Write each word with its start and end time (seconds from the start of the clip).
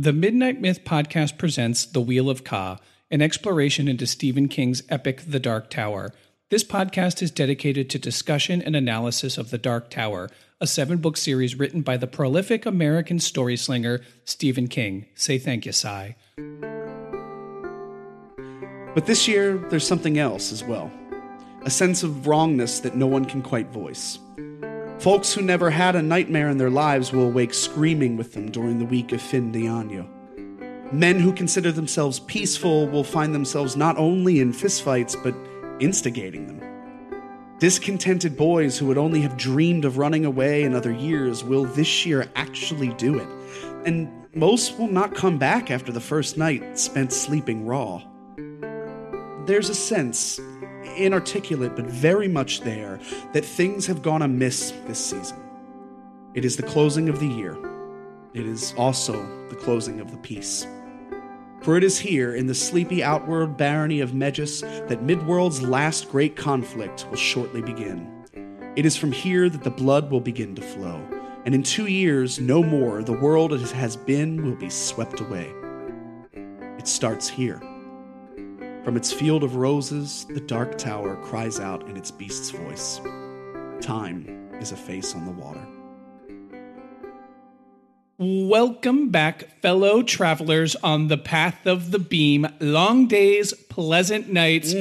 The 0.00 0.12
Midnight 0.12 0.60
Myth 0.60 0.84
podcast 0.84 1.38
presents 1.38 1.84
The 1.84 2.00
Wheel 2.00 2.30
of 2.30 2.44
Ka, 2.44 2.78
an 3.10 3.20
exploration 3.20 3.88
into 3.88 4.06
Stephen 4.06 4.46
King's 4.46 4.84
epic 4.88 5.24
The 5.26 5.40
Dark 5.40 5.70
Tower. 5.70 6.12
This 6.50 6.62
podcast 6.62 7.20
is 7.20 7.32
dedicated 7.32 7.90
to 7.90 7.98
discussion 7.98 8.62
and 8.62 8.76
analysis 8.76 9.36
of 9.36 9.50
The 9.50 9.58
Dark 9.58 9.90
Tower, 9.90 10.30
a 10.60 10.68
seven 10.68 10.98
book 10.98 11.16
series 11.16 11.58
written 11.58 11.82
by 11.82 11.96
the 11.96 12.06
prolific 12.06 12.64
American 12.64 13.18
story 13.18 13.56
slinger 13.56 14.00
Stephen 14.24 14.68
King. 14.68 15.06
Say 15.16 15.36
thank 15.36 15.66
you, 15.66 15.72
sai. 15.72 16.14
But 18.94 19.06
this 19.06 19.26
year, 19.26 19.58
there's 19.68 19.84
something 19.84 20.16
else 20.16 20.52
as 20.52 20.62
well 20.62 20.92
a 21.64 21.70
sense 21.70 22.04
of 22.04 22.28
wrongness 22.28 22.78
that 22.78 22.94
no 22.94 23.08
one 23.08 23.24
can 23.24 23.42
quite 23.42 23.72
voice. 23.72 24.20
Folks 25.00 25.32
who 25.32 25.42
never 25.42 25.70
had 25.70 25.94
a 25.94 26.02
nightmare 26.02 26.48
in 26.48 26.58
their 26.58 26.70
lives 26.70 27.12
will 27.12 27.26
awake 27.28 27.54
screaming 27.54 28.16
with 28.16 28.32
them 28.32 28.50
during 28.50 28.80
the 28.80 28.84
week 28.84 29.12
of 29.12 29.22
Fin 29.22 29.52
de 29.52 29.60
Año. 29.60 30.08
Men 30.92 31.20
who 31.20 31.32
consider 31.32 31.70
themselves 31.70 32.18
peaceful 32.18 32.88
will 32.88 33.04
find 33.04 33.32
themselves 33.32 33.76
not 33.76 33.96
only 33.96 34.40
in 34.40 34.52
fistfights, 34.52 35.14
but 35.22 35.36
instigating 35.78 36.48
them. 36.48 36.60
Discontented 37.60 38.36
boys 38.36 38.76
who 38.76 38.86
would 38.86 38.98
only 38.98 39.20
have 39.20 39.36
dreamed 39.36 39.84
of 39.84 39.98
running 39.98 40.24
away 40.24 40.64
in 40.64 40.74
other 40.74 40.92
years 40.92 41.44
will 41.44 41.64
this 41.64 42.04
year 42.04 42.28
actually 42.34 42.88
do 42.94 43.20
it. 43.20 43.28
And 43.84 44.10
most 44.34 44.80
will 44.80 44.88
not 44.88 45.14
come 45.14 45.38
back 45.38 45.70
after 45.70 45.92
the 45.92 46.00
first 46.00 46.36
night 46.36 46.76
spent 46.76 47.12
sleeping 47.12 47.66
raw. 47.66 48.02
There's 49.46 49.70
a 49.70 49.74
sense, 49.74 50.40
inarticulate 50.98 51.76
but 51.76 51.86
very 51.86 52.28
much 52.28 52.60
there, 52.60 52.98
that 53.32 53.44
things 53.44 53.86
have 53.86 54.02
gone 54.02 54.22
amiss 54.22 54.72
this 54.86 55.04
season. 55.04 55.38
It 56.34 56.44
is 56.44 56.56
the 56.56 56.62
closing 56.62 57.08
of 57.08 57.20
the 57.20 57.26
year. 57.26 57.56
It 58.34 58.46
is 58.46 58.74
also 58.76 59.14
the 59.48 59.56
closing 59.56 60.00
of 60.00 60.10
the 60.10 60.18
peace. 60.18 60.66
For 61.62 61.76
it 61.76 61.82
is 61.82 61.98
here, 61.98 62.34
in 62.34 62.46
the 62.46 62.54
sleepy 62.54 63.02
outworld 63.02 63.56
barony 63.56 64.00
of 64.00 64.12
Mejis, 64.12 64.60
that 64.88 65.02
Midworld's 65.02 65.60
last 65.60 66.10
great 66.10 66.36
conflict 66.36 67.06
will 67.10 67.16
shortly 67.16 67.62
begin. 67.62 68.12
It 68.76 68.86
is 68.86 68.96
from 68.96 69.10
here 69.10 69.48
that 69.48 69.64
the 69.64 69.70
blood 69.70 70.10
will 70.10 70.20
begin 70.20 70.54
to 70.54 70.62
flow, 70.62 71.02
and 71.44 71.54
in 71.54 71.64
two 71.64 71.86
years, 71.86 72.38
no 72.38 72.62
more, 72.62 73.02
the 73.02 73.12
world 73.12 73.52
it 73.52 73.70
has 73.72 73.96
been 73.96 74.44
will 74.44 74.54
be 74.54 74.70
swept 74.70 75.20
away. 75.20 75.52
It 76.78 76.86
starts 76.86 77.28
here. 77.28 77.60
From 78.88 78.96
its 78.96 79.12
field 79.12 79.44
of 79.44 79.56
roses, 79.56 80.24
the 80.30 80.40
dark 80.40 80.78
tower 80.78 81.16
cries 81.16 81.60
out 81.60 81.86
in 81.90 81.96
its 81.98 82.10
beast's 82.10 82.48
voice. 82.48 83.02
Time 83.82 84.48
is 84.62 84.72
a 84.72 84.78
face 84.78 85.14
on 85.14 85.26
the 85.26 85.30
water. 85.30 85.60
Welcome 88.16 89.10
back, 89.10 89.60
fellow 89.60 90.02
travelers 90.02 90.74
on 90.76 91.08
the 91.08 91.18
path 91.18 91.66
of 91.66 91.90
the 91.90 91.98
beam. 91.98 92.48
Long 92.60 93.06
days, 93.06 93.52
pleasant 93.52 94.32
nights. 94.32 94.72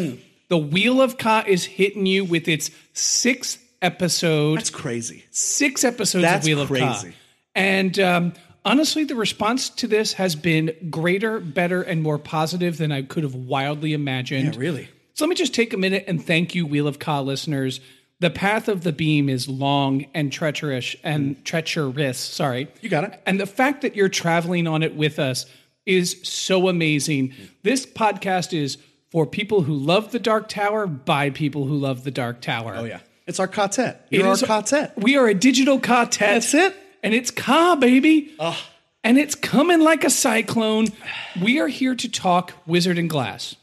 The 0.48 0.58
Wheel 0.58 1.02
of 1.02 1.18
Ka 1.18 1.44
is 1.46 1.66
hitting 1.66 2.06
you 2.06 2.24
with 2.24 2.48
its 2.48 2.72
sixth 2.94 3.62
episode. 3.82 4.60
That's 4.60 4.70
crazy. 4.70 5.26
six 5.32 5.84
episodes 5.84 6.22
That's 6.22 6.46
of 6.46 6.48
Wheel 6.48 6.62
of 6.62 6.70
Ka. 6.70 6.76
crazy. 7.02 7.14
And 7.54 8.00
um, 8.00 8.34
honestly, 8.68 9.04
the 9.04 9.16
response 9.16 9.70
to 9.70 9.88
this 9.88 10.14
has 10.14 10.36
been 10.36 10.76
greater, 10.90 11.40
better, 11.40 11.82
and 11.82 12.04
more 12.04 12.18
positive 12.20 12.78
than 12.78 12.92
I 12.92 13.02
could 13.02 13.24
have 13.24 13.34
wildly 13.36 13.94
imagined. 13.94 14.56
Yeah, 14.56 14.60
really. 14.62 14.90
So 15.14 15.26
let 15.26 15.30
me 15.30 15.36
just 15.36 15.56
take 15.56 15.74
a 15.74 15.78
minute 15.78 16.04
and 16.08 16.24
thank 16.24 16.54
you, 16.54 16.66
Wheel 16.66 16.88
of 16.88 17.00
Ka 17.00 17.22
listeners. 17.22 17.80
The 18.20 18.30
path 18.30 18.68
of 18.68 18.84
the 18.84 18.92
beam 18.92 19.30
is 19.30 19.48
long 19.48 20.06
and 20.14 20.32
treacherous 20.32 20.96
and 21.04 21.44
treacherous. 21.46 22.18
Sorry. 22.18 22.68
You 22.82 22.90
got 22.90 23.04
it. 23.06 23.22
And 23.26 23.40
the 23.40 23.46
fact 23.46 23.82
that 23.82 23.96
you're 23.96 24.10
traveling 24.10 24.68
on 24.68 24.84
it 24.84 24.96
with 24.96 25.20
us 25.20 25.46
is 25.86 26.20
so 26.24 26.68
amazing. 26.68 27.34
This 27.64 27.86
podcast 27.86 28.54
is 28.58 28.78
for 29.12 29.26
people 29.26 29.62
who 29.62 29.74
love 29.74 30.12
the 30.12 30.20
Dark 30.20 30.50
Tower 30.50 30.86
by 30.88 31.30
people 31.30 31.66
who 31.66 31.78
love 31.78 32.04
the 32.04 32.12
Dark 32.12 32.42
Tower. 32.42 32.74
Oh, 32.76 32.84
yeah. 32.84 33.00
It's 33.26 33.40
our 33.40 33.48
quartet. 33.48 34.08
It 34.10 34.18
You're 34.20 34.28
our 34.28 34.34
is- 34.34 34.44
quartet. 34.44 34.98
We 34.98 35.16
are 35.18 35.28
a 35.28 35.34
digital 35.34 35.80
quartet. 35.80 36.20
That's 36.42 36.54
it. 36.54 36.76
And 37.04 37.14
it's 37.14 37.32
Ka, 37.32 37.76
baby. 37.76 38.36
And 39.04 39.18
it's 39.18 39.36
coming 39.36 39.82
like 39.82 40.04
a 40.04 40.10
cyclone. 40.10 40.88
We 41.42 41.60
are 41.60 41.68
here 41.68 41.96
to 41.96 42.10
talk 42.10 42.54
Wizard 42.66 42.98
and 42.98 43.10
Glass. 43.10 43.56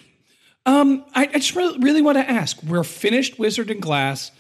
Um, 0.68 1.04
I, 1.16 1.24
I 1.24 1.40
just 1.40 1.56
really, 1.56 1.80
really 1.80 2.02
want 2.04 2.20
to 2.20 2.30
ask. 2.30 2.62
We're 2.62 2.84
finished 2.84 3.40
Wizard 3.40 3.72
and 3.72 3.82
Glass. 3.82 4.32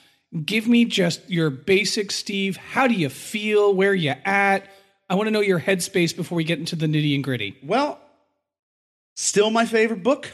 Give 0.43 0.67
me 0.67 0.85
just 0.85 1.27
your 1.29 1.49
basic, 1.49 2.11
Steve. 2.11 2.57
How 2.57 2.87
do 2.87 2.93
you 2.93 3.09
feel? 3.09 3.73
Where 3.73 3.93
you 3.93 4.13
at? 4.25 4.67
I 5.09 5.16
want 5.16 5.27
to 5.27 5.31
know 5.31 5.41
your 5.41 5.59
headspace 5.59 6.16
before 6.16 6.35
we 6.35 6.43
get 6.43 6.59
into 6.59 6.75
the 6.75 6.87
nitty 6.87 7.16
and 7.16 7.23
gritty. 7.23 7.57
Well, 7.63 7.99
still 9.16 9.49
my 9.49 9.66
favorite 9.66 10.03
book. 10.03 10.31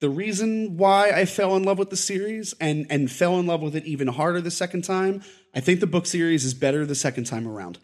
The 0.00 0.10
reason 0.10 0.76
why 0.76 1.10
I 1.10 1.26
fell 1.26 1.56
in 1.56 1.62
love 1.62 1.78
with 1.78 1.90
the 1.90 1.96
series 1.96 2.54
and 2.60 2.86
and 2.90 3.10
fell 3.10 3.38
in 3.38 3.46
love 3.46 3.60
with 3.60 3.76
it 3.76 3.84
even 3.84 4.08
harder 4.08 4.40
the 4.40 4.50
second 4.50 4.82
time, 4.82 5.22
I 5.54 5.60
think 5.60 5.80
the 5.80 5.86
book 5.86 6.06
series 6.06 6.44
is 6.44 6.54
better 6.54 6.86
the 6.86 6.94
second 6.94 7.24
time 7.24 7.46
around. 7.46 7.78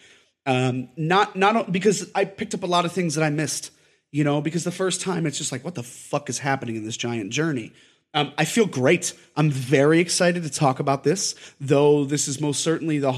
Um, 0.46 0.88
not 0.96 1.36
not 1.36 1.70
because 1.72 2.10
I 2.14 2.24
picked 2.24 2.54
up 2.54 2.62
a 2.62 2.66
lot 2.66 2.84
of 2.84 2.92
things 2.92 3.14
that 3.14 3.24
I 3.24 3.30
missed. 3.30 3.70
You 4.12 4.24
know, 4.24 4.40
because 4.40 4.64
the 4.64 4.70
first 4.70 5.02
time 5.02 5.26
it's 5.26 5.36
just 5.36 5.52
like, 5.52 5.64
what 5.64 5.74
the 5.74 5.82
fuck 5.82 6.30
is 6.30 6.38
happening 6.38 6.76
in 6.76 6.84
this 6.84 6.96
giant 6.96 7.32
journey? 7.32 7.72
Um, 8.14 8.32
I 8.38 8.46
feel 8.46 8.66
great. 8.66 9.12
I'm 9.36 9.50
very 9.50 10.00
excited 10.00 10.42
to 10.44 10.50
talk 10.50 10.80
about 10.80 11.04
this, 11.04 11.34
though. 11.60 12.06
This 12.06 12.28
is 12.28 12.40
most 12.40 12.62
certainly 12.62 12.98
the 12.98 13.12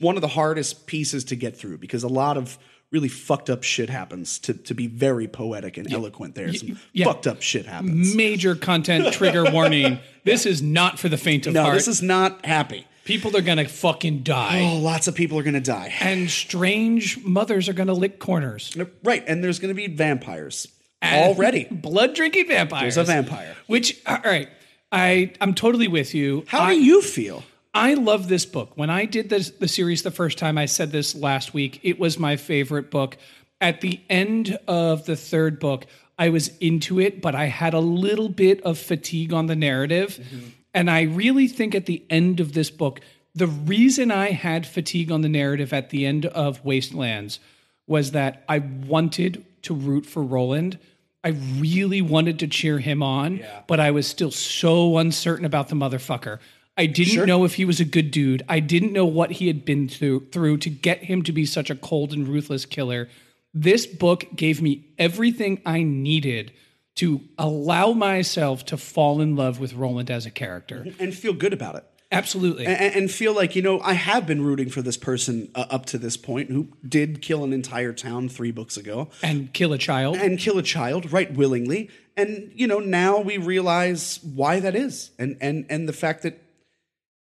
one 0.00 0.16
of 0.16 0.20
the 0.20 0.28
hardest 0.28 0.86
pieces 0.86 1.24
to 1.26 1.36
get 1.36 1.56
through 1.56 1.78
because 1.78 2.02
a 2.02 2.08
lot 2.08 2.36
of 2.36 2.58
really 2.92 3.08
fucked 3.08 3.48
up 3.50 3.62
shit 3.62 3.88
happens. 3.90 4.38
To 4.40 4.54
to 4.54 4.74
be 4.74 4.86
very 4.86 5.28
poetic 5.28 5.76
and 5.76 5.92
eloquent, 5.92 6.34
there, 6.34 6.52
some 6.52 6.78
yeah. 6.92 7.04
fucked 7.06 7.26
up 7.26 7.42
shit 7.42 7.66
happens. 7.66 8.14
Major 8.14 8.54
content 8.54 9.12
trigger 9.12 9.50
warning. 9.50 9.98
This 10.24 10.46
is 10.46 10.60
not 10.62 10.98
for 10.98 11.08
the 11.08 11.16
faint 11.16 11.46
of 11.46 11.54
No, 11.54 11.62
heart. 11.64 11.74
this 11.74 11.88
is 11.88 12.02
not 12.02 12.44
happy. 12.44 12.86
People 13.04 13.36
are 13.36 13.42
gonna 13.42 13.66
fucking 13.66 14.22
die, 14.22 14.60
Oh, 14.60 14.76
lots 14.78 15.08
of 15.08 15.14
people 15.14 15.38
are 15.38 15.42
gonna 15.42 15.60
die. 15.60 15.92
and 16.00 16.30
strange 16.30 17.18
mothers 17.24 17.68
are 17.68 17.72
gonna 17.72 17.94
lick 17.94 18.18
corners. 18.18 18.76
Right, 19.02 19.24
and 19.26 19.42
there's 19.42 19.58
gonna 19.58 19.74
be 19.74 19.86
vampires. 19.88 20.68
Already. 21.02 21.64
blood 21.70 22.14
drinking 22.14 22.48
vampires. 22.48 22.94
There's 22.96 23.08
a 23.08 23.12
vampire. 23.12 23.56
Which 23.66 24.00
uh, 24.04 24.18
all 24.22 24.30
right, 24.30 24.48
I 24.92 25.32
I'm 25.40 25.54
totally 25.54 25.88
with 25.88 26.14
you. 26.14 26.44
How 26.46 26.60
I, 26.60 26.74
do 26.74 26.82
you 26.82 27.00
feel? 27.00 27.42
I 27.72 27.94
love 27.94 28.28
this 28.28 28.46
book. 28.46 28.72
When 28.74 28.90
I 28.90 29.04
did 29.04 29.30
this, 29.30 29.50
the 29.50 29.68
series 29.68 30.02
the 30.02 30.10
first 30.10 30.38
time, 30.38 30.58
I 30.58 30.66
said 30.66 30.90
this 30.90 31.14
last 31.14 31.54
week. 31.54 31.80
It 31.82 31.98
was 31.98 32.18
my 32.18 32.36
favorite 32.36 32.90
book. 32.90 33.16
At 33.60 33.80
the 33.80 34.00
end 34.08 34.58
of 34.66 35.06
the 35.06 35.16
third 35.16 35.60
book, 35.60 35.86
I 36.18 36.30
was 36.30 36.56
into 36.58 36.98
it, 36.98 37.22
but 37.22 37.34
I 37.34 37.46
had 37.46 37.74
a 37.74 37.80
little 37.80 38.28
bit 38.28 38.60
of 38.62 38.78
fatigue 38.78 39.32
on 39.32 39.46
the 39.46 39.56
narrative. 39.56 40.18
Mm-hmm. 40.20 40.48
And 40.74 40.90
I 40.90 41.02
really 41.02 41.46
think 41.46 41.74
at 41.74 41.86
the 41.86 42.02
end 42.10 42.40
of 42.40 42.52
this 42.52 42.70
book, 42.70 43.00
the 43.34 43.46
reason 43.46 44.10
I 44.10 44.30
had 44.30 44.66
fatigue 44.66 45.12
on 45.12 45.20
the 45.20 45.28
narrative 45.28 45.72
at 45.72 45.90
the 45.90 46.06
end 46.06 46.26
of 46.26 46.64
Wastelands 46.64 47.38
was 47.86 48.10
that 48.12 48.42
I 48.48 48.58
wanted 48.58 49.44
to 49.62 49.74
root 49.74 50.06
for 50.06 50.22
Roland. 50.22 50.78
I 51.22 51.28
really 51.58 52.02
wanted 52.02 52.38
to 52.40 52.48
cheer 52.48 52.78
him 52.78 53.02
on, 53.02 53.44
but 53.66 53.78
I 53.78 53.90
was 53.90 54.06
still 54.06 54.30
so 54.30 54.98
uncertain 54.98 55.44
about 55.44 55.68
the 55.68 55.76
motherfucker. 55.76 56.38
I 56.80 56.86
didn't 56.86 57.26
know 57.26 57.44
if 57.44 57.56
he 57.56 57.66
was 57.66 57.78
a 57.78 57.84
good 57.84 58.10
dude. 58.10 58.42
I 58.48 58.58
didn't 58.60 58.94
know 58.94 59.04
what 59.04 59.32
he 59.32 59.48
had 59.48 59.66
been 59.66 59.86
through, 59.86 60.28
through 60.32 60.56
to 60.58 60.70
get 60.70 61.04
him 61.04 61.22
to 61.24 61.32
be 61.32 61.44
such 61.44 61.68
a 61.68 61.74
cold 61.74 62.14
and 62.14 62.26
ruthless 62.26 62.64
killer. 62.64 63.10
This 63.52 63.84
book 63.84 64.24
gave 64.34 64.62
me 64.62 64.86
everything 64.98 65.60
I 65.66 65.82
needed 65.82 66.52
to 66.94 67.20
allow 67.36 67.92
myself 67.92 68.64
to 68.66 68.78
fall 68.78 69.20
in 69.20 69.36
love 69.36 69.60
with 69.60 69.74
Roland 69.74 70.10
as 70.10 70.24
a 70.24 70.30
character. 70.30 70.86
And 70.98 71.14
feel 71.14 71.34
good 71.34 71.52
about 71.52 71.74
it. 71.74 71.84
Absolutely. 72.12 72.64
and, 72.66 72.94
and 72.94 73.10
feel 73.10 73.34
like 73.34 73.54
you 73.54 73.62
know 73.62 73.78
I 73.80 73.92
have 73.92 74.26
been 74.26 74.42
rooting 74.42 74.68
for 74.68 74.82
this 74.82 74.96
person 74.96 75.48
uh, 75.54 75.66
up 75.70 75.86
to 75.86 75.98
this 75.98 76.16
point 76.16 76.50
who 76.50 76.68
did 76.86 77.22
kill 77.22 77.44
an 77.44 77.52
entire 77.52 77.92
town 77.92 78.28
three 78.28 78.50
books 78.50 78.76
ago 78.76 79.10
and 79.22 79.52
kill 79.52 79.72
a 79.72 79.78
child. 79.78 80.16
and 80.16 80.36
kill 80.36 80.58
a 80.58 80.62
child 80.62 81.12
right 81.12 81.32
willingly 81.32 81.88
and 82.16 82.50
you 82.52 82.66
know 82.66 82.80
now 82.80 83.20
we 83.20 83.38
realize 83.38 84.18
why 84.24 84.58
that 84.58 84.74
is 84.74 85.12
and 85.20 85.36
and 85.40 85.66
and 85.70 85.88
the 85.88 85.92
fact 85.92 86.24
that 86.24 86.42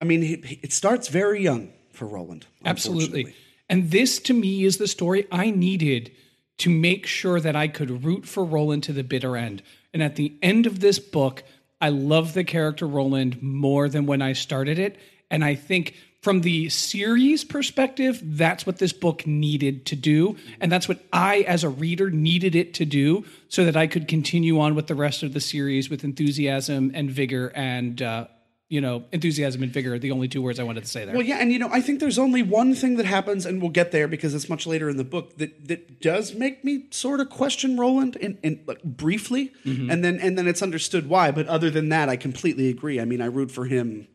I 0.02 0.06
mean 0.06 0.24
it, 0.24 0.64
it 0.64 0.74
starts 0.74 1.08
very 1.08 1.42
young 1.42 1.72
for 1.92 2.06
Roland 2.06 2.46
Absolutely. 2.66 3.34
And 3.70 3.92
this 3.92 4.20
to 4.20 4.34
me 4.34 4.64
is 4.64 4.78
the 4.78 4.88
story 4.88 5.28
I 5.32 5.52
needed 5.52 6.12
to 6.60 6.70
make 6.70 7.06
sure 7.06 7.40
that 7.40 7.56
I 7.56 7.68
could 7.68 8.04
root 8.04 8.26
for 8.26 8.44
Roland 8.44 8.84
to 8.84 8.94
the 8.94 9.04
bitter 9.04 9.38
end. 9.38 9.62
And 9.94 10.02
at 10.02 10.16
the 10.16 10.34
end 10.42 10.66
of 10.66 10.80
this 10.80 11.00
book, 11.00 11.44
I 11.80 11.90
love 11.90 12.34
the 12.34 12.44
character 12.44 12.88
Roland 12.88 13.42
more 13.42 13.90
than 13.90 14.06
when 14.06 14.22
I 14.22 14.34
started 14.34 14.80
it. 14.80 14.98
And 15.30 15.44
I 15.44 15.56
think 15.56 15.96
from 16.22 16.42
the 16.42 16.70
series 16.70 17.44
perspective, 17.44 18.20
that's 18.24 18.66
what 18.66 18.80
this 18.80 18.92
book 18.92 19.28
needed 19.28 19.86
to 19.88 19.96
do. 19.96 20.36
And 20.60 20.72
that's 20.72 20.88
what 20.88 21.00
I, 21.14 21.42
as 21.42 21.64
a 21.64 21.70
reader, 21.70 22.10
needed 22.10 22.56
it 22.56 22.74
to 22.76 22.86
do 22.86 23.24
so 23.50 23.66
that 23.66 23.78
I 23.78 23.86
could 23.86 24.08
continue 24.08 24.60
on 24.60 24.74
with 24.74 24.88
the 24.88 24.96
rest 24.96 25.22
of 25.22 25.34
the 25.34 25.40
series 25.40 25.90
with 25.90 26.04
enthusiasm 26.04 26.92
and 26.96 27.12
vigor 27.12 27.52
and, 27.54 28.02
uh, 28.02 28.28
you 28.70 28.82
know, 28.82 29.06
enthusiasm 29.14 29.64
and 29.64 29.72
vigor 29.72 29.94
are 29.94 30.00
the 30.00 30.12
only 30.12 30.28
two 30.28 30.42
words 30.42 30.60
I 30.60 30.64
wanted 30.64 30.84
to 30.84 30.90
say 30.90 31.06
there. 31.06 31.16
Well, 31.16 31.26
yeah, 31.26 31.38
and 31.38 31.54
you 31.54 31.60
know, 31.60 31.70
I 31.72 31.80
think 31.80 32.02
there's 32.02 32.20
only 32.20 32.44
one 32.44 32.76
thing 32.76 32.98
that 32.98 33.06
happens, 33.06 33.46
and 33.46 33.62
we'll 33.62 33.72
get 33.72 33.92
there 33.92 34.08
because 34.08 34.36
it's 34.36 34.50
much 34.50 34.68
later 34.68 34.90
in 34.90 34.98
the 34.98 35.06
book 35.06 35.38
that 35.38 35.68
that 35.70 36.02
does 36.02 36.34
make 36.34 36.66
me 36.66 36.86
sort 36.92 37.22
of 37.22 37.30
question 37.30 37.78
Roland, 37.78 38.18
in, 38.18 38.38
in 38.44 38.64
like, 38.68 38.84
briefly, 38.84 39.54
Mm-hmm. 39.66 39.90
and 39.90 40.04
then 40.04 40.20
and 40.20 40.38
then 40.38 40.48
it's 40.48 40.62
understood 40.62 41.08
why. 41.08 41.32
But 41.32 41.48
other 41.48 41.70
than 41.70 41.90
that, 41.90 42.10
I 42.10 42.18
completely 42.18 42.70
agree. 42.70 43.00
I 43.00 43.06
mean, 43.06 43.22
I 43.22 43.28
root 43.28 43.52
for 43.52 43.66
him 43.66 44.08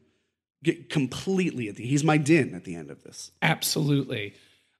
get 0.62 0.90
completely 0.90 1.68
at 1.68 1.76
the. 1.76 1.86
He's 1.86 2.04
my 2.04 2.18
dinh 2.18 2.54
at 2.54 2.64
the 2.64 2.74
end 2.74 2.90
of 2.90 3.02
this. 3.02 3.32
Absolutely. 3.40 4.34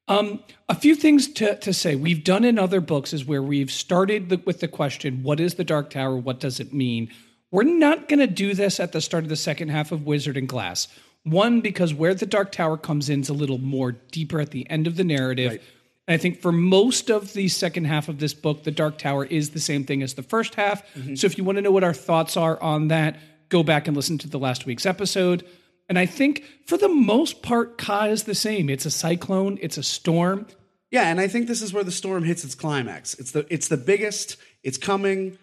Um, 0.09 0.43
a 0.69 0.75
few 0.75 0.95
things 0.95 1.29
to, 1.35 1.57
to 1.57 1.73
say. 1.73 1.95
We've 1.97 2.23
done 2.23 2.45
in 2.45 2.59
other 2.59 2.81
books 2.81 3.13
is 3.13 3.25
where 3.25 3.43
we've 3.43 3.71
started 3.71 4.29
the, 4.29 4.37
with 4.45 4.61
the 4.61 4.69
question, 4.69 5.23
what 5.23 5.41
is 5.41 5.55
the 5.55 5.65
Dark 5.65 5.91
Tower? 5.91 6.17
What 6.17 6.41
does 6.41 6.61
it 6.61 6.73
mean? 6.73 7.11
We're 7.52 7.62
not 7.62 8.08
going 8.08 8.19
to 8.19 8.26
do 8.26 8.54
this 8.54 8.81
at 8.81 8.90
the 8.90 9.00
start 9.00 9.22
of 9.22 9.28
the 9.28 9.37
second 9.37 9.69
half 9.69 9.93
of 9.93 10.04
Wizard 10.04 10.37
and 10.37 10.49
Glass. 10.49 10.88
One, 11.22 11.60
because 11.60 11.94
where 11.94 12.14
the 12.14 12.26
Dark 12.26 12.50
Tower 12.50 12.76
comes 12.76 13.08
in 13.08 13.20
is 13.20 13.28
a 13.28 13.34
little 13.34 13.58
more 13.58 13.93
deeper 13.93 14.40
at 14.40 14.50
the 14.50 14.69
end 14.69 14.88
of 14.88 14.96
the 14.96 15.04
narrative. 15.04 15.62
And 16.08 16.14
I 16.14 16.16
think 16.16 16.40
for 16.40 16.50
most 16.50 17.10
of 17.10 17.34
the 17.34 17.49
second 17.49 17.84
half 17.84 18.08
of 18.08 18.19
this 18.19 18.34
book, 18.34 18.64
the 18.64 18.70
Dark 18.72 18.99
Tower 18.99 19.26
is 19.26 19.50
the 19.50 19.60
same 19.60 19.84
thing 19.84 20.02
as 20.02 20.14
the 20.14 20.22
first 20.22 20.56
half. 20.56 20.82
Mm-hmm. 20.94 21.14
So 21.14 21.26
if 21.26 21.38
you 21.38 21.44
want 21.44 21.56
to 21.56 21.62
know 21.62 21.70
what 21.70 21.84
our 21.84 21.94
thoughts 21.94 22.37
are 22.37 22.60
on 22.60 22.88
that, 22.88 23.20
go 23.50 23.62
back 23.62 23.87
and 23.87 23.96
listen 23.96 24.19
to 24.19 24.28
the 24.28 24.38
last 24.38 24.66
week's 24.66 24.87
episode. 24.87 25.46
And 25.88 25.99
I 25.99 26.06
think 26.06 26.44
for 26.66 26.78
the 26.78 26.88
most 26.88 27.43
part, 27.43 27.76
Ka 27.76 28.06
is 28.06 28.25
the 28.25 28.34
same. 28.34 28.70
It's 28.70 28.87
a 28.87 28.90
cyclone, 28.90 29.58
it's 29.60 29.76
a 29.76 29.82
storm. 29.82 30.46
Yeah, 30.90 31.08
and 31.08 31.20
I 31.20 31.28
think 31.28 31.49
this 31.49 31.62
is 31.62 31.72
where 31.72 31.84
the 31.84 31.93
storm 31.93 32.25
hits 32.25 32.44
its 32.44 32.54
climax. 32.54 33.14
It's 33.14 33.31
the 33.31 33.46
it's 33.49 33.69
the 33.69 33.76
biggest. 33.76 34.37
It's 34.62 34.78
coming. 34.78 35.38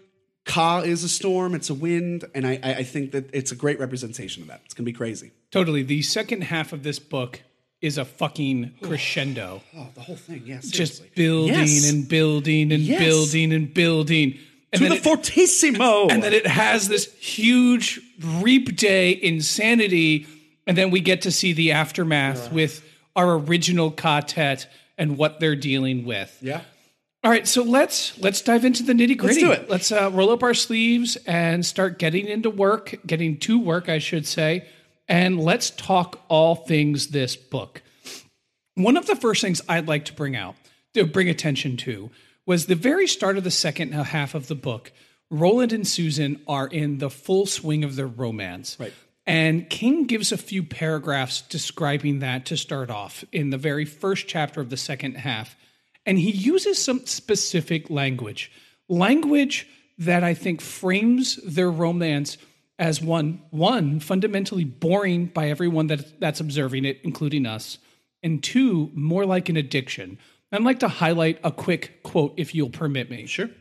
Ka 0.49 0.79
is 0.79 1.03
a 1.03 1.09
storm. 1.09 1.53
It's 1.53 1.69
a 1.69 1.73
wind, 1.73 2.25
and 2.33 2.45
I 2.45 2.59
I 2.63 2.73
I 2.75 2.83
think 2.83 3.11
that 3.11 3.29
it's 3.33 3.51
a 3.51 3.55
great 3.55 3.79
representation 3.79 4.41
of 4.41 4.49
that. 4.49 4.61
It's 4.65 4.73
gonna 4.73 4.85
be 4.85 4.93
crazy. 4.93 5.31
Totally. 5.51 5.83
The 5.83 6.01
second 6.01 6.41
half 6.41 6.73
of 6.73 6.83
this 6.83 6.99
book 6.99 7.41
is 7.81 7.97
a 7.97 8.05
fucking 8.05 8.73
oh. 8.81 8.87
crescendo. 8.87 9.61
Oh, 9.77 9.87
the 9.93 10.01
whole 10.01 10.15
thing. 10.15 10.43
Yeah, 10.45 10.59
Just 10.61 11.15
building 11.15 11.53
Yes. 11.55 11.89
and 11.89 12.07
building 12.07 12.71
and 12.71 12.83
Yes. 12.83 12.99
building 12.99 13.53
and 13.53 13.73
building. 13.73 14.37
And 14.71 14.79
to 14.79 14.83
then 14.83 14.89
the 14.89 14.97
it- 14.97 15.03
fortissimo. 15.03 16.09
and 16.09 16.21
then 16.21 16.33
it 16.33 16.45
has 16.45 16.87
this 16.87 17.11
huge 17.19 17.99
reap 18.41 18.75
day 18.75 19.17
insanity 19.21 20.27
and 20.67 20.77
then 20.77 20.91
we 20.91 20.99
get 20.99 21.21
to 21.23 21.31
see 21.31 21.53
the 21.53 21.71
aftermath 21.71 22.51
with 22.51 22.83
our 23.15 23.35
original 23.39 23.89
quartet 23.89 24.67
and 24.97 25.17
what 25.17 25.39
they're 25.39 25.55
dealing 25.55 26.05
with 26.05 26.37
yeah. 26.41 26.61
All 27.23 27.31
right 27.31 27.47
so 27.47 27.63
let's 27.63 28.17
let's 28.19 28.41
dive 28.41 28.65
into 28.65 28.83
the 28.83 28.93
nitty 28.93 29.17
gritty 29.17 29.21
Let's 29.21 29.37
do 29.39 29.51
it. 29.51 29.69
let's 29.69 29.91
uh, 29.91 30.09
roll 30.13 30.31
up 30.31 30.43
our 30.43 30.53
sleeves 30.53 31.17
and 31.25 31.65
start 31.65 31.99
getting 31.99 32.27
into 32.27 32.49
work 32.49 32.95
getting 33.05 33.37
to 33.39 33.59
work 33.59 33.89
i 33.89 33.99
should 33.99 34.25
say 34.25 34.67
and 35.07 35.39
let's 35.39 35.69
talk 35.71 36.23
all 36.29 36.55
things 36.55 37.07
this 37.07 37.35
book 37.35 37.81
one 38.79 38.95
of 38.95 39.07
the 39.07 39.15
first 39.15 39.41
things 39.41 39.61
I'd 39.67 39.89
like 39.89 40.05
to 40.05 40.13
bring 40.13 40.37
out, 40.37 40.55
to 40.93 41.05
bring 41.05 41.27
attention 41.27 41.75
to, 41.77 42.11
was 42.45 42.65
the 42.65 42.75
very 42.75 43.07
start 43.07 43.37
of 43.37 43.43
the 43.43 43.51
second 43.51 43.91
half 43.91 44.33
of 44.33 44.47
the 44.47 44.55
book. 44.55 44.93
Roland 45.29 45.73
and 45.73 45.85
Susan 45.85 46.41
are 46.47 46.67
in 46.67 46.97
the 46.97 47.09
full 47.09 47.45
swing 47.45 47.83
of 47.83 47.97
their 47.97 48.07
romance. 48.07 48.77
Right. 48.79 48.93
And 49.27 49.69
King 49.69 50.05
gives 50.05 50.31
a 50.31 50.37
few 50.37 50.63
paragraphs 50.63 51.41
describing 51.41 52.19
that 52.19 52.45
to 52.45 52.57
start 52.57 52.89
off 52.89 53.23
in 53.33 53.49
the 53.49 53.57
very 53.57 53.85
first 53.85 54.27
chapter 54.27 54.61
of 54.61 54.69
the 54.69 54.77
second 54.77 55.15
half. 55.17 55.55
And 56.09 56.17
he 56.17 56.31
uses 56.31 56.83
some 56.83 57.05
specific 57.05 57.91
language, 57.91 58.51
language 58.87 59.67
that 59.99 60.23
I 60.23 60.33
think 60.33 60.59
frames 60.59 61.35
their 61.45 61.69
romance 61.69 62.39
as 62.79 62.99
one, 62.99 63.43
one 63.51 63.99
fundamentally 63.99 64.63
boring 64.63 65.27
by 65.27 65.51
everyone 65.51 65.85
that, 65.85 66.19
that's 66.19 66.39
observing 66.39 66.85
it, 66.85 66.99
including 67.03 67.45
us, 67.45 67.77
and 68.23 68.41
two, 68.41 68.89
more 68.95 69.23
like 69.23 69.49
an 69.49 69.57
addiction. 69.57 70.17
I'd 70.51 70.63
like 70.63 70.79
to 70.79 70.87
highlight 70.87 71.39
a 71.43 71.51
quick 71.51 72.01
quote, 72.01 72.33
if 72.37 72.55
you'll 72.55 72.71
permit 72.71 73.11
me. 73.11 73.27
Sure. 73.27 73.51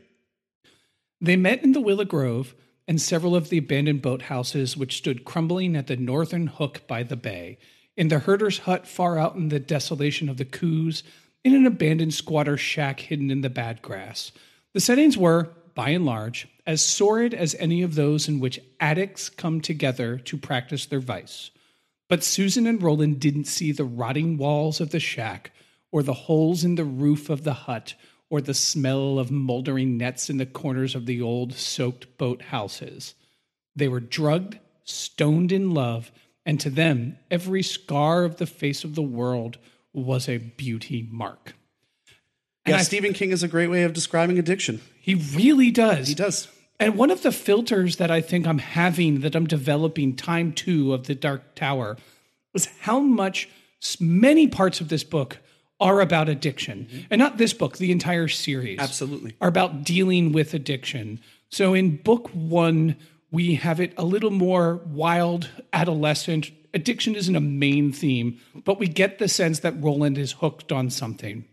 They 1.21 1.37
met 1.37 1.63
in 1.63 1.73
the 1.73 1.83
Willow 1.83 2.07
Grove 2.07 2.55
and 2.87 2.99
several 2.99 3.37
of 3.37 3.51
the 3.51 3.59
abandoned 3.59 4.01
boathouses 4.01 4.75
which 4.75 4.97
stood 4.97 5.27
crumbling 5.27 5.77
at 5.77 5.87
the 5.87 5.97
northern 5.97 6.47
hook 6.47 6.87
by 6.89 7.03
the 7.03 7.15
bay, 7.15 7.59
in 7.95 8.09
the 8.09 8.21
herder's 8.21 8.61
hut 8.61 8.89
far 8.89 9.19
out 9.19 9.35
in 9.35 9.51
the 9.51 9.61
desolation 9.61 10.31
of 10.31 10.39
the 10.39 10.47
coos, 10.47 11.03
in 11.45 11.55
an 11.55 11.67
abandoned 11.67 12.15
squatter's 12.15 12.61
shack 12.61 13.01
hidden 13.01 13.31
in 13.31 13.41
the 13.41 13.51
bad 13.51 13.83
grass. 13.83 14.33
The 14.75 14.81
settings 14.81 15.17
were, 15.17 15.51
by 15.75 15.91
and 15.91 16.05
large, 16.05 16.49
as 16.67 16.83
sordid 16.83 17.33
as 17.33 17.55
any 17.59 17.83
of 17.83 17.95
those 17.95 18.29
in 18.29 18.41
which 18.41 18.61
addicts 18.81 19.29
come 19.29 19.61
together 19.61 20.19
to 20.19 20.37
practice 20.37 20.87
their 20.87 21.01
vice. 21.01 21.51
But 22.09 22.25
Susan 22.25 22.67
and 22.67 22.83
Roland 22.83 23.21
didn't 23.21 23.45
see 23.45 23.73
the 23.73 23.85
rotting 23.85 24.39
walls 24.39 24.81
of 24.81 24.91
the 24.91 25.01
shack, 25.01 25.53
or 25.93 26.03
the 26.03 26.13
holes 26.13 26.65
in 26.65 26.75
the 26.75 26.85
roof 26.85 27.31
of 27.31 27.45
the 27.45 27.53
hut, 27.53 27.95
or 28.31 28.41
the 28.41 28.55
smell 28.55 29.19
of 29.19 29.31
moldering 29.31 29.97
nets 29.97 30.29
in 30.29 30.37
the 30.37 30.47
corners 30.47 30.95
of 30.95 31.07
the 31.07 31.23
old 31.23 31.55
soaked 31.55 32.19
boat 32.19 32.43
houses. 32.43 33.15
They 33.77 33.89
were 33.89 34.01
drugged, 34.01 34.59
stoned 34.85 35.53
in 35.53 35.71
love, 35.71 36.11
and 36.45 36.59
to 36.61 36.71
them, 36.71 37.19
every 37.31 37.63
scar 37.63 38.25
of 38.25 38.37
the 38.37 38.47
face 38.47 38.85
of 38.85 38.95
the 38.95 39.03
world 39.03 39.59
was 40.03 40.29
a 40.29 40.39
beauty 40.39 41.07
mark. 41.11 41.55
And 42.65 42.75
Yeah, 42.75 42.81
I- 42.81 42.83
Stephen 42.83 43.13
King 43.13 43.31
is 43.31 43.43
a 43.43 43.49
great 43.49 43.69
way 43.69 43.83
of 43.85 43.93
describing 43.93 44.39
addiction. 44.39 44.81
he 45.01 45.15
really 45.15 45.71
does. 45.71 46.09
He 46.09 46.15
does. 46.15 46.49
And 46.81 46.97
one 46.97 47.11
of 47.11 47.23
the 47.23 47.33
filters 47.33 47.97
that 47.97 48.11
I 48.11 48.21
think 48.21 48.47
I'm 48.47 48.59
having, 48.59 49.21
that 49.21 49.35
I'm 49.35 49.47
developing 49.47 50.15
time 50.15 50.53
two 50.53 50.95
of 50.95 51.07
the 51.07 51.15
Dark 51.15 51.55
Tower, 51.57 51.97
was 52.53 52.67
how 52.81 53.01
much 53.01 53.49
many 53.99 54.47
parts 54.47 54.81
of 54.81 54.89
this 54.89 55.03
book 55.03 55.39
are 55.81 56.01
about 56.01 56.29
addiction. 56.29 56.87
Mm-hmm. 56.91 57.07
And 57.11 57.19
not 57.19 57.37
this 57.39 57.53
book, 57.53 57.79
the 57.79 57.91
entire 57.93 58.29
series. 58.29 58.79
Absolutely. 58.79 59.35
Are 59.41 59.49
about 59.49 59.83
dealing 59.85 60.33
with 60.33 60.55
addiction. 60.55 61.21
So 61.51 61.75
in 61.75 61.97
book 61.97 62.29
one, 62.33 62.97
we 63.31 63.55
have 63.57 63.81
it 63.81 63.93
a 63.97 64.05
little 64.05 64.31
more 64.31 64.77
wild, 64.87 65.49
adolescent. 65.73 66.51
Addiction 66.75 67.15
isn't 67.15 67.37
a 67.37 67.41
main 67.41 67.93
theme, 67.93 68.39
but 68.65 68.79
we 68.79 68.87
get 68.87 69.19
the 69.19 69.29
sense 69.29 69.61
that 69.61 69.83
Roland 69.83 70.19
is 70.19 70.33
hooked 70.33 70.73
on 70.73 70.91
something. 70.91 71.45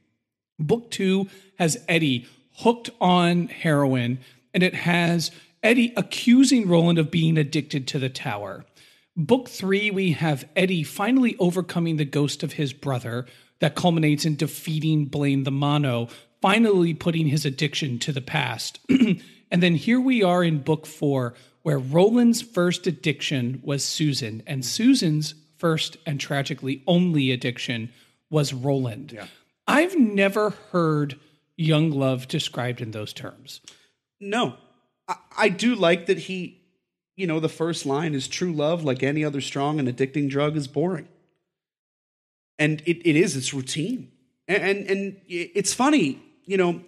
Book 0.60 0.91
two 0.91 1.27
has 1.57 1.84
Eddie 1.88 2.27
hooked 2.57 2.89
on 3.00 3.48
heroin, 3.48 4.19
and 4.53 4.63
it 4.63 4.74
has 4.74 5.31
Eddie 5.63 5.93
accusing 5.98 6.67
Roland 6.67 7.00
of 7.00 7.12
being 7.12 7.38
addicted 7.38 7.88
to 7.88 8.00
the 8.00 8.10
tower. 8.10 8.65
Book 9.17 9.50
three, 9.50 9.91
we 9.91 10.12
have 10.12 10.48
Eddie 10.55 10.84
finally 10.84 11.36
overcoming 11.39 11.98
the 11.98 12.05
ghost 12.05 12.43
of 12.43 12.53
his 12.53 12.74
brother 12.74 13.25
that 13.60 13.75
culminates 13.75 14.25
in 14.25 14.36
defeating 14.36 15.05
Blaine 15.05 15.43
the 15.43 15.51
Mono, 15.51 16.10
finally 16.41 16.93
putting 16.93 17.27
his 17.27 17.45
addiction 17.45 17.98
to 18.00 18.12
the 18.12 18.22
past. 18.22 18.79
and 18.89 19.63
then 19.63 19.75
here 19.75 20.00
we 20.00 20.22
are 20.22 20.43
in 20.43 20.60
book 20.60 20.86
four, 20.86 21.34
where 21.65 21.79
Roland's 21.79 22.43
first 22.43 22.86
addiction 22.86 23.60
was 23.63 23.84
Susan, 23.84 24.43
and 24.45 24.63
Susan's 24.63 25.34
first 25.57 25.98
and 26.05 26.19
tragically 26.19 26.84
only 26.86 27.31
addiction 27.31 27.91
was 28.29 28.53
Roland. 28.53 29.12
Yeah. 29.12 29.25
I've 29.65 29.98
never 29.98 30.51
heard 30.72 31.19
young 31.57 31.89
love 31.89 32.27
described 32.27 32.81
in 32.81 32.91
those 32.91 33.13
terms. 33.13 33.62
No, 34.19 34.57
I, 35.07 35.15
I 35.36 35.50
do 35.50 35.74
like 35.74 36.05
that 36.05 36.19
he, 36.19 36.62
you 37.15 37.25
know, 37.25 37.39
the 37.39 37.50
first 37.50 37.84
line 37.84 38.13
is 38.13 38.27
true 38.27 38.53
love, 38.53 38.84
like 38.84 39.01
any 39.01 39.25
other 39.25 39.41
strong 39.41 39.79
and 39.79 39.88
addicting 39.88 40.29
drug, 40.29 40.55
is 40.55 40.67
boring. 40.67 41.07
And 42.60 42.84
it, 42.86 42.98
it 43.10 43.15
is, 43.15 43.36
it's 43.36 43.55
routine. 43.55 44.12
And, 44.48 44.62
and, 44.62 44.88
and 44.88 45.22
it's 45.27 45.74
funny, 45.74 46.22
you 46.45 46.57
know, 46.57 46.81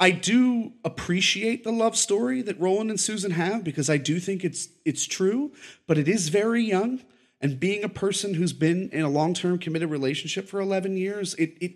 I 0.00 0.10
do 0.10 0.72
appreciate 0.82 1.62
the 1.62 1.70
love 1.70 1.94
story 1.94 2.40
that 2.42 2.58
Roland 2.58 2.88
and 2.88 2.98
Susan 2.98 3.32
have 3.32 3.62
because 3.62 3.90
I 3.90 3.98
do 3.98 4.18
think 4.18 4.42
it's 4.44 4.68
it's 4.86 5.04
true, 5.04 5.52
but 5.86 5.98
it 5.98 6.08
is 6.08 6.30
very 6.30 6.64
young. 6.64 7.02
And 7.42 7.60
being 7.60 7.84
a 7.84 7.88
person 7.88 8.34
who's 8.34 8.52
been 8.52 8.90
in 8.90 9.02
a 9.02 9.08
long-term 9.08 9.58
committed 9.58 9.90
relationship 9.90 10.46
for 10.46 10.60
11 10.60 10.96
years, 10.96 11.34
it, 11.34 11.56
it 11.60 11.72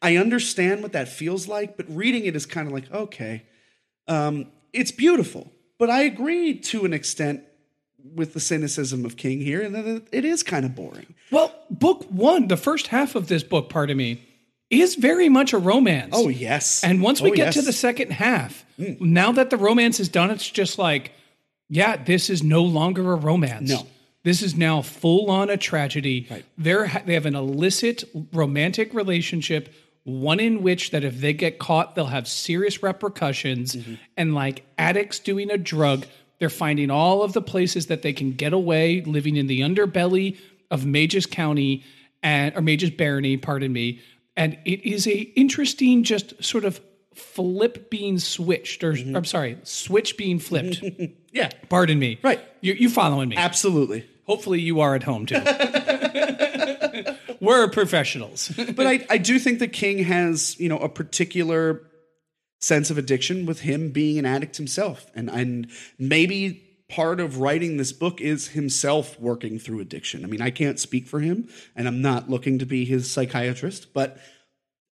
I 0.00 0.16
understand 0.16 0.82
what 0.82 0.92
that 0.92 1.08
feels 1.08 1.48
like, 1.48 1.76
but 1.76 1.86
reading 1.88 2.26
it 2.26 2.36
is 2.36 2.46
kind 2.46 2.66
of 2.66 2.72
like, 2.72 2.92
okay, 2.92 3.44
um, 4.08 4.46
it's 4.72 4.92
beautiful. 4.92 5.50
But 5.78 5.90
I 5.90 6.02
agree 6.02 6.58
to 6.60 6.84
an 6.84 6.92
extent 6.92 7.42
with 8.14 8.34
the 8.34 8.40
cynicism 8.40 9.04
of 9.04 9.16
King 9.16 9.40
here, 9.40 9.62
and 9.62 10.06
it 10.12 10.24
is 10.24 10.42
kind 10.42 10.66
of 10.66 10.74
boring. 10.74 11.14
Well, 11.30 11.54
book 11.70 12.04
one, 12.10 12.48
the 12.48 12.56
first 12.56 12.88
half 12.88 13.14
of 13.14 13.28
this 13.28 13.42
book, 13.42 13.70
pardon 13.70 13.96
me, 13.96 14.22
is 14.70 14.94
very 14.96 15.28
much 15.28 15.52
a 15.52 15.58
romance. 15.58 16.14
Oh 16.14 16.28
yes. 16.28 16.82
And 16.82 17.00
once 17.02 17.20
we 17.20 17.30
Oh, 17.30 17.34
get 17.34 17.52
to 17.52 17.58
yes. 17.58 17.64
Mm. 17.64 17.66
the 17.66 17.72
second 17.72 18.10
half, 18.12 18.64
now 18.78 19.32
that 19.32 19.50
the 19.50 19.56
romance 19.56 20.00
is 20.00 20.08
done, 20.08 20.30
it's 20.30 20.48
just 20.50 20.78
like, 20.78 21.12
yeah, 21.68 21.96
this 21.96 22.30
is 22.30 22.42
no 22.42 22.62
longer 22.62 23.12
a 23.12 23.16
romance. 23.16 23.70
No. 23.70 23.86
This 24.22 24.40
is 24.42 24.56
now 24.56 24.80
full 24.82 25.30
on 25.30 25.50
a 25.50 25.56
tragedy. 25.56 26.26
Right. 26.30 26.44
They're 26.56 26.86
ha- 26.86 27.02
they 27.04 27.14
have 27.14 27.26
an 27.26 27.34
illicit 27.36 28.04
romantic 28.32 28.94
relationship, 28.94 29.72
one 30.04 30.40
in 30.40 30.62
which 30.62 30.90
that 30.92 31.04
if 31.04 31.20
they 31.20 31.34
get 31.34 31.58
caught, 31.58 31.94
they'll 31.94 32.06
have 32.06 32.26
serious 32.26 32.82
repercussions. 32.82 33.76
Mm-hmm. 33.76 33.94
And 34.16 34.34
like 34.34 34.64
addicts 34.78 35.18
doing 35.18 35.50
a 35.50 35.58
drug, 35.58 36.06
they're 36.38 36.48
finding 36.50 36.90
all 36.90 37.22
of 37.22 37.32
the 37.34 37.42
places 37.42 37.86
that 37.88 38.00
they 38.02 38.12
can 38.14 38.32
get 38.32 38.52
away, 38.54 39.02
living 39.02 39.36
in 39.36 39.46
the 39.46 39.60
underbelly 39.60 40.38
of 40.70 40.84
Mejis 40.84 41.30
County 41.30 41.84
and 42.22 42.56
or 42.56 42.60
Mejis 42.62 42.96
Barony, 42.96 43.36
pardon 43.36 43.72
me. 43.72 44.00
And 44.36 44.58
it 44.64 44.84
is 44.84 45.06
a 45.06 45.14
interesting, 45.16 46.02
just 46.02 46.42
sort 46.42 46.64
of 46.64 46.80
flip 47.14 47.90
being 47.90 48.18
switched, 48.18 48.82
or 48.82 48.94
Mm-hmm. 48.94 49.16
I'm 49.16 49.24
sorry, 49.24 49.58
switch 49.62 50.16
being 50.16 50.38
flipped. 50.40 50.82
yeah, 51.32 51.50
pardon 51.68 51.98
me. 51.98 52.18
Right. 52.22 52.40
You, 52.60 52.74
you 52.74 52.90
following 52.90 53.28
me? 53.28 53.36
absolutely. 53.36 54.04
Hopefully, 54.26 54.60
you 54.60 54.80
are 54.80 54.94
at 54.94 55.02
home 55.02 55.26
too. 55.26 55.36
We're 57.40 57.68
professionals. 57.68 58.50
But 58.74 58.86
I, 58.86 59.06
I 59.10 59.18
do 59.18 59.38
think 59.38 59.58
that 59.58 59.72
King 59.72 59.98
has, 60.04 60.58
you 60.58 60.68
know, 60.68 60.78
a 60.78 60.88
particular 60.88 61.82
sense 62.60 62.90
of 62.90 62.98
addiction 62.98 63.46
with 63.46 63.60
him 63.60 63.90
being 63.90 64.18
an 64.18 64.26
addict 64.26 64.56
himself. 64.56 65.06
And 65.14 65.30
and 65.30 65.68
maybe 65.98 66.63
part 66.94 67.18
of 67.18 67.38
writing 67.38 67.76
this 67.76 67.92
book 67.92 68.20
is 68.20 68.48
himself 68.48 69.18
working 69.18 69.58
through 69.58 69.80
addiction. 69.80 70.24
I 70.24 70.28
mean, 70.28 70.40
I 70.40 70.50
can't 70.50 70.78
speak 70.78 71.08
for 71.08 71.18
him, 71.18 71.48
and 71.74 71.88
I'm 71.88 72.00
not 72.00 72.30
looking 72.30 72.60
to 72.60 72.66
be 72.66 72.84
his 72.84 73.10
psychiatrist, 73.10 73.92
but 73.92 74.18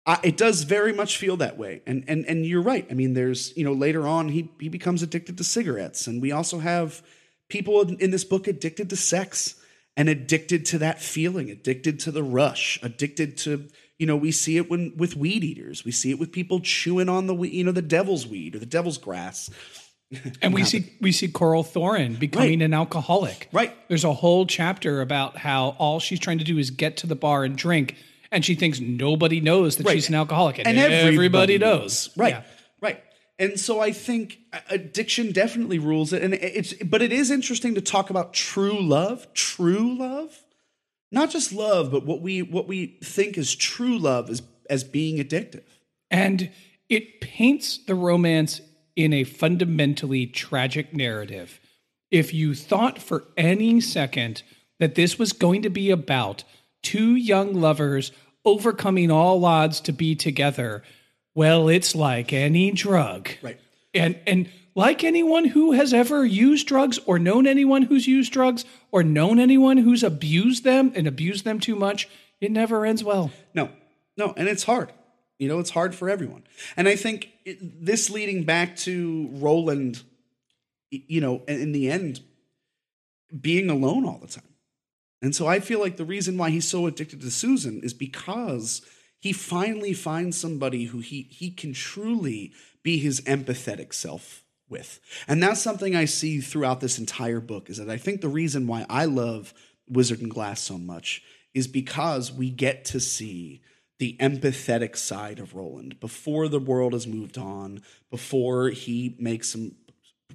I, 0.07 0.19
it 0.23 0.35
does 0.35 0.63
very 0.63 0.93
much 0.93 1.17
feel 1.17 1.37
that 1.37 1.59
way. 1.59 1.83
And 1.85 2.03
and 2.07 2.25
and 2.25 2.43
you're 2.43 2.63
right. 2.63 2.87
I 2.89 2.95
mean, 2.95 3.13
there's 3.13 3.55
you 3.55 3.63
know 3.63 3.73
later 3.73 4.07
on 4.07 4.29
he 4.29 4.49
he 4.59 4.67
becomes 4.67 5.03
addicted 5.03 5.37
to 5.37 5.43
cigarettes, 5.43 6.07
and 6.07 6.21
we 6.21 6.31
also 6.31 6.57
have 6.57 7.03
people 7.49 7.81
in, 7.81 7.99
in 7.99 8.09
this 8.09 8.23
book 8.23 8.47
addicted 8.47 8.89
to 8.89 8.95
sex 8.95 9.61
and 9.95 10.09
addicted 10.09 10.65
to 10.67 10.79
that 10.79 11.01
feeling, 11.01 11.51
addicted 11.51 11.99
to 11.99 12.11
the 12.11 12.23
rush, 12.23 12.79
addicted 12.81 13.37
to 13.39 13.67
you 13.99 14.07
know 14.07 14.15
we 14.15 14.31
see 14.31 14.57
it 14.57 14.71
when 14.71 14.97
with 14.97 15.15
weed 15.15 15.43
eaters, 15.43 15.85
we 15.85 15.91
see 15.91 16.09
it 16.09 16.17
with 16.17 16.31
people 16.31 16.61
chewing 16.61 17.09
on 17.09 17.27
the 17.27 17.35
you 17.35 17.63
know 17.63 17.71
the 17.71 17.83
devil's 17.83 18.25
weed 18.25 18.55
or 18.55 18.59
the 18.59 18.65
devil's 18.65 18.97
grass. 18.97 19.51
And 20.41 20.53
we 20.53 20.63
see 20.63 20.91
we 20.99 21.11
see 21.11 21.27
Coral 21.27 21.63
Thorin 21.63 22.19
becoming 22.19 22.59
Right. 22.59 22.65
an 22.65 22.73
alcoholic. 22.73 23.47
Right. 23.51 23.73
There's 23.87 24.03
a 24.03 24.13
whole 24.13 24.45
chapter 24.45 25.01
about 25.01 25.37
how 25.37 25.75
all 25.79 25.99
she's 25.99 26.19
trying 26.19 26.37
to 26.39 26.43
do 26.43 26.57
is 26.57 26.69
get 26.71 26.97
to 26.97 27.07
the 27.07 27.15
bar 27.15 27.43
and 27.43 27.55
drink, 27.55 27.95
and 28.31 28.43
she 28.43 28.55
thinks 28.55 28.79
nobody 28.79 29.39
knows 29.41 29.77
that 29.77 29.85
Right. 29.85 29.93
she's 29.95 30.09
an 30.09 30.15
alcoholic, 30.15 30.57
and, 30.59 30.67
and 30.67 30.77
everybody, 30.77 31.15
everybody, 31.15 31.57
knows. 31.57 32.09
Right, 32.17 32.33
Yeah. 32.33 32.43
right. 32.81 33.03
And 33.39 33.59
so 33.59 33.79
I 33.79 33.91
think 33.91 34.39
addiction 34.69 35.31
definitely 35.31 35.79
rules 35.79 36.13
it, 36.13 36.21
and 36.21 36.33
it's. 36.35 36.73
But 36.73 37.01
it 37.01 37.11
is 37.11 37.31
interesting 37.31 37.75
to 37.75 37.81
talk 37.81 38.09
about 38.09 38.33
true 38.33 38.79
love, 38.79 39.33
true 39.33 39.97
love, 39.97 40.43
not 41.11 41.31
just 41.31 41.51
love, 41.51 41.91
but 41.91 42.05
what 42.05 42.21
we 42.21 42.41
what 42.41 42.67
we 42.67 42.97
think 43.03 43.37
is 43.37 43.55
true 43.55 43.97
love 43.97 44.29
as 44.29 44.41
as 44.69 44.83
being 44.83 45.17
addictive. 45.17 45.63
And 46.11 46.51
it 46.89 47.21
paints 47.21 47.77
the 47.87 47.95
romance 47.95 48.59
in 49.03 49.13
a 49.13 49.23
fundamentally 49.23 50.27
tragic 50.27 50.93
narrative. 50.93 51.59
If 52.09 52.33
you 52.33 52.53
thought 52.53 53.01
for 53.01 53.25
any 53.37 53.81
second 53.81 54.43
that 54.79 54.95
this 54.95 55.17
was 55.17 55.33
going 55.33 55.61
to 55.61 55.69
be 55.69 55.89
about 55.89 56.43
two 56.83 57.15
young 57.15 57.53
lovers 57.53 58.11
overcoming 58.43 59.11
all 59.11 59.43
odds 59.45 59.79
to 59.81 59.93
be 59.93 60.15
together, 60.15 60.83
well, 61.33 61.69
it's 61.69 61.95
like 61.95 62.33
any 62.33 62.71
drug. 62.71 63.29
Right. 63.41 63.59
And 63.93 64.19
and 64.25 64.49
like 64.75 65.03
anyone 65.03 65.45
who 65.45 65.73
has 65.73 65.93
ever 65.93 66.25
used 66.25 66.67
drugs 66.67 66.99
or 67.05 67.19
known 67.19 67.45
anyone 67.45 67.83
who's 67.83 68.07
used 68.07 68.31
drugs 68.31 68.65
or 68.91 69.03
known 69.03 69.39
anyone 69.39 69.77
who's 69.77 70.03
abused 70.03 70.63
them 70.63 70.91
and 70.95 71.07
abused 71.07 71.43
them 71.43 71.59
too 71.59 71.75
much, 71.75 72.07
it 72.39 72.51
never 72.51 72.85
ends 72.85 73.03
well. 73.03 73.31
No, 73.53 73.69
no, 74.17 74.33
and 74.37 74.47
it's 74.47 74.63
hard. 74.63 74.91
You 75.41 75.47
know, 75.47 75.57
it's 75.57 75.71
hard 75.71 75.95
for 75.95 76.07
everyone. 76.07 76.43
And 76.77 76.87
I 76.87 76.95
think 76.95 77.29
it, 77.45 77.83
this 77.83 78.11
leading 78.11 78.43
back 78.43 78.75
to 78.77 79.27
Roland, 79.31 80.03
you 80.91 81.19
know, 81.19 81.41
in 81.47 81.71
the 81.71 81.89
end, 81.89 82.19
being 83.41 83.71
alone 83.71 84.05
all 84.05 84.19
the 84.19 84.27
time. 84.27 84.43
And 85.19 85.35
so 85.35 85.47
I 85.47 85.59
feel 85.59 85.79
like 85.79 85.97
the 85.97 86.05
reason 86.05 86.37
why 86.37 86.51
he's 86.51 86.67
so 86.67 86.85
addicted 86.85 87.21
to 87.21 87.31
Susan 87.31 87.81
is 87.81 87.91
because 87.91 88.83
he 89.17 89.33
finally 89.33 89.93
finds 89.93 90.37
somebody 90.37 90.85
who 90.85 90.99
he 90.99 91.23
he 91.31 91.49
can 91.49 91.73
truly 91.73 92.53
be 92.83 92.99
his 92.99 93.19
empathetic 93.21 93.95
self 93.95 94.43
with. 94.69 94.99
And 95.27 95.41
that's 95.41 95.59
something 95.59 95.95
I 95.95 96.05
see 96.05 96.39
throughout 96.39 96.81
this 96.81 96.99
entire 96.99 97.39
book 97.39 97.67
is 97.71 97.77
that 97.77 97.89
I 97.89 97.97
think 97.97 98.21
the 98.21 98.27
reason 98.27 98.67
why 98.67 98.85
I 98.91 99.05
love 99.05 99.55
Wizard 99.89 100.21
and 100.21 100.29
Glass 100.29 100.61
so 100.61 100.77
much 100.77 101.23
is 101.55 101.67
because 101.67 102.31
we 102.31 102.51
get 102.51 102.85
to 102.85 102.99
see 102.99 103.63
the 104.01 104.17
empathetic 104.19 104.97
side 104.97 105.37
of 105.37 105.53
Roland 105.53 105.99
before 105.99 106.47
the 106.47 106.59
world 106.59 106.93
has 106.93 107.05
moved 107.05 107.37
on, 107.37 107.83
before 108.09 108.69
he 108.69 109.15
makes 109.19 109.49
some 109.49 109.75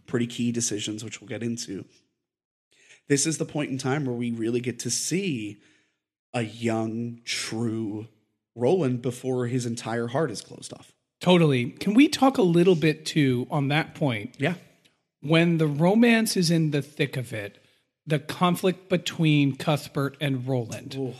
pretty 0.06 0.28
key 0.28 0.52
decisions, 0.52 1.02
which 1.02 1.20
we'll 1.20 1.26
get 1.26 1.42
into. 1.42 1.84
This 3.08 3.26
is 3.26 3.38
the 3.38 3.44
point 3.44 3.72
in 3.72 3.78
time 3.78 4.04
where 4.04 4.14
we 4.14 4.30
really 4.30 4.60
get 4.60 4.78
to 4.78 4.90
see 4.90 5.56
a 6.32 6.42
young, 6.42 7.18
true 7.24 8.06
Roland 8.54 9.02
before 9.02 9.48
his 9.48 9.66
entire 9.66 10.06
heart 10.06 10.30
is 10.30 10.42
closed 10.42 10.72
off. 10.72 10.92
Totally. 11.20 11.70
Can 11.70 11.94
we 11.94 12.06
talk 12.06 12.38
a 12.38 12.42
little 12.42 12.76
bit 12.76 13.04
too 13.04 13.48
on 13.50 13.66
that 13.66 13.96
point? 13.96 14.36
Yeah. 14.38 14.54
When 15.22 15.58
the 15.58 15.66
romance 15.66 16.36
is 16.36 16.52
in 16.52 16.70
the 16.70 16.82
thick 16.82 17.16
of 17.16 17.32
it, 17.32 17.60
the 18.06 18.20
conflict 18.20 18.88
between 18.88 19.56
Cuthbert 19.56 20.16
and 20.20 20.46
Roland. 20.46 21.16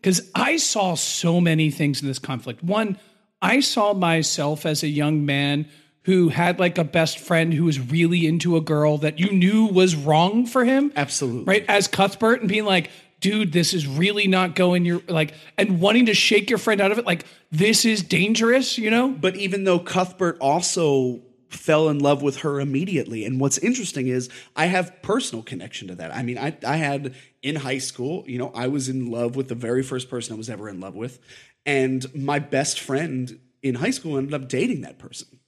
Because 0.00 0.30
I 0.34 0.56
saw 0.56 0.94
so 0.94 1.40
many 1.40 1.70
things 1.70 2.00
in 2.00 2.08
this 2.08 2.18
conflict. 2.18 2.62
One, 2.64 2.98
I 3.42 3.60
saw 3.60 3.92
myself 3.92 4.64
as 4.64 4.82
a 4.82 4.88
young 4.88 5.26
man 5.26 5.68
who 6.04 6.30
had 6.30 6.58
like 6.58 6.78
a 6.78 6.84
best 6.84 7.18
friend 7.18 7.52
who 7.52 7.64
was 7.64 7.78
really 7.78 8.26
into 8.26 8.56
a 8.56 8.60
girl 8.60 8.98
that 8.98 9.18
you 9.18 9.30
knew 9.30 9.66
was 9.66 9.94
wrong 9.94 10.46
for 10.46 10.64
him. 10.64 10.92
Absolutely. 10.96 11.44
Right? 11.44 11.64
As 11.68 11.86
Cuthbert 11.86 12.40
and 12.40 12.48
being 12.48 12.64
like, 12.64 12.90
dude, 13.20 13.52
this 13.52 13.74
is 13.74 13.86
really 13.86 14.26
not 14.26 14.54
going 14.54 14.86
your 14.86 15.02
like 15.06 15.34
and 15.58 15.80
wanting 15.80 16.06
to 16.06 16.14
shake 16.14 16.48
your 16.48 16.58
friend 16.58 16.80
out 16.80 16.90
of 16.90 16.98
it, 16.98 17.04
like, 17.04 17.26
this 17.52 17.84
is 17.84 18.02
dangerous, 18.02 18.78
you 18.78 18.90
know? 18.90 19.10
But 19.10 19.36
even 19.36 19.64
though 19.64 19.78
Cuthbert 19.78 20.38
also 20.40 21.20
fell 21.50 21.88
in 21.88 21.98
love 21.98 22.22
with 22.22 22.38
her 22.38 22.60
immediately. 22.60 23.24
And 23.24 23.40
what's 23.40 23.58
interesting 23.58 24.06
is 24.06 24.30
I 24.54 24.66
have 24.66 25.02
personal 25.02 25.42
connection 25.42 25.88
to 25.88 25.94
that. 25.96 26.14
I 26.14 26.22
mean, 26.22 26.38
I, 26.38 26.56
I 26.66 26.76
had 26.76 27.14
in 27.42 27.56
high 27.56 27.78
school, 27.78 28.24
you 28.26 28.38
know, 28.38 28.52
I 28.54 28.68
was 28.68 28.88
in 28.88 29.10
love 29.10 29.36
with 29.36 29.48
the 29.48 29.54
very 29.54 29.82
first 29.82 30.08
person 30.08 30.34
I 30.34 30.36
was 30.36 30.48
ever 30.48 30.68
in 30.68 30.80
love 30.80 30.94
with. 30.94 31.18
And 31.66 32.06
my 32.14 32.38
best 32.38 32.80
friend 32.80 33.38
in 33.62 33.74
high 33.74 33.90
school 33.90 34.16
ended 34.16 34.32
up 34.32 34.48
dating 34.48 34.82
that 34.82 34.98
person. 34.98 35.40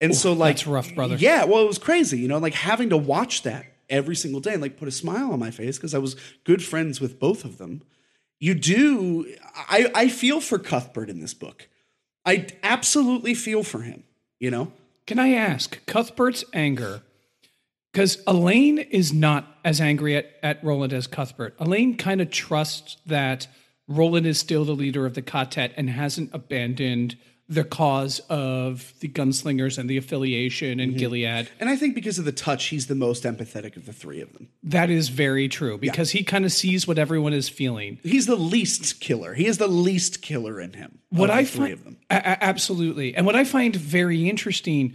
And 0.00 0.14
so 0.14 0.32
like 0.32 0.56
that's 0.56 0.66
rough, 0.66 0.94
brother. 0.94 1.16
Yeah, 1.16 1.44
well 1.44 1.62
it 1.62 1.66
was 1.66 1.78
crazy, 1.78 2.18
you 2.18 2.28
know, 2.28 2.38
like 2.38 2.54
having 2.54 2.90
to 2.90 2.96
watch 2.96 3.42
that 3.42 3.66
every 3.88 4.16
single 4.16 4.40
day 4.40 4.52
and 4.52 4.62
like 4.62 4.76
put 4.76 4.88
a 4.88 4.92
smile 4.92 5.32
on 5.32 5.38
my 5.38 5.50
face 5.50 5.76
because 5.76 5.94
I 5.94 5.98
was 5.98 6.16
good 6.44 6.62
friends 6.62 7.00
with 7.00 7.18
both 7.18 7.44
of 7.44 7.58
them. 7.58 7.82
You 8.38 8.54
do 8.54 9.34
I 9.56 9.90
I 9.94 10.08
feel 10.08 10.40
for 10.40 10.58
Cuthbert 10.58 11.10
in 11.10 11.20
this 11.20 11.34
book. 11.34 11.68
I 12.24 12.46
absolutely 12.62 13.34
feel 13.34 13.62
for 13.62 13.80
him, 13.80 14.04
you 14.38 14.50
know? 14.50 14.72
Can 15.06 15.18
I 15.18 15.34
ask 15.34 15.84
Cuthbert's 15.86 16.44
anger? 16.52 17.02
Because 17.92 18.22
Alain 18.26 18.78
is 18.78 19.12
not 19.12 19.56
as 19.64 19.80
angry 19.80 20.16
at, 20.16 20.26
at 20.42 20.62
Roland 20.62 20.92
as 20.92 21.06
Cuthbert. 21.06 21.54
Alain 21.58 21.96
kind 21.96 22.20
of 22.20 22.30
trusts 22.30 22.96
that 23.06 23.46
Roland 23.88 24.26
is 24.26 24.38
still 24.38 24.64
the 24.64 24.74
leader 24.74 25.06
of 25.06 25.14
the 25.14 25.22
quartet 25.22 25.72
and 25.76 25.88
hasn't 25.88 26.30
abandoned 26.34 27.16
the 27.48 27.62
cause 27.62 28.20
of 28.28 28.92
the 29.00 29.08
gunslingers 29.08 29.78
and 29.78 29.88
the 29.88 29.96
affiliation 29.96 30.80
and 30.80 30.92
mm-hmm. 30.92 30.98
Gilead. 30.98 31.48
And 31.60 31.68
I 31.68 31.76
think 31.76 31.94
because 31.94 32.18
of 32.18 32.24
the 32.24 32.32
touch, 32.32 32.66
he's 32.66 32.88
the 32.88 32.96
most 32.96 33.22
empathetic 33.22 33.76
of 33.76 33.86
the 33.86 33.92
three 33.92 34.20
of 34.20 34.32
them. 34.32 34.48
That 34.64 34.90
is 34.90 35.10
very 35.10 35.48
true 35.48 35.78
because 35.78 36.10
he 36.10 36.24
kind 36.24 36.44
of 36.44 36.50
sees 36.50 36.88
what 36.88 36.98
everyone 36.98 37.32
is 37.32 37.48
feeling. 37.48 38.00
He's 38.02 38.26
the 38.26 38.36
least 38.36 39.00
killer. 39.00 39.34
He 39.34 39.46
is 39.46 39.58
the 39.58 39.68
least 39.68 40.22
killer 40.22 40.60
in 40.60 40.72
him. 40.72 40.98
What 41.10 41.30
I 41.30 41.44
three 41.44 41.66
find, 41.66 41.72
of 41.72 41.84
them. 41.84 41.96
A- 42.10 42.44
absolutely, 42.44 43.14
and 43.14 43.24
what 43.24 43.36
I 43.36 43.44
find 43.44 43.76
very 43.76 44.28
interesting, 44.28 44.94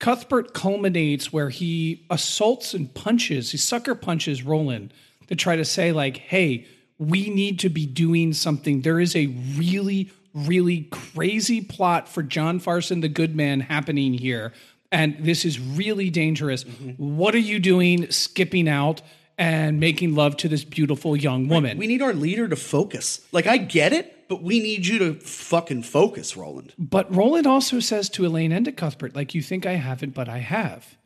Cuthbert 0.00 0.54
culminates 0.54 1.30
where 1.30 1.50
he 1.50 2.06
assaults 2.08 2.72
and 2.72 2.92
punches, 2.94 3.50
he 3.50 3.58
sucker 3.58 3.94
punches 3.94 4.42
Roland 4.42 4.94
to 5.26 5.36
try 5.36 5.56
to 5.56 5.64
say 5.64 5.92
like, 5.92 6.16
"Hey, 6.16 6.66
we 6.98 7.30
need 7.30 7.58
to 7.60 7.68
be 7.68 7.84
doing 7.84 8.32
something. 8.32 8.82
There 8.82 9.00
is 9.00 9.16
a 9.16 9.26
really, 9.26 10.10
really 10.34 10.88
crazy 10.90 11.60
plot 11.60 12.08
for 12.08 12.22
John 12.22 12.58
Farson, 12.58 13.00
the 13.00 13.08
good 13.08 13.34
man, 13.36 13.60
happening 13.60 14.14
here, 14.14 14.52
and 14.90 15.16
this 15.20 15.44
is 15.44 15.58
really 15.58 16.10
dangerous. 16.10 16.64
Mm-hmm. 16.64 17.16
What 17.16 17.34
are 17.34 17.38
you 17.38 17.58
doing, 17.58 18.10
skipping 18.10 18.68
out?" 18.68 19.02
And 19.38 19.80
making 19.80 20.14
love 20.14 20.36
to 20.36 20.48
this 20.48 20.62
beautiful 20.62 21.16
young 21.16 21.48
woman. 21.48 21.78
We 21.78 21.86
need 21.86 22.02
our 22.02 22.12
leader 22.12 22.46
to 22.46 22.54
focus. 22.54 23.26
Like, 23.32 23.46
I 23.46 23.56
get 23.56 23.94
it, 23.94 24.28
but 24.28 24.42
we 24.42 24.60
need 24.60 24.86
you 24.86 24.98
to 25.00 25.14
fucking 25.14 25.84
focus, 25.84 26.36
Roland. 26.36 26.74
But 26.78 27.12
Roland 27.12 27.46
also 27.46 27.80
says 27.80 28.10
to 28.10 28.26
Alain 28.26 28.52
and 28.52 28.66
to 28.66 28.72
Cuthbert, 28.72 29.16
like, 29.16 29.34
you 29.34 29.40
think 29.40 29.64
I 29.64 29.72
haven't, 29.72 30.14
but 30.14 30.28
I 30.28 30.38
have. 30.38 30.96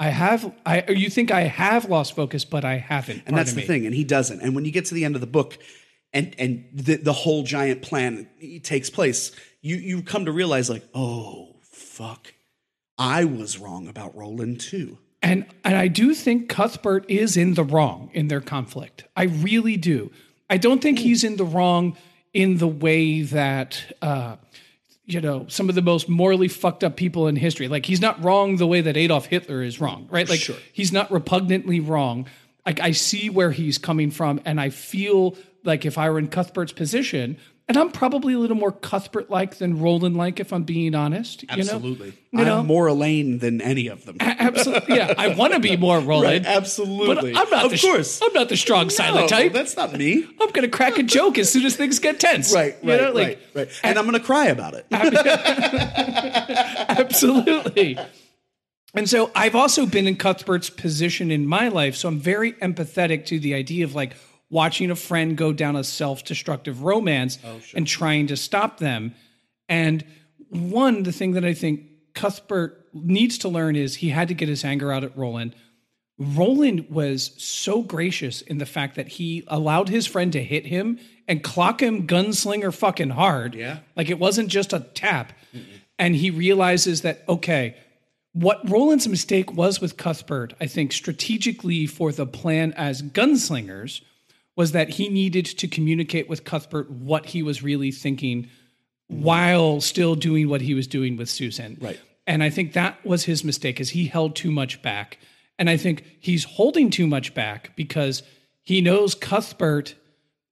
I 0.00 0.08
have, 0.08 0.52
I, 0.66 0.82
or 0.88 0.94
you 0.94 1.08
think 1.08 1.30
I 1.30 1.42
have 1.42 1.88
lost 1.88 2.16
focus, 2.16 2.44
but 2.44 2.64
I 2.64 2.76
haven't. 2.78 3.22
And 3.24 3.36
that's 3.36 3.52
the 3.52 3.62
thing. 3.62 3.86
And 3.86 3.94
he 3.94 4.04
doesn't. 4.04 4.40
And 4.40 4.54
when 4.54 4.64
you 4.64 4.72
get 4.72 4.86
to 4.86 4.94
the 4.94 5.04
end 5.04 5.14
of 5.14 5.20
the 5.20 5.26
book 5.26 5.56
and 6.16 6.34
and 6.38 6.64
the, 6.72 6.96
the 6.96 7.12
whole 7.12 7.42
giant 7.42 7.82
plan 7.82 8.28
takes 8.62 8.90
place, 8.90 9.32
you, 9.60 9.76
you 9.76 10.02
come 10.02 10.24
to 10.24 10.32
realize, 10.32 10.70
like, 10.70 10.84
oh, 10.94 11.56
fuck. 11.62 12.32
I 12.98 13.24
was 13.24 13.58
wrong 13.58 13.88
about 13.88 14.16
Roland, 14.16 14.60
too. 14.60 14.98
And, 15.22 15.44
and 15.64 15.76
I 15.76 15.88
do 15.88 16.14
think 16.14 16.48
Cuthbert 16.48 17.04
is 17.10 17.36
in 17.36 17.54
the 17.54 17.64
wrong 17.64 18.10
in 18.14 18.28
their 18.28 18.40
conflict. 18.40 19.04
I 19.16 19.24
really 19.24 19.76
do. 19.76 20.10
I 20.48 20.56
don't 20.56 20.80
think 20.80 20.98
he's 20.98 21.24
in 21.24 21.36
the 21.36 21.44
wrong 21.44 21.96
in 22.32 22.58
the 22.58 22.68
way 22.68 23.22
that, 23.22 23.82
uh, 24.00 24.36
you 25.04 25.20
know, 25.20 25.46
some 25.48 25.68
of 25.68 25.74
the 25.74 25.82
most 25.82 26.08
morally 26.08 26.48
fucked 26.48 26.84
up 26.84 26.96
people 26.96 27.26
in 27.28 27.36
history. 27.36 27.66
Like 27.68 27.86
he's 27.86 28.00
not 28.00 28.22
wrong 28.22 28.56
the 28.56 28.66
way 28.66 28.80
that 28.82 28.96
Adolf 28.96 29.26
Hitler 29.26 29.62
is 29.62 29.80
wrong, 29.80 30.06
right? 30.10 30.28
Like 30.28 30.40
Sure. 30.40 30.56
he's 30.72 30.92
not 30.92 31.10
repugnantly 31.10 31.80
wrong. 31.80 32.26
Like 32.64 32.80
I 32.80 32.92
see 32.92 33.30
where 33.30 33.50
he's 33.52 33.78
coming 33.78 34.10
from, 34.10 34.40
and 34.44 34.60
I 34.60 34.70
feel 34.70 35.36
like 35.66 35.84
if 35.84 35.98
I 35.98 36.08
were 36.10 36.18
in 36.18 36.28
Cuthbert's 36.28 36.72
position, 36.72 37.36
and 37.68 37.76
I'm 37.76 37.90
probably 37.90 38.34
a 38.34 38.38
little 38.38 38.56
more 38.56 38.70
Cuthbert 38.70 39.28
like 39.28 39.56
than 39.56 39.80
Roland 39.80 40.16
like, 40.16 40.38
if 40.38 40.52
I'm 40.52 40.62
being 40.62 40.94
honest. 40.94 41.42
You 41.42 41.48
know? 41.48 41.60
Absolutely. 41.74 42.12
You 42.30 42.44
know? 42.44 42.60
I'm 42.60 42.66
more 42.66 42.86
Alain 42.86 43.40
than 43.40 43.60
any 43.60 43.88
of 43.88 44.04
them. 44.04 44.18
Absolutely. 44.20 44.94
Yeah, 44.96 45.12
I 45.18 45.34
want 45.34 45.52
to 45.54 45.58
be 45.58 45.76
more 45.76 45.98
Roland. 46.02 46.44
Right, 46.46 46.56
absolutely. 46.56 47.32
But 47.32 47.40
I'm 47.40 47.50
not 47.50 47.64
Of 47.64 47.72
the, 47.72 47.78
course. 47.78 48.20
I'm 48.22 48.32
not 48.34 48.48
the 48.48 48.56
strong 48.56 48.88
silent 48.88 49.28
type. 49.28 49.52
that's 49.52 49.76
not 49.76 49.92
me. 49.92 50.22
I'm 50.40 50.50
going 50.50 50.62
to 50.62 50.68
crack 50.68 50.96
a 50.98 51.02
joke 51.02 51.38
as 51.38 51.50
soon 51.50 51.66
as 51.66 51.74
things 51.74 51.98
get 51.98 52.20
tense. 52.20 52.54
Right, 52.54 52.76
You 52.82 52.96
know, 52.96 53.10
like, 53.10 53.26
right, 53.26 53.38
right. 53.54 53.68
And 53.82 53.98
I'm 53.98 54.06
going 54.06 54.16
to 54.18 54.24
cry 54.24 54.46
about 54.46 54.74
it. 54.74 54.86
Absolutely. 56.88 57.98
And 58.94 59.08
so 59.08 59.30
I've 59.34 59.54
also 59.56 59.86
been 59.86 60.06
in 60.06 60.16
Cuthbert's 60.16 60.70
position 60.70 61.30
in 61.30 61.46
my 61.46 61.68
life. 61.68 61.96
So 61.96 62.08
I'm 62.08 62.18
very 62.20 62.52
empathetic 62.54 63.26
to 63.26 63.38
the 63.38 63.54
idea 63.54 63.84
of 63.84 63.94
like 63.94 64.14
watching 64.50 64.90
a 64.90 64.96
friend 64.96 65.36
go 65.36 65.52
down 65.52 65.76
a 65.76 65.84
self 65.84 66.24
destructive 66.24 66.82
romance 66.82 67.38
oh, 67.44 67.60
and 67.74 67.86
trying 67.86 68.26
to 68.28 68.36
stop 68.36 68.78
them. 68.78 69.14
And 69.68 70.04
one, 70.48 71.02
the 71.02 71.12
thing 71.12 71.32
that 71.32 71.44
I 71.44 71.54
think 71.54 71.82
Cuthbert 72.14 72.88
needs 72.92 73.38
to 73.38 73.48
learn 73.48 73.76
is 73.76 73.96
he 73.96 74.10
had 74.10 74.28
to 74.28 74.34
get 74.34 74.48
his 74.48 74.64
anger 74.64 74.92
out 74.92 75.04
at 75.04 75.16
Roland. 75.16 75.54
Roland 76.18 76.88
was 76.88 77.32
so 77.36 77.82
gracious 77.82 78.40
in 78.40 78.58
the 78.58 78.64
fact 78.64 78.94
that 78.96 79.08
he 79.08 79.44
allowed 79.48 79.88
his 79.88 80.06
friend 80.06 80.32
to 80.32 80.42
hit 80.42 80.66
him 80.66 80.98
and 81.28 81.44
clock 81.44 81.82
him 81.82 82.06
gunslinger 82.06 82.72
fucking 82.72 83.10
hard. 83.10 83.54
Yeah. 83.54 83.80
Like 83.96 84.08
it 84.08 84.18
wasn't 84.18 84.48
just 84.48 84.72
a 84.72 84.80
tap. 84.94 85.32
And 85.98 86.14
he 86.14 86.30
realizes 86.30 87.02
that, 87.02 87.22
okay, 87.28 87.76
what 88.32 88.68
Roland's 88.68 89.08
mistake 89.08 89.52
was 89.52 89.80
with 89.80 89.96
Cuthbert, 89.96 90.54
I 90.60 90.66
think 90.66 90.92
strategically 90.92 91.86
for 91.86 92.12
the 92.12 92.26
plan 92.26 92.72
as 92.74 93.02
gunslingers, 93.02 94.02
was 94.56 94.72
that 94.72 94.90
he 94.90 95.08
needed 95.08 95.44
to 95.44 95.68
communicate 95.68 96.28
with 96.28 96.44
Cuthbert 96.44 96.90
what 96.90 97.26
he 97.26 97.42
was 97.42 97.62
really 97.62 97.92
thinking 97.92 98.48
while 99.08 99.80
still 99.80 100.14
doing 100.14 100.48
what 100.48 100.62
he 100.62 100.74
was 100.74 100.86
doing 100.86 101.16
with 101.16 101.28
Susan. 101.28 101.76
Right. 101.80 102.00
And 102.26 102.42
I 102.42 102.50
think 102.50 102.72
that 102.72 103.04
was 103.04 103.24
his 103.24 103.44
mistake 103.44 103.80
is 103.80 103.90
he 103.90 104.06
held 104.06 104.34
too 104.34 104.50
much 104.50 104.82
back. 104.82 105.18
And 105.58 105.70
I 105.70 105.76
think 105.76 106.04
he's 106.20 106.44
holding 106.44 106.90
too 106.90 107.06
much 107.06 107.34
back 107.34 107.76
because 107.76 108.22
he 108.62 108.80
knows 108.80 109.14
Cuthbert 109.14 109.94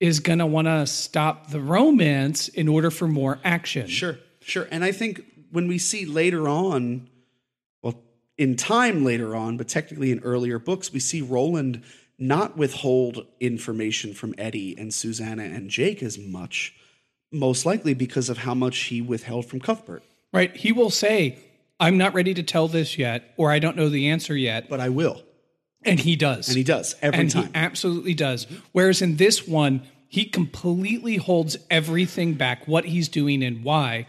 is 0.00 0.20
going 0.20 0.38
to 0.38 0.46
want 0.46 0.66
to 0.66 0.86
stop 0.86 1.50
the 1.50 1.60
romance 1.60 2.48
in 2.48 2.68
order 2.68 2.90
for 2.90 3.08
more 3.08 3.40
action. 3.42 3.88
Sure, 3.88 4.18
sure. 4.40 4.68
And 4.70 4.84
I 4.84 4.92
think 4.92 5.22
when 5.50 5.66
we 5.66 5.78
see 5.78 6.04
later 6.04 6.48
on, 6.48 7.08
well, 7.82 8.02
in 8.38 8.56
time 8.56 9.04
later 9.04 9.34
on, 9.34 9.56
but 9.56 9.68
technically 9.68 10.12
in 10.12 10.20
earlier 10.20 10.58
books, 10.58 10.92
we 10.92 11.00
see 11.00 11.22
Roland 11.22 11.82
not 12.18 12.56
withhold 12.56 13.26
information 13.40 14.14
from 14.14 14.34
Eddie 14.38 14.76
and 14.78 14.92
Susanna 14.92 15.44
and 15.44 15.68
Jake 15.68 16.02
as 16.02 16.18
much, 16.18 16.74
most 17.32 17.66
likely 17.66 17.94
because 17.94 18.28
of 18.28 18.38
how 18.38 18.54
much 18.54 18.78
he 18.84 19.02
withheld 19.02 19.46
from 19.46 19.60
Cuthbert. 19.60 20.02
Right? 20.32 20.54
He 20.56 20.72
will 20.72 20.90
say, 20.90 21.38
I'm 21.80 21.98
not 21.98 22.14
ready 22.14 22.34
to 22.34 22.42
tell 22.42 22.68
this 22.68 22.98
yet, 22.98 23.34
or 23.36 23.50
I 23.50 23.58
don't 23.58 23.76
know 23.76 23.88
the 23.88 24.08
answer 24.08 24.36
yet. 24.36 24.68
But 24.68 24.80
I 24.80 24.88
will. 24.88 25.22
And 25.84 26.00
he 26.00 26.16
does. 26.16 26.48
And 26.48 26.56
he 26.56 26.64
does 26.64 26.96
every 27.02 27.20
and 27.20 27.30
time. 27.30 27.44
he 27.44 27.50
absolutely 27.54 28.14
does. 28.14 28.46
Whereas 28.72 29.02
in 29.02 29.16
this 29.16 29.46
one, 29.46 29.82
he 30.08 30.24
completely 30.24 31.16
holds 31.16 31.56
everything 31.70 32.34
back, 32.34 32.66
what 32.66 32.84
he's 32.86 33.08
doing 33.08 33.42
and 33.42 33.64
why. 33.64 34.06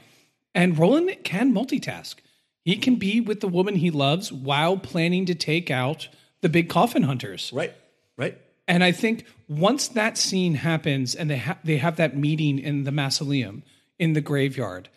And 0.54 0.78
Roland 0.78 1.18
can 1.24 1.54
multitask. 1.54 2.16
He 2.64 2.78
can 2.78 2.96
be 2.96 3.20
with 3.20 3.42
the 3.42 3.48
woman 3.48 3.76
he 3.76 3.92
loves 3.92 4.32
while 4.32 4.78
planning 4.78 5.26
to 5.26 5.36
take 5.36 5.70
out 5.70 6.08
the 6.42 6.50
big 6.50 6.70
coffin 6.70 7.04
hunters. 7.04 7.52
right, 7.54 7.74
right. 8.18 8.38
And 8.68 8.84
I 8.84 8.92
think 8.92 9.26
once 9.48 9.90
that 9.90 10.18
scene 10.18 10.56
happens 10.56 11.14
and 11.14 11.30
they 11.30 11.38
ha- 11.38 11.60
they 11.64 11.78
have 11.78 11.98
that 11.98 12.18
meeting 12.18 12.58
in 12.58 12.84
the 12.84 12.92
mausoleum 12.92 13.64
in 14.00 14.14
the 14.14 14.22
graveyard, 14.22 14.90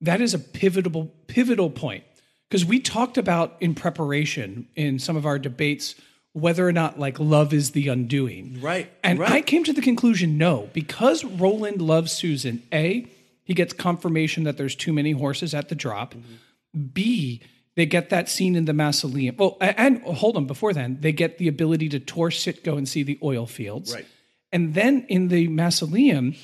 that 0.00 0.20
is 0.20 0.32
a 0.34 0.38
pivotal 0.38 1.12
pivotal 1.26 1.70
point 1.70 2.04
because 2.48 2.64
we 2.64 2.78
talked 2.78 3.18
about 3.18 3.56
in 3.60 3.74
preparation 3.74 4.68
in 4.76 4.98
some 4.98 5.16
of 5.16 5.26
our 5.26 5.38
debates 5.38 5.94
whether 6.32 6.68
or 6.68 6.72
not 6.72 6.98
like 6.98 7.18
love 7.18 7.54
is 7.54 7.70
the 7.70 7.88
undoing. 7.88 8.60
Right, 8.60 8.92
And 9.02 9.18
right. 9.18 9.32
I 9.32 9.40
came 9.40 9.64
to 9.64 9.72
the 9.72 9.80
conclusion 9.80 10.36
no, 10.36 10.68
because 10.74 11.24
Roland 11.24 11.80
loves 11.80 12.12
Susan, 12.12 12.62
A, 12.74 13.06
he 13.42 13.54
gets 13.54 13.72
confirmation 13.72 14.44
that 14.44 14.58
there's 14.58 14.74
too 14.74 14.92
many 14.92 15.12
horses 15.12 15.54
at 15.54 15.70
the 15.70 15.74
drop. 15.74 16.14
B, 16.92 17.40
they 17.76 17.86
get 17.86 18.10
that 18.10 18.28
scene 18.28 18.56
in 18.56 18.64
the 18.64 18.72
mausoleum. 18.72 19.36
Well, 19.38 19.58
and 19.60 20.02
hold 20.02 20.36
on, 20.36 20.46
before 20.46 20.72
then, 20.72 20.98
they 21.00 21.12
get 21.12 21.38
the 21.38 21.46
ability 21.46 21.90
to 21.90 22.00
tour 22.00 22.30
Citgo 22.30 22.76
and 22.76 22.88
see 22.88 23.02
the 23.02 23.18
oil 23.22 23.46
fields. 23.46 23.94
Right. 23.94 24.06
And 24.50 24.74
then 24.74 25.04
in 25.08 25.28
the 25.28 25.48
mausoleum, 25.48 26.34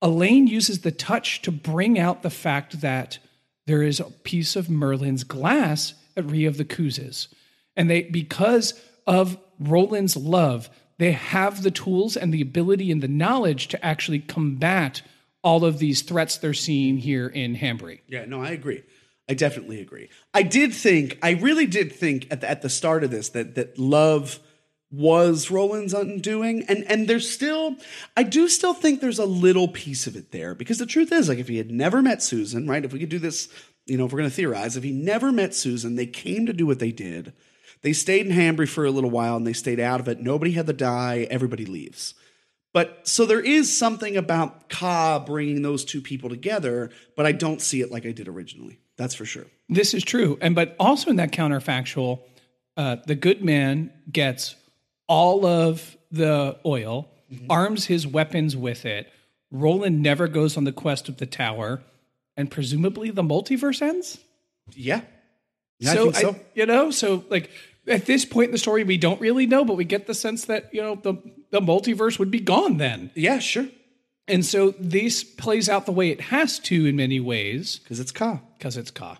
Alain 0.00 0.46
uses 0.46 0.80
the 0.80 0.90
touch 0.90 1.42
to 1.42 1.52
bring 1.52 1.98
out 1.98 2.22
the 2.22 2.30
fact 2.30 2.80
that 2.80 3.18
there 3.66 3.82
is 3.82 4.00
a 4.00 4.04
piece 4.04 4.56
of 4.56 4.68
Maerlyn's 4.68 5.22
glass 5.22 5.94
at 6.16 6.30
Rhea 6.30 6.48
of 6.48 6.56
the 6.56 6.64
Coos. 6.64 7.28
And 7.76 7.90
they 7.90 8.02
because 8.02 8.80
of 9.06 9.38
Roland's 9.58 10.16
love, 10.16 10.70
they 10.98 11.12
have 11.12 11.62
the 11.62 11.70
tools 11.70 12.16
and 12.16 12.32
the 12.32 12.40
ability 12.40 12.90
and 12.90 13.02
the 13.02 13.08
knowledge 13.08 13.68
to 13.68 13.84
actually 13.84 14.20
combat 14.20 15.02
all 15.42 15.64
of 15.64 15.78
these 15.78 16.02
threats 16.02 16.38
they're 16.38 16.54
seeing 16.54 16.98
here 16.98 17.26
in 17.26 17.56
Hambry. 17.56 18.00
Yeah, 18.06 18.24
no, 18.24 18.42
I 18.42 18.50
agree. 18.50 18.82
I 19.30 19.34
definitely 19.34 19.80
agree. 19.80 20.10
I 20.34 20.42
did 20.42 20.74
think, 20.74 21.18
I 21.22 21.30
really 21.30 21.66
did 21.66 21.92
think 21.92 22.26
at 22.30 22.42
the, 22.42 22.50
at 22.50 22.62
the 22.62 22.68
start 22.68 23.04
of 23.04 23.10
this 23.10 23.30
that 23.30 23.54
that 23.54 23.78
love 23.78 24.40
was 24.92 25.52
Roland's 25.52 25.94
undoing, 25.94 26.64
and 26.68 26.84
and 26.90 27.06
there's 27.06 27.30
still, 27.30 27.76
I 28.16 28.24
do 28.24 28.48
still 28.48 28.74
think 28.74 29.00
there's 29.00 29.20
a 29.20 29.24
little 29.24 29.68
piece 29.68 30.08
of 30.08 30.16
it 30.16 30.32
there 30.32 30.52
because 30.52 30.78
the 30.78 30.86
truth 30.86 31.12
is, 31.12 31.28
like, 31.28 31.38
if 31.38 31.46
he 31.46 31.58
had 31.58 31.70
never 31.70 32.02
met 32.02 32.24
Susan, 32.24 32.66
right? 32.68 32.84
If 32.84 32.92
we 32.92 32.98
could 32.98 33.08
do 33.08 33.20
this 33.20 33.48
you 33.86 33.96
know, 33.96 34.06
if 34.06 34.12
we're 34.12 34.18
going 34.18 34.30
to 34.30 34.36
theorize, 34.36 34.76
if 34.76 34.84
he 34.84 34.92
never 34.92 35.32
met 35.32 35.54
Susan, 35.54 35.96
they 35.96 36.06
came 36.06 36.46
to 36.46 36.52
do 36.52 36.66
what 36.66 36.78
they 36.78 36.92
did. 36.92 37.32
They 37.82 37.92
stayed 37.92 38.26
in 38.26 38.32
Hambry 38.32 38.68
for 38.68 38.84
a 38.84 38.90
little 38.90 39.10
while 39.10 39.36
and 39.36 39.46
they 39.46 39.52
stayed 39.52 39.80
out 39.80 40.00
of 40.00 40.08
it. 40.08 40.20
Nobody 40.20 40.52
had 40.52 40.66
to 40.66 40.72
die. 40.72 41.26
Everybody 41.30 41.64
leaves. 41.64 42.14
But 42.72 43.08
so 43.08 43.26
there 43.26 43.40
is 43.40 43.76
something 43.76 44.16
about 44.16 44.68
Ka 44.68 45.18
bringing 45.18 45.62
those 45.62 45.84
two 45.84 46.00
people 46.00 46.30
together, 46.30 46.90
but 47.16 47.26
I 47.26 47.32
don't 47.32 47.60
see 47.60 47.80
it 47.80 47.90
like 47.90 48.06
I 48.06 48.12
did 48.12 48.28
originally. 48.28 48.79
That's 49.00 49.14
for 49.14 49.24
sure. 49.24 49.46
This 49.70 49.94
is 49.94 50.04
true. 50.04 50.36
And 50.42 50.54
but 50.54 50.76
also 50.78 51.08
in 51.08 51.16
that 51.16 51.32
counterfactual, 51.32 52.20
uh, 52.76 52.96
the 53.06 53.14
good 53.14 53.42
man 53.42 53.90
gets 54.12 54.56
all 55.08 55.46
of 55.46 55.96
the 56.12 56.58
oil, 56.66 57.08
arms 57.48 57.86
his 57.86 58.06
weapons 58.06 58.58
with 58.58 58.84
it. 58.84 59.10
Roland 59.50 60.02
never 60.02 60.28
goes 60.28 60.58
on 60.58 60.64
the 60.64 60.72
quest 60.72 61.08
of 61.08 61.16
the 61.16 61.24
tower, 61.24 61.80
and 62.36 62.50
presumably 62.50 63.10
the 63.10 63.22
multiverse 63.22 63.80
ends. 63.80 64.18
Yeah. 64.74 65.00
Yeah, 65.78 65.94
so, 65.94 66.08
I 66.10 66.12
so. 66.12 66.36
you 66.52 66.66
know, 66.66 66.90
so 66.90 67.24
like 67.30 67.50
at 67.86 68.04
this 68.04 68.26
point 68.26 68.48
in 68.48 68.52
the 68.52 68.58
story, 68.58 68.84
we 68.84 68.98
don't 68.98 69.18
really 69.18 69.46
know, 69.46 69.64
but 69.64 69.78
we 69.78 69.86
get 69.86 70.06
the 70.08 70.14
sense 70.14 70.44
that 70.44 70.74
you 70.74 70.82
know 70.82 70.96
the 70.96 71.14
the 71.50 71.60
multiverse 71.60 72.18
would 72.18 72.30
be 72.30 72.40
gone 72.40 72.76
then, 72.76 73.10
yeah, 73.14 73.38
sure. 73.38 73.66
And 74.30 74.44
so 74.44 74.74
this 74.78 75.24
plays 75.24 75.68
out 75.68 75.86
the 75.86 75.92
way 75.92 76.10
it 76.10 76.20
has 76.20 76.58
to 76.60 76.86
in 76.86 76.96
many 76.96 77.20
ways 77.20 77.78
Because 77.82 78.00
it's 78.00 78.12
Ka. 78.12 78.40
because 78.58 78.76
it's 78.76 78.90
Ka. 78.90 79.18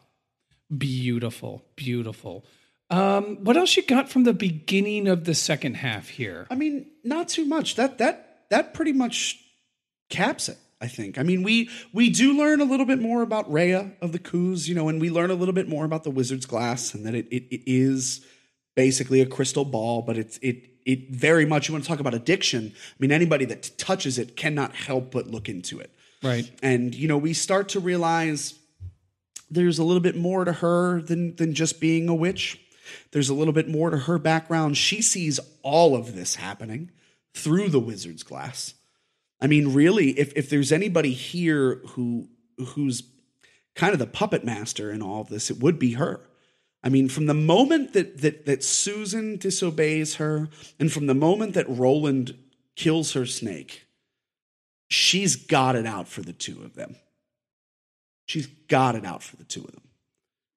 Beautiful, 0.77 1.65
beautiful. 1.77 2.45
Um, 2.91 3.45
what 3.45 3.57
else 3.57 3.77
you 3.77 3.83
got 3.85 4.09
from 4.09 4.25
the 4.25 4.33
beginning 4.33 5.09
of 5.09 5.25
the 5.25 5.35
second 5.35 5.75
half 5.75 6.09
here? 6.09 6.47
I 6.51 6.55
mean, 6.55 6.87
not 7.05 7.29
too 7.29 7.45
much. 7.45 7.77
That 7.77 7.99
that 7.99 8.45
that 8.51 8.75
pretty 8.75 8.93
much 8.93 9.39
caps 10.09 10.49
it. 10.49 10.59
I 10.83 10.87
think. 10.89 11.19
I 11.19 11.23
mean, 11.23 11.43
we 11.43 11.69
we 11.93 12.09
do 12.11 12.37
learn 12.37 12.61
a 12.61 12.65
little 12.65 12.87
bit 12.87 13.01
more 13.01 13.23
about 13.23 13.53
Rhea 13.53 13.93
of 14.01 14.13
the 14.13 14.19
Coos, 14.19 14.69
you 14.69 14.75
know, 14.75 14.89
and 14.89 15.01
we 15.01 15.11
learn 15.11 15.31
a 15.31 15.35
little 15.35 15.53
bit 15.53 15.69
more 15.69 15.85
about 15.85 16.05
the 16.05 16.11
Wizard's 16.11 16.47
Glass, 16.47 16.95
and 16.95 17.05
that 17.05 17.15
it 17.15 17.27
it, 17.31 17.45
it 17.51 17.63
is 17.67 18.25
basically 18.77 19.21
a 19.21 19.27
crystal 19.27 19.65
ball, 19.65 20.03
but 20.03 20.17
it's 20.17 20.39
it 20.39 20.71
it 20.85 21.11
very 21.11 21.47
much. 21.47 21.69
You 21.69 21.75
want 21.75 21.85
to 21.85 21.89
talk 21.89 22.01
about 22.01 22.15
addiction? 22.15 22.73
I 22.75 22.97
mean, 22.99 23.13
anybody 23.13 23.45
that 23.47 23.63
t- 23.63 23.73
touches 23.77 24.19
it 24.19 24.37
cannot 24.37 24.75
help 24.75 25.11
but 25.13 25.27
look 25.27 25.49
into 25.49 25.79
it. 25.81 25.91
Right. 26.23 26.51
and 26.63 26.95
you 26.95 27.09
know 27.09 27.17
we 27.17 27.33
start 27.33 27.71
to 27.71 27.81
realize 27.81 28.53
there's 29.51 29.79
a 29.79 29.85
little 29.85 30.03
bit 30.03 30.17
more 30.17 30.45
to 30.45 30.53
her 30.53 31.01
than 31.01 31.35
than 31.37 31.55
just 31.55 31.81
being 31.81 32.11
a 32.11 32.15
witch 32.15 32.61
there's 33.13 33.31
a 33.31 33.35
little 33.35 33.55
bit 33.55 33.69
more 33.69 33.89
to 33.89 33.97
her 33.97 34.19
background 34.19 34.77
she 34.77 35.01
sees 35.01 35.41
all 35.63 35.97
of 35.97 36.15
this 36.15 36.35
happening 36.35 36.91
through 37.33 37.71
the 37.71 37.81
wizard's 37.81 38.23
glass 38.23 38.75
i 39.41 39.47
mean 39.47 39.73
really 39.73 40.11
if 40.19 40.35
if 40.37 40.51
there's 40.51 40.73
anybody 40.73 41.15
here 41.15 41.77
who 41.93 42.29
who's 42.59 43.03
kind 43.75 43.95
of 43.95 43.99
the 43.99 44.07
puppet 44.07 44.45
master 44.45 44.93
in 44.93 45.01
all 45.01 45.23
of 45.23 45.31
this 45.31 45.51
it 45.51 45.59
would 45.59 45.79
be 45.79 45.95
her 45.95 46.21
I 46.83 46.89
mean, 46.89 47.09
from 47.09 47.27
the 47.27 47.35
moment 47.35 47.93
that 47.93 48.23
that 48.23 48.47
that 48.47 48.65
Susan 48.65 49.37
disobeys 49.37 50.17
her, 50.17 50.49
and 50.79 50.91
from 50.91 51.07
the 51.07 51.15
moment 51.15 51.55
that 51.55 51.69
Roland 51.69 52.37
kills 52.77 53.13
her 53.13 53.27
snake, 53.27 53.87
she's 54.89 55.37
got 55.37 55.77
it 55.77 55.87
out 55.87 56.09
for 56.09 56.23
the 56.23 56.33
two 56.33 56.63
of 56.63 56.75
them. 56.75 56.97
She's 58.27 58.47
got 58.69 58.95
it 58.95 59.05
out 59.05 59.23
for 59.23 59.37
the 59.37 59.45
two 59.45 59.65
of 59.65 59.73
them. 59.73 59.83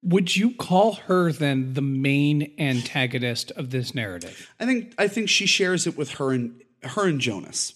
Would 0.03 0.36
you 0.36 0.51
call 0.51 0.93
her 0.93 1.31
then 1.31 1.73
the 1.73 1.81
main 1.81 2.53
antagonist 2.59 3.51
of 3.51 3.71
this 3.71 3.95
narrative? 3.95 4.49
I 4.59 4.65
think 4.65 4.93
I 4.97 5.07
think 5.07 5.29
she 5.29 5.45
shares 5.45 5.88
it 5.88 5.97
with 5.97 6.12
her 6.12 6.31
and 6.31 6.62
her 6.83 7.07
and 7.07 7.19
Jonas, 7.19 7.73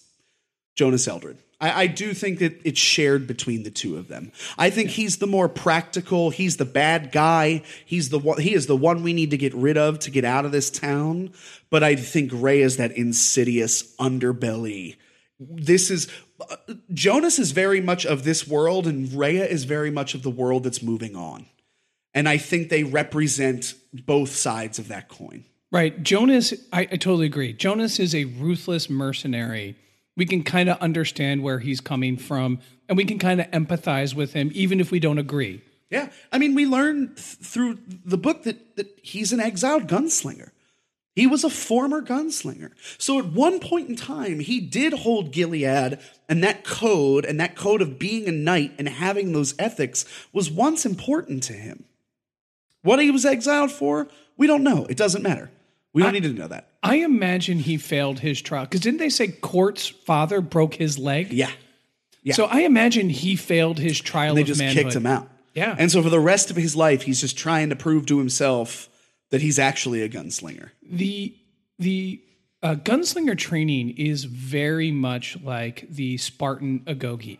Jonas 0.74 1.08
Eldred. 1.08 1.38
I, 1.60 1.82
I 1.82 1.86
do 1.86 2.14
think 2.14 2.38
that 2.38 2.60
it's 2.64 2.80
shared 2.80 3.26
between 3.26 3.62
the 3.62 3.70
two 3.70 3.96
of 3.96 4.08
them. 4.08 4.32
I 4.56 4.70
think 4.70 4.90
he's 4.90 5.18
the 5.18 5.26
more 5.26 5.48
practical. 5.48 6.30
He's 6.30 6.56
the 6.56 6.64
bad 6.64 7.12
guy. 7.12 7.62
He's 7.84 8.10
the 8.10 8.18
one. 8.18 8.40
He 8.40 8.54
is 8.54 8.66
the 8.66 8.76
one 8.76 9.02
we 9.02 9.12
need 9.12 9.30
to 9.30 9.36
get 9.36 9.54
rid 9.54 9.76
of 9.76 9.98
to 10.00 10.10
get 10.10 10.24
out 10.24 10.44
of 10.44 10.52
this 10.52 10.70
town. 10.70 11.32
But 11.70 11.82
I 11.82 11.96
think 11.96 12.30
Rhea 12.32 12.64
is 12.64 12.76
that 12.76 12.92
insidious 12.92 13.94
underbelly. 13.96 14.96
This 15.40 15.90
is 15.90 16.08
uh, 16.40 16.56
Jonas 16.92 17.38
is 17.38 17.52
very 17.52 17.80
much 17.80 18.06
of 18.06 18.24
this 18.24 18.46
world, 18.46 18.86
and 18.86 19.12
Rhea 19.12 19.46
is 19.46 19.64
very 19.64 19.90
much 19.90 20.14
of 20.14 20.22
the 20.22 20.30
world 20.30 20.64
that's 20.64 20.82
moving 20.82 21.16
on. 21.16 21.46
And 22.14 22.28
I 22.28 22.38
think 22.38 22.68
they 22.68 22.84
represent 22.84 23.74
both 23.92 24.30
sides 24.30 24.78
of 24.78 24.88
that 24.88 25.08
coin. 25.08 25.44
Right. 25.70 26.02
Jonas, 26.02 26.54
I, 26.72 26.80
I 26.80 26.96
totally 26.96 27.26
agree. 27.26 27.52
Jonas 27.52 28.00
is 28.00 28.14
a 28.14 28.24
ruthless 28.24 28.88
mercenary. 28.88 29.76
We 30.18 30.26
can 30.26 30.42
kind 30.42 30.68
of 30.68 30.78
understand 30.78 31.44
where 31.44 31.60
he's 31.60 31.80
coming 31.80 32.16
from 32.16 32.58
and 32.88 32.98
we 32.98 33.04
can 33.04 33.20
kind 33.20 33.40
of 33.40 33.46
empathize 33.52 34.14
with 34.14 34.32
him, 34.32 34.50
even 34.52 34.80
if 34.80 34.90
we 34.90 34.98
don't 34.98 35.18
agree. 35.18 35.62
Yeah, 35.90 36.10
I 36.32 36.38
mean, 36.38 36.54
we 36.54 36.66
learn 36.66 37.14
th- 37.14 37.18
through 37.18 37.78
the 38.04 38.18
book 38.18 38.42
that 38.42 38.76
that 38.76 38.98
he's 39.00 39.32
an 39.32 39.38
exiled 39.40 39.86
gunslinger. 39.86 40.50
He 41.14 41.26
was 41.26 41.44
a 41.44 41.50
former 41.50 42.02
gunslinger. 42.02 42.72
So 42.98 43.18
at 43.18 43.26
one 43.26 43.58
point 43.58 43.88
in 43.88 43.96
time, 43.96 44.40
he 44.40 44.60
did 44.60 44.92
hold 44.92 45.32
Gilead, 45.32 45.98
and 46.28 46.44
that 46.44 46.64
code 46.64 47.24
and 47.24 47.40
that 47.40 47.56
code 47.56 47.80
of 47.80 47.98
being 47.98 48.28
a 48.28 48.32
knight 48.32 48.72
and 48.76 48.88
having 48.88 49.32
those 49.32 49.54
ethics 49.58 50.04
was 50.32 50.50
once 50.50 50.84
important 50.84 51.42
to 51.44 51.52
him. 51.52 51.84
What 52.82 53.00
he 53.00 53.10
was 53.10 53.24
exiled 53.24 53.72
for, 53.72 54.08
we 54.36 54.46
don't 54.46 54.62
know. 54.62 54.84
It 54.90 54.96
doesn't 54.96 55.22
matter. 55.22 55.50
We 55.92 56.02
don't 56.02 56.12
need 56.12 56.22
to 56.24 56.32
know 56.32 56.48
that. 56.48 56.67
I 56.82 56.96
imagine 56.96 57.58
he 57.58 57.76
failed 57.76 58.20
his 58.20 58.40
trial 58.40 58.64
because 58.64 58.80
didn't 58.80 58.98
they 58.98 59.08
say 59.08 59.28
Cort's 59.28 59.86
father 59.88 60.40
broke 60.40 60.74
his 60.74 60.98
leg? 60.98 61.32
Yeah, 61.32 61.50
yeah. 62.22 62.34
So 62.34 62.44
I 62.44 62.60
imagine 62.60 63.08
he 63.10 63.36
failed 63.36 63.78
his 63.78 64.00
trial 64.00 64.34
they 64.34 64.42
of 64.42 64.46
just 64.46 64.60
manhood. 64.60 64.84
kicked 64.84 64.96
him 64.96 65.06
out. 65.06 65.28
Yeah. 65.54 65.74
And 65.76 65.90
so 65.90 66.02
for 66.02 66.10
the 66.10 66.20
rest 66.20 66.50
of 66.50 66.56
his 66.56 66.76
life, 66.76 67.02
he's 67.02 67.20
just 67.20 67.36
trying 67.36 67.70
to 67.70 67.76
prove 67.76 68.06
to 68.06 68.18
himself 68.18 68.88
that 69.30 69.40
he's 69.40 69.58
actually 69.58 70.02
a 70.02 70.08
gunslinger. 70.08 70.70
the 70.82 71.34
the 71.78 72.22
uh, 72.62 72.74
gunslinger 72.74 73.36
training 73.38 73.90
is 73.96 74.24
very 74.24 74.90
much 74.90 75.38
like 75.42 75.86
the 75.88 76.16
Spartan 76.16 76.80
agoge. 76.86 77.38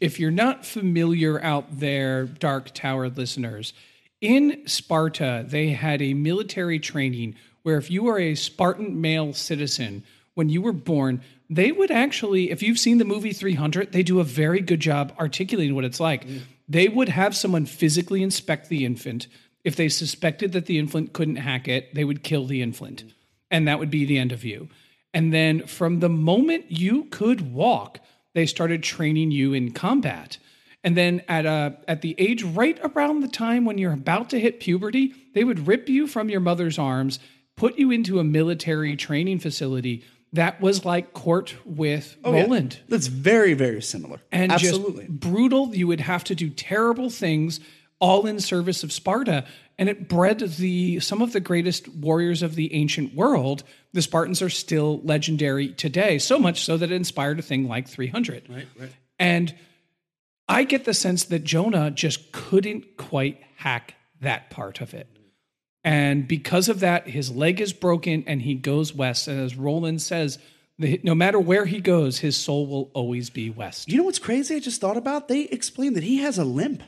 If 0.00 0.18
you're 0.18 0.30
not 0.30 0.64
familiar 0.64 1.42
out 1.42 1.66
there, 1.70 2.24
Dark 2.24 2.72
Tower 2.72 3.10
listeners, 3.10 3.74
in 4.20 4.66
Sparta 4.66 5.44
they 5.46 5.70
had 5.70 6.00
a 6.02 6.14
military 6.14 6.78
training 6.78 7.34
where 7.68 7.76
if 7.76 7.90
you 7.90 8.04
were 8.04 8.18
a 8.18 8.34
Spartan 8.34 8.98
male 9.02 9.34
citizen 9.34 10.02
when 10.32 10.48
you 10.48 10.62
were 10.62 10.72
born, 10.72 11.20
they 11.50 11.70
would 11.70 11.90
actually, 11.90 12.50
if 12.50 12.62
you've 12.62 12.78
seen 12.78 12.96
the 12.96 13.04
movie 13.04 13.34
300, 13.34 13.92
they 13.92 14.02
do 14.02 14.20
a 14.20 14.24
very 14.24 14.62
good 14.62 14.80
job 14.80 15.12
articulating 15.20 15.74
what 15.74 15.84
it's 15.84 16.00
like. 16.00 16.26
They 16.66 16.88
would 16.88 17.10
have 17.10 17.36
someone 17.36 17.66
physically 17.66 18.22
inspect 18.22 18.70
the 18.70 18.86
infant. 18.86 19.26
If 19.64 19.76
they 19.76 19.90
suspected 19.90 20.52
that 20.52 20.64
the 20.64 20.78
infant 20.78 21.12
couldn't 21.12 21.36
hack 21.36 21.68
it, 21.68 21.94
they 21.94 22.04
would 22.04 22.22
kill 22.22 22.46
the 22.46 22.62
infant. 22.62 23.04
And 23.50 23.68
that 23.68 23.78
would 23.78 23.90
be 23.90 24.06
the 24.06 24.16
end 24.16 24.32
of 24.32 24.46
you. 24.46 24.70
And 25.12 25.30
then 25.30 25.66
from 25.66 26.00
the 26.00 26.08
moment 26.08 26.70
you 26.70 27.04
could 27.10 27.52
walk, 27.52 28.00
they 28.32 28.46
started 28.46 28.82
training 28.82 29.30
you 29.30 29.52
in 29.52 29.72
combat. 29.72 30.38
And 30.82 30.96
then 30.96 31.20
at 31.28 31.44
a 31.44 31.76
at 31.86 32.00
the 32.00 32.14
age 32.16 32.42
right 32.44 32.80
around 32.82 33.20
the 33.20 33.28
time 33.28 33.66
when 33.66 33.76
you're 33.76 33.92
about 33.92 34.30
to 34.30 34.40
hit 34.40 34.58
puberty, 34.58 35.12
they 35.34 35.44
would 35.44 35.66
rip 35.66 35.90
you 35.90 36.06
from 36.06 36.30
your 36.30 36.40
mother's 36.40 36.78
arms, 36.78 37.18
put 37.58 37.78
you 37.78 37.90
into 37.90 38.18
a 38.20 38.24
military 38.24 38.96
training 38.96 39.38
facility 39.40 40.04
that 40.32 40.60
was 40.60 40.84
like 40.84 41.12
Cort 41.14 41.54
with 41.64 42.16
Oh, 42.22 42.34
Yeah. 42.34 42.42
Roland 42.42 42.78
That's 42.88 43.06
very, 43.06 43.54
very 43.54 43.80
similar. 43.82 44.20
and 44.30 44.52
Absolutely. 44.52 45.06
just 45.06 45.20
brutal. 45.20 45.74
You 45.74 45.86
would 45.88 46.00
have 46.00 46.22
to 46.24 46.34
do 46.34 46.50
terrible 46.50 47.08
things, 47.10 47.60
all 47.98 48.26
in 48.26 48.38
service 48.38 48.82
of 48.84 48.92
Sparta, 48.92 49.44
and 49.78 49.88
it 49.88 50.08
bred 50.08 50.40
the 50.40 51.00
some 51.00 51.22
of 51.22 51.32
the 51.32 51.40
greatest 51.40 51.88
warriors 51.88 52.42
of 52.42 52.56
the 52.56 52.74
ancient 52.74 53.14
world. 53.14 53.62
The 53.94 54.02
Spartans 54.02 54.42
are 54.42 54.50
still 54.50 55.00
legendary 55.02 55.68
today, 55.72 56.18
so 56.18 56.38
much 56.38 56.62
so 56.64 56.76
that 56.76 56.90
it 56.92 56.94
inspired 56.94 57.38
a 57.38 57.42
thing 57.42 57.66
like 57.66 57.88
300. 57.88 58.48
right, 58.50 58.66
right. 58.78 58.90
And 59.18 59.54
I 60.48 60.64
get 60.64 60.84
the 60.84 60.94
sense 60.94 61.24
that 61.24 61.42
Jonas 61.44 61.92
just 61.94 62.32
couldn't 62.32 62.96
quite 62.98 63.40
hack 63.56 63.94
that 64.20 64.50
part 64.50 64.80
of 64.80 64.94
it. 64.94 65.06
And 65.84 66.26
because 66.28 66.68
of 66.68 66.80
that, 66.80 67.08
his 67.08 67.30
leg 67.30 67.60
is 67.60 67.72
broken 67.72 68.24
and 68.26 68.42
he 68.42 68.54
goes 68.54 68.92
west. 68.92 69.28
And 69.28 69.40
as 69.40 69.56
Roland 69.56 70.02
says, 70.02 70.38
no 70.78 71.14
matter 71.14 71.38
where 71.38 71.64
he 71.66 71.80
goes, 71.80 72.18
his 72.18 72.36
soul 72.36 72.66
will 72.66 72.90
always 72.94 73.30
be 73.30 73.50
west. 73.50 73.88
You 73.88 73.96
know 73.98 74.04
what's 74.04 74.18
crazy? 74.18 74.56
I 74.56 74.60
just 74.60 74.80
thought 74.80 74.96
about. 74.96 75.28
They 75.28 75.42
explained 75.42 75.96
that 75.96 76.04
he 76.04 76.18
has 76.18 76.38
a 76.38 76.44
limp, 76.44 76.82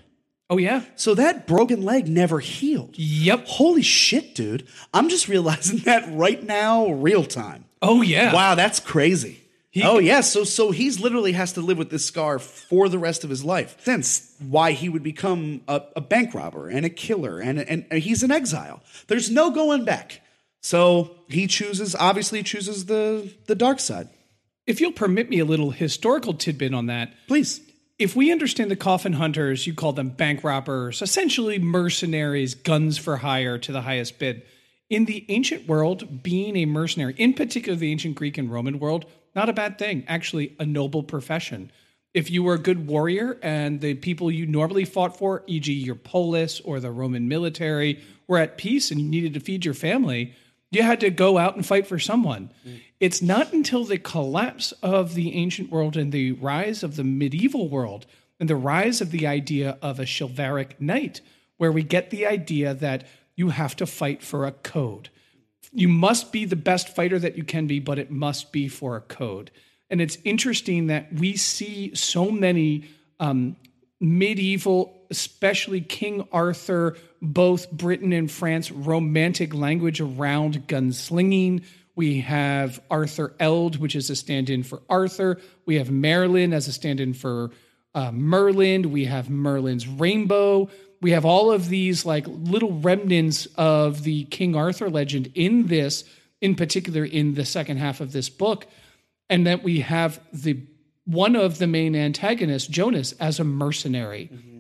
Oh, 0.49 0.59
yeah. 0.59 0.83
so 0.97 1.15
that 1.15 1.47
broken 1.47 1.83
leg 1.83 2.09
never 2.09 2.41
healed. 2.41 2.97
Yep. 2.99 3.47
Holy 3.47 3.83
shit, 3.83 4.35
dude! 4.35 4.67
I'm 4.93 5.09
just 5.09 5.29
realizing 5.29 5.79
that 5.85 6.09
right 6.13 6.43
now, 6.43 6.89
real 6.91 7.25
time. 7.25 7.65
Oh, 7.81 8.03
yeah. 8.03 8.33
Wow, 8.35 8.57
that's 8.57 8.81
crazy. 8.81 9.41
Oh 9.83 9.99
yeah, 9.99 10.21
so 10.21 10.45
so 10.45 10.71
he's 10.71 10.99
literally 11.01 11.33
has 11.33 11.53
to 11.55 11.61
live 11.61 11.79
with 11.79 11.91
this 11.91 12.05
scar 12.05 12.39
for 12.39 12.89
the 12.89 12.99
rest 12.99 13.25
of 13.25 13.31
his 13.31 13.45
life. 13.45 13.85
That's 13.85 14.35
why 14.41 14.73
he 14.73 14.89
would 14.89 15.03
become 15.03 15.63
a, 15.69 15.83
a 15.97 16.01
bank 16.01 16.35
robber 16.35 16.69
and 16.69 16.85
a 16.85 16.91
killer, 16.91 17.41
and, 17.41 17.61
and 17.61 17.87
and 17.91 18.03
he's 18.03 18.23
in 18.23 18.31
exile. 18.31 18.83
There's 19.07 19.31
no 19.31 19.51
going 19.51 19.85
back. 19.85 20.23
So 20.63 21.13
he 21.29 21.47
chooses, 21.47 21.95
obviously, 21.95 22.43
chooses 22.43 22.87
the 22.87 23.33
the 23.47 23.55
dark 23.55 23.81
side. 23.81 24.09
If 24.67 24.81
you'll 24.81 24.93
permit 24.93 25.31
me 25.31 25.39
a 25.39 25.45
little 25.45 25.71
historical 25.71 26.35
tidbit 26.35 26.75
on 26.75 26.87
that, 26.87 27.13
Please. 27.27 27.61
if 27.99 28.15
we 28.15 28.31
understand 28.31 28.71
the 28.71 28.77
coffin 28.77 29.15
hunters, 29.15 29.67
you 29.67 29.75
call 29.75 29.93
them 29.93 30.11
bank 30.11 30.45
robbers, 30.45 31.01
essentially 31.01 31.59
mercenaries, 31.59 32.55
guns 32.55 32.99
for 32.99 33.17
hire 33.17 33.59
to 33.59 33.73
the 33.73 33.83
highest 33.83 34.19
bid. 34.19 34.43
In 34.89 35.07
the 35.07 35.25
ancient 35.29 35.67
world, 35.67 36.23
being 36.23 36.57
a 36.57 36.67
mercenary, 36.67 37.15
in 37.17 37.33
particular 37.33 37.77
the 37.79 37.91
ancient 37.91 38.17
Greek 38.17 38.37
and 38.37 38.51
Roman 38.51 38.79
world, 38.79 39.07
not 39.35 39.49
a 39.49 39.53
bad 39.55 39.79
thing, 39.79 40.05
actually 40.07 40.57
a 40.59 40.67
noble 40.67 41.03
profession. 41.03 41.71
If 42.13 42.31
you 42.31 42.43
were 42.43 42.55
a 42.55 42.59
good 42.59 42.89
warrior 42.89 43.39
and 43.43 43.81
the 43.81 43.95
people 43.95 44.31
you 44.31 44.47
normally 44.47 44.85
fought 44.85 45.17
for, 45.17 45.45
e.g., 45.47 45.73
your 45.73 45.95
polis 45.95 46.61
or 46.61 46.81
the 46.81 46.91
Roman 46.91 47.29
military, 47.29 48.01
were 48.27 48.39
at 48.39 48.59
peace 48.59 48.91
and 48.91 49.01
you 49.01 49.09
needed 49.09 49.35
to 49.35 49.41
feed 49.41 49.65
your 49.65 49.75
family, 49.75 50.35
you 50.73 50.83
had 50.83 51.01
to 51.01 51.11
go 51.11 51.39
out 51.39 51.57
and 51.57 51.67
fight 51.67 51.87
for 51.87 51.99
someone. 51.99 52.51
Mm. 52.67 52.81
It's 52.99 53.23
not 53.23 53.53
until 53.53 53.85
the 53.85 53.99
collapse 53.99 54.73
of 54.83 55.15
the 55.15 55.35
ancient 55.35 55.71
world 55.71 55.97
and 55.97 56.13
the 56.13 56.33
rise 56.33 56.83
of 56.83 56.97
the 56.97 57.05
medieval 57.05 57.69
world 57.69 58.07
and 58.39 58.49
the 58.49 58.57
rise 58.57 59.01
of 59.01 59.11
the 59.11 59.27
idea 59.27 59.79
of 59.83 59.99
a 59.99 60.07
chivalric 60.07 60.81
knight 60.81 61.21
where 61.57 61.73
we 61.73 61.83
get 61.83 62.11
the 62.11 62.27
idea 62.27 62.73
that 62.75 63.07
you 63.37 63.51
have 63.51 63.77
to 63.77 63.87
fight 63.87 64.23
for 64.23 64.47
a 64.47 64.53
code. 64.53 65.11
You 65.73 65.89
must 65.89 66.33
be 66.33 66.45
the 66.45 66.57
best 66.57 66.95
fighter 66.95 67.19
that 67.19 67.37
you 67.37 67.45
can 67.45 67.67
be, 67.67 67.79
but 67.79 67.99
it 67.99 68.11
must 68.11 68.53
be 68.53 68.69
for 68.69 68.97
a 68.97 69.01
code. 69.01 69.51
And 69.89 70.01
it's 70.01 70.19
interesting 70.25 70.89
that 70.89 71.13
we 71.13 71.37
see 71.37 71.95
so 71.95 72.31
many 72.31 72.85
um, 73.19 73.57
medieval, 74.01 75.07
especially 75.11 75.81
King 75.81 76.27
Arthur, 76.33 76.97
both 77.21 77.71
Britain 77.71 78.13
and 78.13 78.31
France, 78.31 78.71
romantic 78.71 79.53
language 79.53 80.01
around 80.01 80.67
gunslinging. 80.69 81.65
We 81.95 82.21
have 82.21 82.81
Arthur 82.91 83.35
Eld, 83.39 83.77
which 83.77 83.95
is 83.95 84.09
a 84.11 84.17
stand 84.17 84.49
in 84.49 84.63
for 84.63 84.83
Arthur. 84.89 85.41
We 85.67 85.77
have 85.77 85.89
Maerlyn 85.89 86.53
as 86.53 86.67
a 86.67 86.73
stand 86.73 87.01
in 87.01 87.13
for 87.13 87.51
uh, 87.95 88.13
Merlin. 88.13 88.91
We 88.91 89.05
have 89.07 89.27
Maerlyn's 89.27 89.87
Rainbow. 89.87 90.71
We 91.01 91.13
have 91.13 91.25
all 91.25 91.51
of 91.51 91.69
these 91.69 92.05
like 92.05 92.27
little 92.29 92.73
remnants 92.73 93.47
of 93.57 94.03
the 94.03 94.25
King 94.25 94.55
Arthur 94.55 94.91
legend 94.91 95.33
in 95.35 95.67
this, 95.67 96.05
in 96.41 96.55
particular 96.55 97.05
in 97.05 97.35
the 97.35 97.45
second 97.45 97.79
half 97.79 98.01
of 98.01 98.13
this 98.13 98.29
book. 98.29 98.67
And 99.29 99.47
that 99.47 99.63
we 99.63 99.81
have 99.81 100.21
the 100.33 100.59
one 101.05 101.37
of 101.37 101.59
the 101.59 101.67
main 101.67 101.97
antagonists, 101.97 102.67
Jonas, 102.67 103.13
as 103.13 103.41
a 103.41 103.45
mercenary, 103.45 104.31
mm-hmm. 104.33 104.59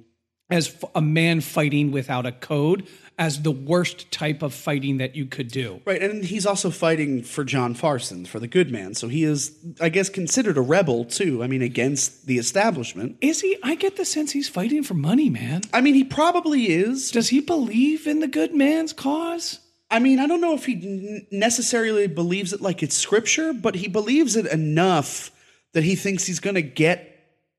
as 0.51 0.77
a 0.95 1.01
man 1.01 1.41
fighting 1.41 1.93
without 1.93 2.27
a 2.27 2.33
code, 2.33 2.89
as 3.21 3.43
the 3.43 3.53
worst 3.53 4.11
type 4.11 4.41
of 4.41 4.55
fighting 4.55 4.97
that 4.97 5.15
you 5.15 5.27
could 5.27 5.49
do. 5.49 5.83
Right, 5.85 6.03
and 6.03 6.25
he's 6.25 6.47
also 6.47 6.71
fighting 6.71 7.23
for 7.23 7.45
John 7.45 7.75
Farson, 7.75 8.25
for 8.25 8.41
the 8.41 8.49
good 8.49 8.73
man. 8.73 8.95
So 8.95 9.09
he 9.09 9.25
is, 9.25 9.55
I 9.79 9.91
guess, 9.91 10.09
considered 10.09 10.57
a 10.57 10.63
rebel 10.63 11.05
too. 11.05 11.45
I 11.45 11.47
mean, 11.47 11.61
against 11.61 12.27
the 12.27 12.39
establishment. 12.39 13.19
Is 13.21 13.43
he? 13.43 13.59
I 13.63 13.75
get 13.75 13.97
the 13.97 14.07
sense 14.07 14.33
he's 14.33 14.49
fighting 14.49 14.83
for 14.83 14.95
money, 14.95 15.29
man. 15.29 15.61
I 15.71 15.83
mean, 15.83 15.95
he 15.95 16.03
probably 16.03 16.73
is. 16.73 17.11
Does 17.11 17.29
he 17.29 17.41
believe 17.43 18.07
in 18.07 18.21
the 18.21 18.27
good 18.27 18.55
man's 18.55 18.95
cause? 18.95 19.61
I 19.91 19.99
mean, 19.99 20.19
I 20.19 20.27
don't 20.27 20.41
know 20.41 20.55
if 20.55 20.65
he 20.65 21.27
necessarily 21.31 22.07
believes 22.07 22.55
it 22.55 22.63
like 22.63 22.83
it's 22.83 22.97
scripture, 22.97 23.53
but 23.53 23.75
he 23.75 23.87
believes 23.87 24.35
it 24.35 24.47
enough 24.47 25.31
that 25.75 25.85
he 25.85 25.95
thinks 25.95 26.25
he's 26.25 26.41
going 26.41 26.55
to 26.55 26.63
get 26.63 27.07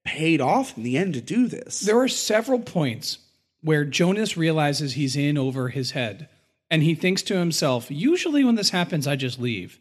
paid 0.06 0.42
off 0.42 0.76
in 0.76 0.82
the 0.82 0.98
end 0.98 1.14
to 1.14 1.22
do 1.22 1.48
this. 1.48 1.82
There 1.82 2.00
are 2.00 2.08
several 2.08 2.60
points 2.60 3.20
where 3.62 3.86
Jonas 3.86 4.36
realizes 4.36 4.94
he's 4.94 5.16
in 5.16 5.38
over 5.38 5.70
his 5.70 5.92
head 5.92 6.28
and 6.70 6.84
he 6.84 6.96
thinks 6.96 7.22
to 7.24 7.38
himself, 7.38 7.92
usually 7.92 8.44
when 8.44 8.56
this 8.56 8.70
happens, 8.72 9.08
I 9.08 9.16
just 9.16 9.40
leave. 9.40 9.80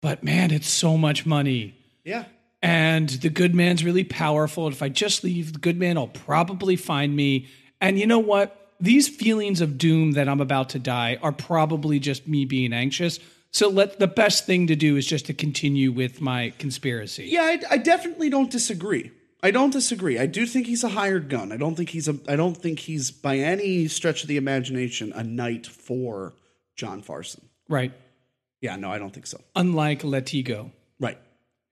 But 0.00 0.22
man, 0.22 0.50
it's 0.50 0.68
so 0.68 0.96
much 0.96 1.26
money. 1.26 1.74
Yeah. 2.04 2.26
And 2.62 3.08
the 3.08 3.30
good 3.30 3.54
man's 3.54 3.84
really 3.84 4.04
powerful. 4.04 4.68
If 4.68 4.82
I 4.82 4.88
just 4.88 5.24
leave, 5.24 5.52
the 5.52 5.58
good 5.58 5.78
man 5.78 5.96
will 5.96 6.08
probably 6.08 6.76
find 6.76 7.14
me. 7.14 7.48
And 7.80 7.98
you 7.98 8.06
know 8.06 8.18
what? 8.18 8.74
These 8.80 9.08
feelings 9.08 9.60
of 9.60 9.78
doom 9.78 10.12
that 10.12 10.28
I'm 10.28 10.40
about 10.40 10.70
to 10.70 10.78
die 10.78 11.18
are 11.22 11.32
probably 11.32 11.98
just 11.98 12.28
me 12.28 12.44
being 12.44 12.72
anxious. 12.72 13.18
So 13.50 13.68
let 13.68 13.98
the 13.98 14.06
best 14.06 14.46
thing 14.46 14.66
to 14.68 14.76
do 14.76 14.96
is 14.96 15.06
just 15.06 15.26
to 15.26 15.34
continue 15.34 15.90
with 15.90 16.20
my 16.20 16.52
conspiracy. 16.58 17.26
Yeah, 17.26 17.42
I, 17.42 17.60
I 17.70 17.76
definitely 17.78 18.30
don't 18.30 18.50
disagree. 18.50 19.10
I 19.42 19.50
don't 19.52 19.72
disagree. 19.72 20.18
I 20.18 20.26
do 20.26 20.46
think 20.46 20.66
he's 20.66 20.82
a 20.82 20.88
hired 20.88 21.28
gun. 21.28 21.52
I 21.52 21.56
don't 21.56 21.76
think 21.76 21.90
he's 21.90 22.08
a. 22.08 22.18
I 22.26 22.34
don't 22.36 22.56
think 22.56 22.80
he's 22.80 23.10
by 23.10 23.38
any 23.38 23.86
stretch 23.86 24.22
of 24.22 24.28
the 24.28 24.36
imagination 24.36 25.12
a 25.14 25.22
knight 25.22 25.66
for 25.66 26.34
John 26.74 27.02
Farson. 27.02 27.48
Right. 27.68 27.92
Yeah, 28.60 28.74
no, 28.76 28.90
I 28.90 28.98
don't 28.98 29.12
think 29.12 29.26
so. 29.26 29.40
Unlike 29.54 30.02
Latigo. 30.02 30.72
Right. 30.98 31.18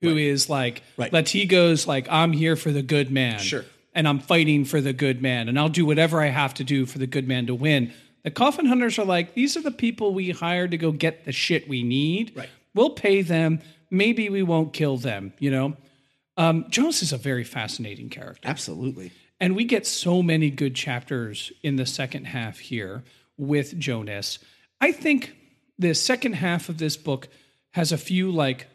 who 0.03 0.17
is 0.17 0.49
like 0.49 0.83
Right. 0.97 1.11
Latigo's 1.11 1.87
like 1.89 2.07
I'm 2.09 2.33
here 2.33 2.55
for 2.55 2.71
the 2.71 2.83
good 2.83 3.11
man. 3.11 3.41
Sure. 3.41 3.65
And 3.93 4.07
I'm 4.07 4.21
fighting 4.21 4.65
for 4.65 4.81
the 4.81 4.93
good 4.93 5.21
man 5.21 5.49
and 5.49 5.59
I'll 5.59 5.69
do 5.71 5.85
whatever 5.87 6.21
I 6.21 6.27
have 6.29 6.55
to 6.55 6.65
do 6.65 6.87
for 6.87 6.99
the 6.99 7.07
good 7.07 7.27
man 7.27 7.47
to 7.47 7.55
win. 7.55 7.93
The 8.23 8.31
coffin 8.31 8.67
hunters 8.67 8.99
are 9.01 9.05
like 9.05 9.35
these 9.35 9.57
are 9.57 9.63
the 9.63 9.71
people 9.73 10.15
we 10.15 10.31
hired 10.31 10.71
to 10.73 10.77
go 10.79 10.93
get 10.93 11.25
the 11.25 11.33
shit 11.33 11.69
we 11.69 11.83
need. 11.83 12.33
Right. 12.37 12.49
We'll 12.75 12.91
pay 12.91 13.23
them. 13.23 13.61
Maybe 13.91 14.29
we 14.29 14.43
won't 14.45 14.73
kill 14.73 14.97
them, 14.99 15.33
you 15.41 15.51
know. 15.51 15.77
Um, 16.37 16.67
Jonas 16.69 17.03
is 17.03 17.13
a 17.13 17.17
very 17.17 17.45
fascinating 17.45 18.09
character. 18.09 18.49
Absolutely. 18.49 19.13
And 19.41 19.55
we 19.55 19.65
get 19.65 19.87
so 19.87 20.23
many 20.23 20.51
good 20.51 20.75
chapters 20.75 21.53
in 21.63 21.77
the 21.77 21.87
second 21.87 22.27
half 22.27 22.59
here 22.59 23.05
with 23.37 23.79
Jonas. 23.79 24.39
I 24.81 24.93
think 24.93 25.35
the 25.79 25.95
second 25.95 26.35
half 26.35 26.69
of 26.69 26.79
this 26.79 26.97
book 26.97 27.29
has 27.73 27.93
a 27.93 27.99
few 27.99 28.31
like 28.31 28.67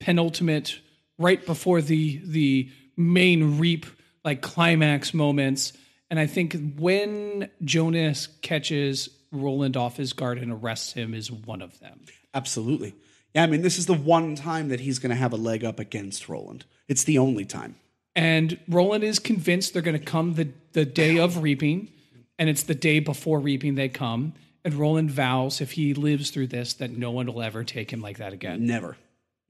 penultimate 0.00 0.80
right 1.18 1.44
before 1.46 1.80
the 1.80 2.20
the 2.24 2.68
main 2.96 3.58
reap 3.58 3.86
like 4.24 4.40
climax 4.40 5.14
moments 5.14 5.72
and 6.10 6.20
I 6.20 6.26
think 6.26 6.56
when 6.76 7.50
Jonas 7.64 8.28
catches 8.42 9.08
Roland 9.32 9.76
off 9.76 9.96
his 9.96 10.12
guard 10.12 10.38
and 10.38 10.52
arrests 10.52 10.92
him 10.92 11.14
is 11.14 11.30
one 11.30 11.62
of 11.62 11.78
them. 11.80 12.00
Absolutely. 12.32 12.94
Yeah, 13.34 13.42
I 13.42 13.46
mean, 13.46 13.62
this 13.62 13.78
is 13.78 13.86
the 13.86 13.94
one 13.94 14.36
time 14.36 14.68
that 14.68 14.80
he's 14.80 14.98
going 14.98 15.10
to 15.10 15.16
have 15.16 15.32
a 15.32 15.36
leg 15.36 15.64
up 15.64 15.80
against 15.80 16.28
Roland. 16.28 16.64
It's 16.88 17.04
the 17.04 17.18
only 17.18 17.44
time. 17.44 17.76
And 18.14 18.58
Roland 18.68 19.02
is 19.02 19.18
convinced 19.18 19.72
they're 19.72 19.82
going 19.82 19.98
to 19.98 20.04
come 20.04 20.34
the, 20.34 20.50
the 20.72 20.84
day 20.84 21.18
of 21.18 21.42
reaping, 21.42 21.90
and 22.38 22.48
it's 22.48 22.62
the 22.62 22.74
day 22.74 23.00
before 23.00 23.40
reaping 23.40 23.74
they 23.74 23.88
come. 23.88 24.34
And 24.64 24.74
Roland 24.74 25.10
vows 25.10 25.60
if 25.60 25.72
he 25.72 25.94
lives 25.94 26.30
through 26.30 26.46
this 26.46 26.74
that 26.74 26.90
no 26.90 27.10
one 27.10 27.26
will 27.26 27.42
ever 27.42 27.64
take 27.64 27.92
him 27.92 28.00
like 28.00 28.18
that 28.18 28.32
again. 28.32 28.66
Never. 28.66 28.96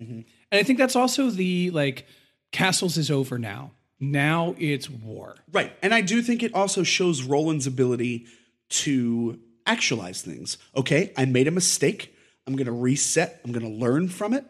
Mm-hmm. 0.03 0.13
And 0.13 0.27
I 0.61 0.63
think 0.63 0.79
that's 0.79 0.97
also 0.97 1.31
the 1.31 1.71
like 1.71 2.07
castles 2.53 2.97
is 2.97 3.11
over 3.11 3.39
now. 3.39 3.73
Now 4.01 4.55
it's 4.59 4.91
war. 4.91 5.37
Right. 5.53 5.73
And 5.83 5.95
I 5.95 6.01
do 6.01 6.21
think 6.21 6.43
it 6.43 6.55
also 6.55 6.83
shows 6.83 7.23
Roland's 7.23 7.67
ability 7.67 8.27
to 8.71 9.39
actualize 9.67 10.23
things. 10.23 10.59
Okay, 10.77 11.13
I 11.17 11.27
made 11.27 11.49
a 11.49 11.53
mistake. 11.53 12.14
I'm 12.47 12.57
going 12.57 12.67
to 12.67 12.73
reset. 12.73 13.41
I'm 13.45 13.53
going 13.53 13.65
to 13.65 13.73
learn 13.73 14.09
from 14.09 14.33
it. 14.35 14.45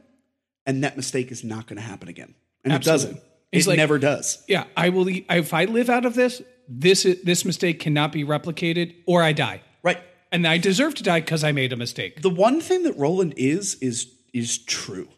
And 0.66 0.82
that 0.84 0.96
mistake 0.96 1.30
is 1.30 1.44
not 1.44 1.66
going 1.66 1.76
to 1.76 1.82
happen 1.82 2.08
again. 2.08 2.34
And 2.64 2.72
Absolutely. 2.72 3.04
it 3.04 3.12
doesn't. 3.12 3.24
He's 3.52 3.66
it 3.66 3.70
like- 3.70 3.76
never 3.76 3.98
does. 3.98 4.42
Yeah, 4.48 4.64
I 4.76 4.88
will. 4.88 5.06
If 5.08 5.54
I 5.54 5.66
live 5.66 5.88
out 5.90 6.04
of 6.04 6.14
this, 6.14 6.42
this 6.68 7.04
is, 7.04 7.22
this 7.22 7.44
mistake 7.44 7.78
cannot 7.80 8.10
be 8.12 8.24
replicated, 8.24 8.94
or 9.06 9.22
I 9.22 9.32
die. 9.32 9.60
Right. 9.82 10.00
And 10.32 10.46
I 10.46 10.58
deserve 10.58 10.94
to 10.96 11.02
die 11.02 11.20
because 11.20 11.44
I 11.44 11.52
made 11.52 11.72
a 11.72 11.76
mistake. 11.76 12.22
The 12.22 12.30
one 12.30 12.60
thing 12.60 12.82
that 12.84 12.96
Roland 12.96 13.34
is 13.36 13.76
is 13.76 14.12
is 14.32 14.58
true. 14.58 15.08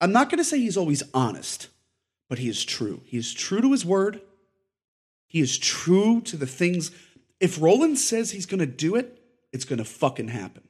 I'm 0.00 0.12
not 0.12 0.28
going 0.28 0.38
to 0.38 0.44
say 0.44 0.58
he's 0.58 0.76
always 0.76 1.02
honest, 1.14 1.68
but 2.28 2.38
he 2.38 2.48
is 2.48 2.64
true. 2.64 3.00
He 3.06 3.16
is 3.16 3.32
true 3.32 3.60
to 3.62 3.72
his 3.72 3.84
word. 3.86 4.20
He 5.26 5.40
is 5.40 5.56
true 5.58 6.20
to 6.22 6.36
the 6.36 6.46
things. 6.46 6.90
If 7.40 7.60
Roland 7.60 7.98
says 7.98 8.30
he's 8.32 8.46
going 8.46 8.60
to 8.60 8.66
do 8.66 8.94
it, 8.96 9.18
it's 9.52 9.64
going 9.64 9.78
to 9.78 9.84
fucking 9.84 10.28
happen. 10.28 10.67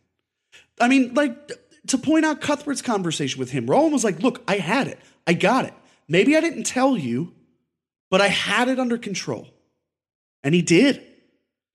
I 0.81 0.89
mean, 0.89 1.15
like 1.15 1.53
to 1.89 1.99
point 1.99 2.25
out 2.25 2.41
Cuthbert's 2.41 2.83
conversation 2.83 3.39
with 3.39 3.51
him, 3.51 3.67
Roland 3.67 3.93
was 3.93 4.05
like, 4.05 4.21
"Look, 4.23 4.43
I 4.49 4.59
had 4.59 4.89
it. 4.89 4.99
I 5.27 5.33
got 5.35 5.65
it. 5.65 5.75
Maybe 6.09 6.37
I 6.37 6.41
didn't 6.41 6.65
tell 6.65 6.97
you, 6.97 7.35
but 8.11 8.21
I 8.21 8.29
had 8.29 8.69
it 8.69 8.79
under 8.79 8.99
control." 8.99 9.49
And 10.43 10.55
he 10.55 10.63
did. 10.63 11.05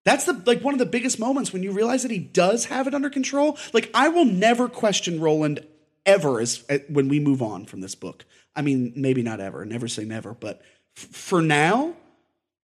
That's 0.05 0.25
the 0.25 0.33
like 0.45 0.61
one 0.61 0.73
of 0.73 0.79
the 0.79 0.85
biggest 0.85 1.19
moments 1.19 1.53
when 1.53 1.63
you 1.63 1.71
realize 1.71 2.03
that 2.03 2.11
he 2.11 2.19
does 2.19 2.65
have 2.65 2.87
it 2.87 2.93
under 2.93 3.09
control. 3.09 3.57
Like 3.73 3.89
I 3.93 4.09
will 4.09 4.25
never 4.25 4.67
question 4.67 5.21
Roland 5.21 5.65
ever 6.05 6.41
as 6.41 6.63
uh, 6.69 6.79
when 6.89 7.07
we 7.07 7.19
move 7.19 7.41
on 7.41 7.65
from 7.65 7.81
this 7.81 7.95
book. 7.95 8.25
I 8.55 8.61
mean, 8.61 8.93
maybe 8.95 9.21
not 9.21 9.39
ever. 9.39 9.65
Never 9.65 9.87
say 9.87 10.03
never, 10.03 10.33
but 10.33 10.61
f- 10.97 11.05
for 11.05 11.41
now, 11.41 11.95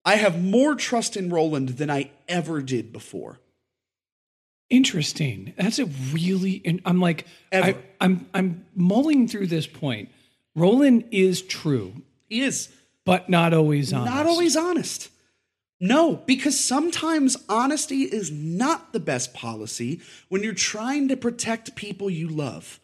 I 0.05 0.15
have 0.15 0.41
more 0.43 0.75
trust 0.75 1.15
in 1.15 1.29
Roland 1.29 1.69
than 1.69 1.89
I 1.89 2.11
ever 2.27 2.61
did 2.61 2.91
before. 2.91 3.39
Interesting. 4.69 5.53
That's 5.57 5.79
a 5.79 5.85
really. 5.85 6.81
I'm 6.85 6.99
like, 6.99 7.25
Ever. 7.51 7.67
I, 7.69 7.75
I'm 8.01 8.27
I'm 8.33 8.65
mulling 8.75 9.27
through 9.27 9.47
this 9.47 9.65
point. 9.67 10.09
Roland 10.55 11.05
is 11.11 11.41
true, 11.41 11.93
He 12.27 12.41
is 12.41 12.69
but 13.05 13.29
not 13.29 13.53
always 13.53 13.91
honest. 13.93 14.13
not 14.15 14.25
always 14.27 14.55
honest. 14.55 15.09
No, 15.81 16.17
because 16.27 16.59
sometimes 16.59 17.37
honesty 17.47 18.01
is 18.03 18.29
not 18.31 18.91
the 18.91 18.99
best 18.99 19.33
policy 19.33 20.01
when 20.27 20.43
you're 20.43 20.53
trying 20.53 21.07
to 21.07 21.15
protect 21.15 21.75
people 21.75 22.09
you 22.09 22.27
love. 22.27 22.79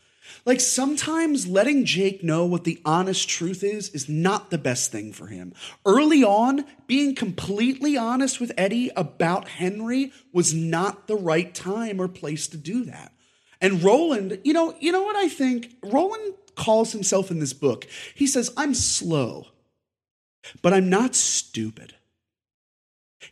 Like 0.46 0.60
sometimes 0.60 1.48
letting 1.48 1.86
Jake 1.86 2.24
know 2.24 2.46
what 2.46 2.64
the 2.64 2.82
honest 2.86 3.28
truth 3.28 3.64
is 3.64 3.90
is 3.90 4.08
not 4.08 4.50
the 4.50 4.58
best 4.58 4.92
thing 4.92 5.12
for 5.12 5.28
him. 5.28 5.54
Early 5.86 6.24
on, 6.24 6.66
being 6.88 7.16
completely 7.16 7.98
honest 7.98 8.40
with 8.40 8.52
Eddie 8.58 8.92
about 8.96 9.48
Henry 9.48 10.12
was 10.32 10.54
not 10.54 11.08
the 11.08 11.16
right 11.16 11.54
time 11.54 12.00
or 12.00 12.08
place 12.08 12.48
to 12.48 12.58
do 12.58 12.86
that. 12.86 13.12
And 13.62 13.84
Roland, 13.84 14.40
you 14.44 14.54
know, 14.54 14.76
you 14.80 14.92
know 14.92 15.04
what 15.04 15.16
I 15.16 15.30
think? 15.30 15.72
Roland 15.82 16.36
calls 16.56 16.92
himself 16.92 17.32
in 17.32 17.40
this 17.40 17.54
book. 17.54 17.88
He 18.14 18.28
says, 18.28 18.52
"I'm 18.56 18.74
slow, 18.74 19.48
but 20.62 20.74
I'm 20.74 20.90
not 20.90 21.16
stupid." 21.16 21.96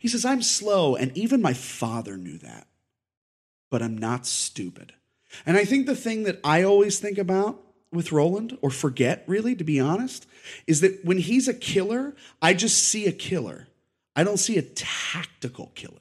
He 0.00 0.08
says, 0.08 0.24
"I'm 0.24 0.42
slow, 0.42 0.96
and 0.96 1.16
even 1.16 1.40
my 1.40 1.52
father 1.52 2.16
knew 2.16 2.38
that, 2.38 2.66
but 3.70 3.82
I'm 3.82 3.96
not 3.96 4.26
stupid." 4.26 4.94
And 5.46 5.56
I 5.56 5.64
think 5.64 5.86
the 5.86 5.96
thing 5.96 6.24
that 6.24 6.40
I 6.44 6.62
always 6.62 6.98
think 6.98 7.18
about 7.18 7.60
with 7.92 8.12
Roland, 8.12 8.58
or 8.60 8.70
forget 8.70 9.24
really, 9.26 9.54
to 9.54 9.64
be 9.64 9.80
honest, 9.80 10.26
is 10.66 10.80
that 10.80 11.04
when 11.04 11.18
he's 11.18 11.48
a 11.48 11.54
killer, 11.54 12.14
I 12.42 12.54
just 12.54 12.82
see 12.82 13.06
a 13.06 13.12
killer. 13.12 13.68
I 14.16 14.24
don't 14.24 14.38
see 14.38 14.58
a 14.58 14.62
tactical 14.62 15.72
killer. 15.74 16.00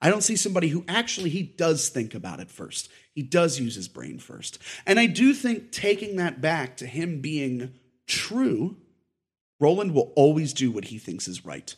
I 0.00 0.10
don't 0.10 0.22
see 0.22 0.36
somebody 0.36 0.68
who 0.68 0.84
actually 0.86 1.30
he 1.30 1.42
does 1.42 1.88
think 1.88 2.14
about 2.14 2.40
it 2.40 2.50
first. 2.50 2.90
He 3.14 3.22
does 3.22 3.58
use 3.58 3.74
his 3.74 3.88
brain 3.88 4.18
first. 4.18 4.58
And 4.86 5.00
I 5.00 5.06
do 5.06 5.32
think 5.32 5.72
taking 5.72 6.16
that 6.16 6.40
back 6.40 6.76
to 6.78 6.86
him 6.86 7.20
being 7.20 7.72
true, 8.06 8.76
Roland 9.58 9.94
will 9.94 10.12
always 10.14 10.52
do 10.52 10.70
what 10.70 10.86
he 10.86 10.98
thinks 10.98 11.26
is 11.26 11.44
right. 11.44 11.74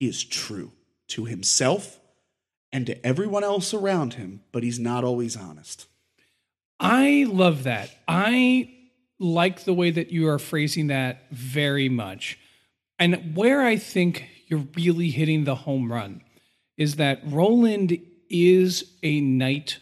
He 0.00 0.08
is 0.08 0.24
true 0.24 0.72
to 1.08 1.24
himself 1.24 1.97
and 2.72 2.86
to 2.86 3.06
everyone 3.06 3.44
else 3.44 3.72
around 3.72 4.14
him, 4.14 4.40
but 4.52 4.62
he's 4.62 4.78
not 4.78 5.04
always 5.04 5.36
honest. 5.36 5.86
I 6.80 7.26
love 7.28 7.64
that. 7.64 7.90
I 8.06 8.74
like 9.18 9.64
the 9.64 9.74
way 9.74 9.90
that 9.90 10.10
you 10.10 10.28
are 10.28 10.38
phrasing 10.38 10.88
that 10.88 11.30
very 11.30 11.88
much. 11.88 12.38
And 12.98 13.36
where 13.36 13.62
I 13.62 13.76
think 13.76 14.24
you're 14.46 14.66
really 14.76 15.10
hitting 15.10 15.44
the 15.44 15.54
home 15.54 15.92
run 15.92 16.22
is 16.76 16.96
that 16.96 17.20
Roland 17.24 17.98
is 18.30 18.92
a 19.02 19.20
knight. 19.20 19.78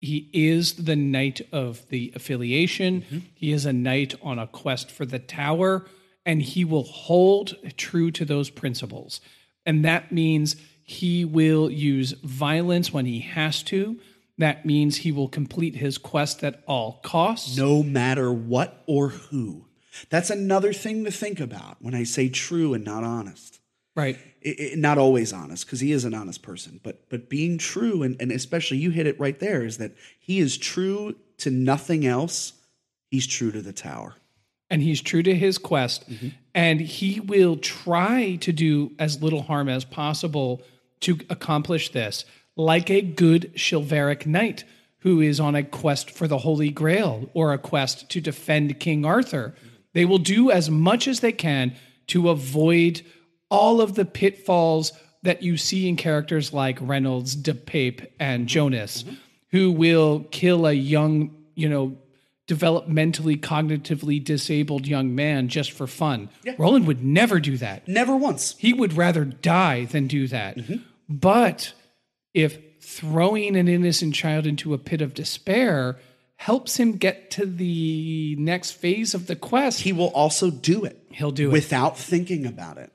He 0.00 0.30
is 0.32 0.84
the 0.84 0.96
knight 0.96 1.42
of 1.52 1.88
the 1.88 2.12
affiliation. 2.16 3.02
Mm-hmm. 3.02 3.18
He 3.34 3.52
is 3.52 3.66
a 3.66 3.72
knight 3.72 4.14
on 4.22 4.38
a 4.38 4.46
quest 4.46 4.90
for 4.90 5.06
the 5.06 5.18
tower, 5.18 5.86
and 6.26 6.42
he 6.42 6.64
will 6.64 6.84
hold 6.84 7.54
true 7.76 8.10
to 8.12 8.24
those 8.24 8.50
principles. 8.50 9.20
And 9.64 9.84
that 9.84 10.10
means 10.10 10.56
he 10.90 11.24
will 11.24 11.70
use 11.70 12.12
violence 12.24 12.92
when 12.92 13.06
he 13.06 13.20
has 13.20 13.62
to. 13.62 14.00
That 14.38 14.66
means 14.66 14.98
he 14.98 15.12
will 15.12 15.28
complete 15.28 15.76
his 15.76 15.98
quest 15.98 16.42
at 16.42 16.64
all 16.66 16.98
costs. 17.04 17.56
No 17.56 17.84
matter 17.84 18.32
what 18.32 18.82
or 18.88 19.10
who. 19.10 19.66
That's 20.08 20.30
another 20.30 20.72
thing 20.72 21.04
to 21.04 21.12
think 21.12 21.38
about 21.38 21.76
when 21.80 21.94
I 21.94 22.02
say 22.02 22.28
true 22.28 22.74
and 22.74 22.84
not 22.84 23.04
honest. 23.04 23.60
Right. 23.94 24.18
It, 24.40 24.58
it, 24.58 24.78
not 24.78 24.98
always 24.98 25.32
honest, 25.32 25.64
because 25.64 25.78
he 25.78 25.92
is 25.92 26.04
an 26.04 26.14
honest 26.14 26.42
person, 26.42 26.80
but 26.82 27.08
but 27.08 27.28
being 27.28 27.58
true, 27.58 28.02
and, 28.02 28.16
and 28.20 28.32
especially 28.32 28.78
you 28.78 28.90
hit 28.90 29.06
it 29.06 29.20
right 29.20 29.38
there, 29.38 29.64
is 29.64 29.78
that 29.78 29.92
he 30.18 30.40
is 30.40 30.58
true 30.58 31.14
to 31.38 31.50
nothing 31.50 32.04
else. 32.04 32.54
He's 33.10 33.26
true 33.26 33.52
to 33.52 33.62
the 33.62 33.72
tower 33.72 34.16
and 34.70 34.82
he's 34.82 35.02
true 35.02 35.22
to 35.22 35.34
his 35.34 35.58
quest 35.58 36.08
mm-hmm. 36.08 36.28
and 36.54 36.80
he 36.80 37.20
will 37.20 37.56
try 37.56 38.36
to 38.36 38.52
do 38.52 38.92
as 38.98 39.20
little 39.20 39.42
harm 39.42 39.68
as 39.68 39.84
possible 39.84 40.62
to 41.00 41.18
accomplish 41.28 41.92
this, 41.92 42.24
like 42.56 42.90
a 42.90 43.00
good 43.00 43.52
chivalric 43.56 44.26
knight 44.26 44.64
who 44.98 45.20
is 45.20 45.40
on 45.40 45.54
a 45.54 45.62
quest 45.62 46.10
for 46.10 46.28
the 46.28 46.38
Holy 46.38 46.70
Grail 46.70 47.30
or 47.32 47.52
a 47.52 47.58
quest 47.58 48.10
to 48.10 48.20
defend 48.20 48.80
King 48.80 49.04
Arthur. 49.04 49.54
They 49.92 50.04
will 50.04 50.18
do 50.18 50.50
as 50.50 50.70
much 50.70 51.08
as 51.08 51.20
they 51.20 51.32
can 51.32 51.74
to 52.08 52.28
avoid 52.28 53.02
all 53.50 53.80
of 53.80 53.94
the 53.94 54.04
pitfalls 54.04 54.92
that 55.22 55.42
you 55.42 55.56
see 55.56 55.88
in 55.88 55.96
characters 55.96 56.52
like 56.52 56.78
Reynolds, 56.80 57.36
DePape, 57.36 58.06
and 58.18 58.46
Jonas, 58.46 59.02
mm-hmm. 59.02 59.14
who 59.50 59.70
will 59.72 60.26
kill 60.30 60.66
a 60.66 60.72
young, 60.72 61.34
you 61.54 61.68
know, 61.68 61.96
developmentally, 62.46 63.38
cognitively 63.38 64.22
disabled 64.22 64.86
young 64.86 65.14
man 65.14 65.48
just 65.48 65.70
for 65.72 65.86
fun. 65.86 66.28
Yeah. 66.42 66.54
Roland 66.58 66.86
would 66.86 67.04
never 67.04 67.38
do 67.38 67.56
that. 67.58 67.86
Never 67.86 68.16
once. 68.16 68.56
He 68.58 68.72
would 68.72 68.94
rather 68.94 69.24
die 69.24 69.84
than 69.84 70.08
do 70.08 70.26
that. 70.28 70.56
Mm-hmm. 70.56 70.82
But 71.10 71.74
if 72.32 72.58
throwing 72.80 73.56
an 73.56 73.68
innocent 73.68 74.14
child 74.14 74.46
into 74.46 74.72
a 74.72 74.78
pit 74.78 75.02
of 75.02 75.12
despair 75.12 75.98
helps 76.36 76.78
him 76.78 76.92
get 76.92 77.30
to 77.32 77.44
the 77.44 78.36
next 78.38 78.70
phase 78.70 79.12
of 79.12 79.26
the 79.26 79.36
quest, 79.36 79.80
he 79.80 79.92
will 79.92 80.08
also 80.08 80.50
do 80.50 80.84
it. 80.84 81.04
He'll 81.10 81.32
do 81.32 81.50
it 81.50 81.52
without 81.52 81.98
thinking 81.98 82.46
about 82.46 82.78
it. 82.78 82.92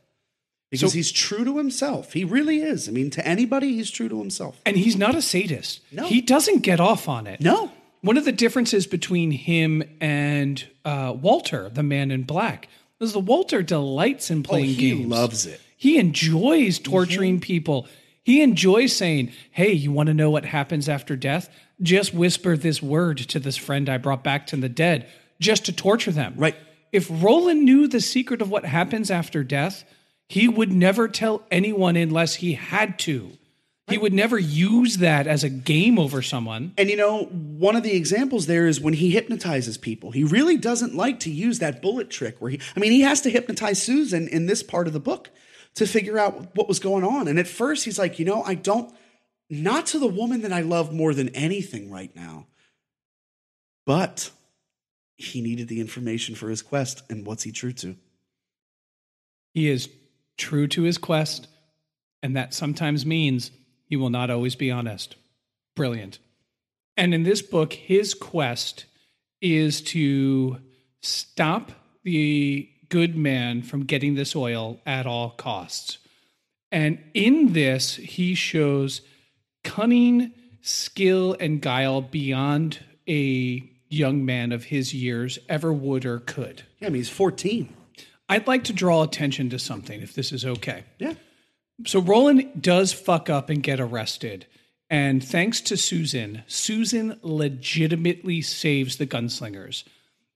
Because 0.72 0.94
so, 0.94 0.96
he's 0.96 1.12
true 1.12 1.46
to 1.46 1.58
himself. 1.58 2.14
He 2.14 2.24
really 2.24 2.60
is. 2.60 2.90
I 2.90 2.92
mean, 2.92 3.10
to 3.12 3.26
anybody, 3.26 3.74
he's 3.74 3.92
true 3.92 4.10
to 4.10 4.18
himself. 4.18 4.60
And 4.66 4.76
he's 4.76 4.96
not 4.98 5.14
a 5.14 5.22
sadist. 5.22 5.82
No. 5.92 6.08
He 6.08 6.22
doesn't 6.22 6.60
get 6.60 6.80
off 6.80 7.08
on 7.08 7.28
it. 7.28 7.40
No. 7.40 7.72
One 8.02 8.18
of 8.18 8.26
the 8.26 8.32
differences 8.32 8.88
between 8.88 9.32
him 9.32 9.84
and 10.02 10.66
uh, 10.84 11.16
Walter, 11.16 11.70
the 11.70 11.84
man 11.84 12.12
in 12.12 12.24
black, 12.24 12.68
is 13.00 13.14
the 13.14 13.20
Walter 13.20 13.62
delights 13.62 14.32
in 14.32 14.44
playing 14.44 14.66
oh, 14.66 14.70
he 14.70 14.76
games. 14.76 15.00
He 15.00 15.06
loves 15.06 15.46
it. 15.46 15.62
He 15.78 15.98
enjoys 15.98 16.80
torturing 16.80 17.36
mm-hmm. 17.36 17.42
people. 17.42 17.88
He 18.26 18.42
enjoys 18.42 18.92
saying, 18.92 19.32
Hey, 19.52 19.72
you 19.72 19.92
want 19.92 20.08
to 20.08 20.14
know 20.14 20.32
what 20.32 20.46
happens 20.46 20.90
after 20.90 21.16
death? 21.16 21.48
Just 21.80 22.12
whisper 22.12 22.58
this 22.58 22.82
word 22.82 23.20
to 23.20 23.40
this 23.40 23.56
friend 23.56 23.88
I 23.88 24.00
brought 24.00 24.24
back 24.24 24.48
to 24.48 24.58
the 24.58 24.68
dead 24.68 25.08
just 25.40 25.66
to 25.66 25.72
torture 25.72 26.12
them. 26.12 26.34
Right. 26.36 26.56
If 26.92 27.08
Roland 27.10 27.64
knew 27.64 27.88
the 27.88 28.02
secret 28.02 28.42
of 28.42 28.50
what 28.50 28.66
happens 28.66 29.12
after 29.12 29.44
death, 29.44 29.84
he 30.28 30.48
would 30.48 30.72
never 30.72 31.08
tell 31.08 31.44
anyone 31.52 31.96
unless 31.96 32.36
he 32.36 32.54
had 32.54 32.98
to. 33.00 33.38
He 33.88 34.00
would 34.00 34.14
never 34.14 34.40
use 34.40 34.98
that 34.98 35.28
as 35.28 35.44
a 35.44 35.50
game 35.50 36.00
over 36.00 36.24
someone. 36.24 36.74
And 36.80 36.90
you 36.90 36.98
know, 36.98 37.26
one 37.26 37.76
of 37.76 37.84
the 37.84 37.96
examples 37.96 38.48
there 38.48 38.66
is 38.66 38.82
when 38.82 38.96
he 38.96 39.12
hypnotizes 39.12 39.78
people. 39.78 40.10
He 40.10 40.24
really 40.24 40.58
doesn't 40.58 40.96
like 40.96 41.20
to 41.20 41.30
use 41.30 41.60
that 41.60 41.84
bullet 41.84 42.10
trick 42.10 42.38
where 42.42 42.50
he 42.50 42.60
I 42.76 42.80
mean, 42.80 42.92
he 42.92 43.02
has 43.02 43.22
to 43.22 43.30
hypnotize 43.30 43.84
Susan 43.84 44.28
in 44.28 44.48
this 44.48 44.64
part 44.64 44.88
of 44.88 44.94
the 44.94 45.00
book 45.00 45.30
to 45.76 45.86
figure 45.86 46.18
out 46.18 46.56
what 46.56 46.68
was 46.68 46.80
going 46.80 47.04
on. 47.04 47.28
And 47.28 47.38
at 47.38 47.48
first, 47.48 47.86
he's 47.86 48.00
like, 48.00 48.20
you 48.20 48.26
know, 48.26 48.44
I 48.44 48.56
don't, 48.56 48.94
not 49.50 49.88
to 49.88 50.00
the 50.00 50.08
woman 50.08 50.42
that 50.42 50.54
I 50.54 50.62
love 50.62 50.94
more 50.94 51.14
than 51.14 51.30
anything 51.30 51.92
right 51.92 52.16
now. 52.16 52.48
But 53.86 54.32
he 55.18 55.42
needed 55.42 55.68
the 55.68 55.80
information 55.80 56.36
for 56.36 56.50
his 56.50 56.62
quest. 56.62 57.04
And 57.10 57.26
what's 57.26 57.44
he 57.44 57.52
true 57.52 57.74
to? 57.74 57.96
He 59.54 59.70
is 59.70 59.90
true 60.38 60.68
to 60.70 60.84
his 60.84 60.98
quest. 60.98 61.48
And 62.24 62.36
that 62.36 62.54
sometimes 62.54 63.06
means 63.06 63.52
he 63.88 63.96
will 63.96 64.10
not 64.10 64.30
always 64.30 64.56
be 64.56 64.72
honest. 64.72 65.16
Brilliant. 65.76 66.20
And 66.98 67.14
in 67.14 67.24
this 67.24 67.42
book, 67.42 67.74
his 67.74 68.14
quest 68.14 68.86
is 69.42 69.82
to 69.82 70.58
stop 71.02 71.72
the 72.04 72.70
good 72.90 73.16
man 73.16 73.62
from 73.62 73.86
getting 73.86 74.16
this 74.16 74.36
oil 74.36 74.80
at 74.86 75.06
all 75.06 75.32
costs. 75.32 75.98
And 76.72 77.00
in 77.14 77.54
this, 77.54 77.96
he 77.96 78.36
shows 78.36 79.02
cunning, 79.64 80.32
skill, 80.62 81.36
and 81.40 81.62
guile 81.62 82.02
beyond 82.02 82.80
a 83.08 83.64
young 83.90 84.26
man 84.26 84.52
of 84.52 84.66
his 84.66 84.94
years 84.94 85.40
ever 85.48 85.72
would 85.72 86.06
or 86.06 86.20
could. 86.20 86.64
Yeah, 86.80 86.88
I 86.88 86.90
mean, 86.90 87.00
he's 87.00 87.10
14. 87.10 87.74
I'd 88.28 88.48
like 88.48 88.64
to 88.66 88.74
draw 88.74 89.04
attention 89.04 89.50
to 89.52 89.60
something, 89.60 90.02
if 90.02 90.14
this 90.14 90.32
is 90.32 90.46
okay. 90.46 90.84
Yeah. 90.98 91.14
So 91.86 92.00
Roland 92.00 92.62
does 92.62 92.94
fuck 92.94 93.30
up 93.30 93.50
and 93.50 93.62
get 93.62 93.80
arrested. 93.80 94.48
And 94.90 95.24
thanks 95.24 95.62
to 95.62 95.78
Susan, 95.78 96.44
Susan 96.48 97.20
legitimately 97.22 98.42
saves 98.42 98.98
the 98.98 99.08
gunslingers. 99.08 99.84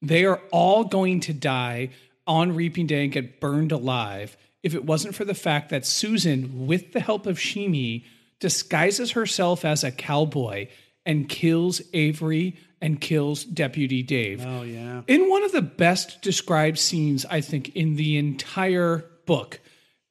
They 0.01 0.25
are 0.25 0.41
all 0.51 0.85
going 0.85 1.19
to 1.21 1.33
die 1.33 1.89
on 2.29 2.55
Reaping 2.55 2.87
Day 2.87 3.03
and 3.03 3.11
get 3.11 3.41
burned 3.41 3.73
alive 3.73 4.38
if 4.61 4.75
it 4.75 4.86
wasn't 4.86 5.15
for 5.15 5.25
the 5.25 5.34
fact 5.34 5.69
that 5.69 5.86
Susan, 5.86 6.67
with 6.67 6.93
the 6.93 6.99
help 6.99 7.25
of 7.25 7.38
Sheemie, 7.38 8.05
disguises 8.39 9.11
herself 9.11 9.65
as 9.65 9.84
a 9.84 9.91
cowboy 9.91 10.67
and 11.05 11.27
kills 11.27 11.82
Avery 11.93 12.55
and 12.82 13.01
kills 13.01 13.43
Deputy 13.43 14.03
Dave. 14.03 14.45
Oh, 14.45 14.61
yeah. 14.61 15.01
In 15.07 15.30
one 15.30 15.43
of 15.43 15.51
the 15.51 15.61
best 15.61 16.21
described 16.21 16.77
scenes, 16.77 17.25
I 17.25 17.41
think, 17.41 17.75
in 17.75 17.95
the 17.95 18.17
entire 18.17 19.05
book, 19.25 19.59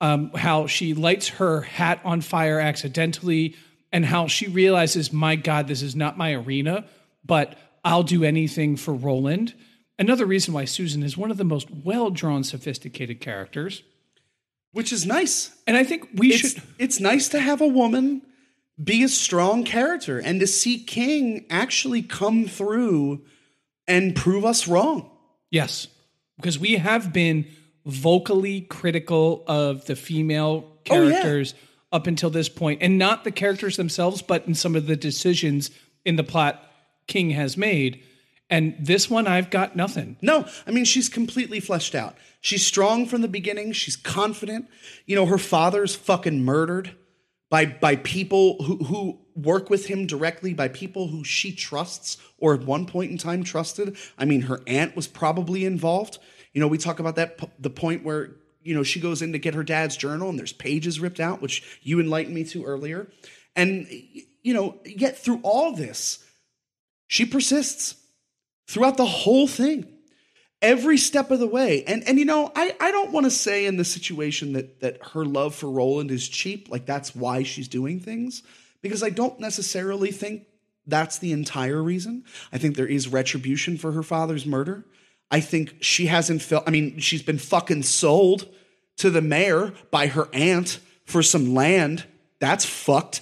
um, 0.00 0.30
how 0.34 0.66
she 0.66 0.94
lights 0.94 1.28
her 1.28 1.62
hat 1.62 2.00
on 2.04 2.20
fire 2.20 2.58
accidentally 2.58 3.54
and 3.92 4.04
how 4.04 4.26
she 4.26 4.48
realizes, 4.48 5.12
my 5.12 5.36
God, 5.36 5.68
this 5.68 5.82
is 5.82 5.94
not 5.94 6.18
my 6.18 6.32
arena, 6.34 6.84
but 7.24 7.56
I'll 7.84 8.02
do 8.02 8.24
anything 8.24 8.76
for 8.76 8.92
Roland. 8.92 9.54
Another 9.98 10.26
reason 10.26 10.54
why 10.54 10.64
Susan 10.64 11.02
is 11.02 11.16
one 11.16 11.30
of 11.30 11.36
the 11.36 11.44
most 11.44 11.68
well 11.70 12.10
drawn, 12.10 12.44
sophisticated 12.44 13.20
characters. 13.20 13.82
Which 14.72 14.92
is 14.92 15.06
nice. 15.06 15.56
And 15.66 15.76
I 15.76 15.84
think 15.84 16.08
we 16.14 16.32
it's, 16.32 16.52
should. 16.52 16.62
It's 16.78 17.00
nice 17.00 17.28
to 17.30 17.40
have 17.40 17.60
a 17.60 17.66
woman 17.66 18.22
be 18.82 19.02
a 19.02 19.08
strong 19.08 19.64
character 19.64 20.18
and 20.18 20.38
to 20.40 20.46
see 20.46 20.78
King 20.78 21.46
actually 21.50 22.02
come 22.02 22.46
through 22.46 23.24
and 23.88 24.14
prove 24.14 24.44
us 24.44 24.68
wrong. 24.68 25.10
Yes, 25.50 25.88
because 26.36 26.58
we 26.58 26.76
have 26.76 27.12
been 27.12 27.46
vocally 27.86 28.60
critical 28.60 29.42
of 29.46 29.86
the 29.86 29.96
female 29.96 30.78
Oh, 30.90 31.02
yeah. 31.02 31.10
characters 31.10 31.54
up 31.90 32.06
until 32.06 32.30
this 32.30 32.48
point, 32.48 32.82
and 32.82 32.98
not 32.98 33.24
the 33.24 33.30
characters 33.30 33.76
themselves, 33.76 34.22
but 34.22 34.46
in 34.46 34.54
some 34.54 34.76
of 34.76 34.86
the 34.86 34.96
decisions 34.96 35.70
in 36.04 36.16
the 36.16 36.24
plot 36.24 36.62
King 37.06 37.30
has 37.30 37.56
made. 37.56 38.02
And 38.50 38.76
this 38.80 39.10
one, 39.10 39.26
I've 39.26 39.50
got 39.50 39.76
nothing. 39.76 40.16
No, 40.22 40.46
I 40.66 40.70
mean 40.70 40.84
she's 40.84 41.08
completely 41.08 41.60
fleshed 41.60 41.94
out. 41.94 42.16
She's 42.40 42.66
strong 42.66 43.06
from 43.06 43.20
the 43.20 43.28
beginning. 43.28 43.72
She's 43.72 43.96
confident. 43.96 44.68
You 45.06 45.16
know, 45.16 45.26
her 45.26 45.38
father's 45.38 45.94
fucking 45.94 46.44
murdered 46.44 46.96
by 47.50 47.66
by 47.66 47.96
people 47.96 48.62
who 48.62 48.76
who 48.84 49.18
work 49.34 49.70
with 49.70 49.86
him 49.86 50.06
directly, 50.06 50.54
by 50.54 50.68
people 50.68 51.08
who 51.08 51.24
she 51.24 51.54
trusts 51.54 52.16
or 52.38 52.54
at 52.54 52.62
one 52.62 52.86
point 52.86 53.10
in 53.10 53.18
time 53.18 53.44
trusted. 53.44 53.96
I 54.16 54.24
mean, 54.24 54.42
her 54.42 54.60
aunt 54.66 54.96
was 54.96 55.06
probably 55.06 55.64
involved. 55.64 56.18
You 56.52 56.60
know, 56.60 56.68
we 56.68 56.78
talk 56.78 56.98
about 56.98 57.16
that 57.16 57.38
the 57.58 57.70
point 57.70 58.04
where 58.04 58.36
you 58.62 58.74
know 58.74 58.82
she 58.82 59.00
goes 59.00 59.20
in 59.20 59.32
to 59.32 59.38
get 59.38 59.54
her 59.54 59.64
dad's 59.64 59.96
journal 59.96 60.30
and 60.30 60.38
there's 60.38 60.52
pages 60.54 61.00
ripped 61.00 61.20
out, 61.20 61.42
which 61.42 61.80
you 61.82 62.00
enlightened 62.00 62.34
me 62.34 62.44
to 62.44 62.64
earlier. 62.64 63.10
And 63.54 63.86
you 64.42 64.54
know, 64.54 64.78
yet 64.86 65.18
through 65.18 65.40
all 65.42 65.72
this, 65.72 66.24
she 67.08 67.26
persists 67.26 67.96
throughout 68.68 68.96
the 68.96 69.06
whole 69.06 69.46
thing 69.46 69.86
every 70.60 70.98
step 70.98 71.30
of 71.30 71.38
the 71.38 71.46
way. 71.46 71.84
And 71.84 72.06
and 72.06 72.18
you 72.18 72.24
know 72.24 72.52
i 72.54 72.74
i 72.80 72.90
don't 72.90 73.12
want 73.12 73.24
to 73.24 73.30
say 73.30 73.66
in 73.66 73.76
the 73.76 73.84
situation 73.84 74.52
that 74.52 74.80
that 74.80 74.98
her 75.12 75.24
love 75.24 75.54
for 75.54 75.70
roland 75.70 76.10
is 76.10 76.28
cheap 76.28 76.68
like 76.70 76.86
that's 76.86 77.14
why 77.14 77.42
she's 77.42 77.68
doing 77.68 78.00
things 78.00 78.42
because 78.82 79.02
i 79.02 79.10
don't 79.10 79.40
necessarily 79.40 80.12
think 80.12 80.46
that's 80.88 81.18
the 81.18 81.32
entire 81.32 81.82
reason. 81.82 82.24
I 82.50 82.56
think 82.56 82.74
there 82.74 82.86
is 82.86 83.08
retribution 83.08 83.76
for 83.76 83.92
her 83.92 84.02
father's 84.02 84.46
murder. 84.46 84.86
I 85.30 85.40
think 85.40 85.76
she 85.82 86.06
hasn't 86.06 86.42
felt 86.42 86.64
i 86.66 86.70
mean 86.70 86.98
she's 86.98 87.22
been 87.22 87.38
fucking 87.38 87.82
sold 87.82 88.48
to 88.96 89.10
the 89.10 89.22
mayor 89.22 89.74
by 89.90 90.08
her 90.08 90.28
aunt 90.32 90.80
for 91.04 91.22
some 91.22 91.54
land. 91.54 92.04
That's 92.40 92.64
fucked. 92.64 93.20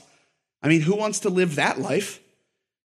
I 0.62 0.68
mean 0.68 0.82
who 0.82 0.94
wants 0.96 1.20
to 1.20 1.28
live 1.28 1.56
that 1.56 1.80
life? 1.80 2.20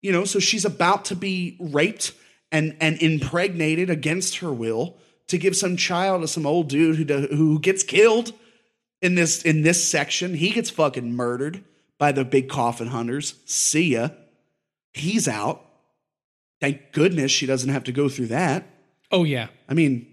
You 0.02 0.12
know 0.12 0.24
so 0.24 0.38
she's 0.38 0.64
about 0.64 1.04
to 1.06 1.16
be 1.16 1.56
raped 1.60 2.14
and 2.52 2.76
and 2.80 3.00
impregnated 3.00 3.90
against 3.90 4.38
her 4.38 4.52
will 4.52 4.96
to 5.28 5.38
give 5.38 5.56
some 5.56 5.76
child 5.76 6.22
to 6.22 6.28
some 6.28 6.46
old 6.46 6.68
dude 6.68 6.96
who 6.96 7.04
do, 7.04 7.28
who 7.30 7.60
gets 7.60 7.82
killed 7.82 8.32
in 9.00 9.14
this 9.14 9.42
in 9.42 9.62
this 9.62 9.88
section. 9.88 10.34
He 10.34 10.50
gets 10.50 10.70
fucking 10.70 11.14
murdered 11.14 11.62
by 11.98 12.12
the 12.12 12.24
big 12.24 12.48
coffin 12.48 12.88
hunters. 12.88 13.34
See 13.44 13.92
ya. 13.92 14.08
He's 14.92 15.28
out. 15.28 15.64
Thank 16.60 16.92
goodness 16.92 17.30
she 17.30 17.46
doesn't 17.46 17.70
have 17.70 17.84
to 17.84 17.92
go 17.92 18.08
through 18.08 18.26
that. 18.28 18.66
Oh 19.12 19.24
yeah, 19.24 19.48
i 19.68 19.74
mean 19.74 20.06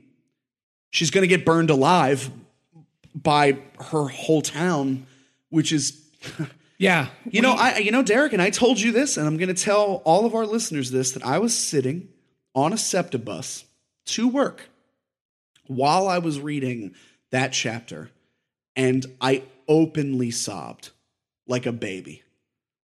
she's 0.89 1.11
going 1.11 1.21
to 1.21 1.27
get 1.27 1.45
burned 1.45 1.69
alive 1.69 2.31
by 3.13 3.59
her 3.91 4.07
whole 4.07 4.41
town 4.41 5.05
which 5.49 5.71
is 5.71 6.01
yeah. 6.77 7.07
you 7.29 7.41
know, 7.41 7.53
I 7.53 7.77
you 7.77 7.91
know, 7.91 8.03
Derek, 8.03 8.33
and 8.33 8.41
I 8.41 8.49
told 8.49 8.79
you 8.79 8.91
this, 8.91 9.17
and 9.17 9.27
I'm 9.27 9.37
going 9.37 9.53
to 9.53 9.61
tell 9.61 10.01
all 10.05 10.25
of 10.25 10.35
our 10.35 10.45
listeners 10.45 10.91
this 10.91 11.11
that 11.13 11.23
I 11.23 11.39
was 11.39 11.57
sitting 11.57 12.09
on 12.57 12.73
a 12.73 12.77
SEPTA 12.77 13.19
bus 13.19 13.65
to 14.07 14.27
work 14.27 14.69
while 15.67 16.07
I 16.07 16.17
was 16.17 16.39
reading 16.39 16.95
that 17.29 17.53
chapter, 17.53 18.09
and 18.75 19.05
I 19.21 19.43
openly 19.67 20.31
sobbed 20.31 20.89
like 21.45 21.67
a 21.67 21.71
baby. 21.71 22.23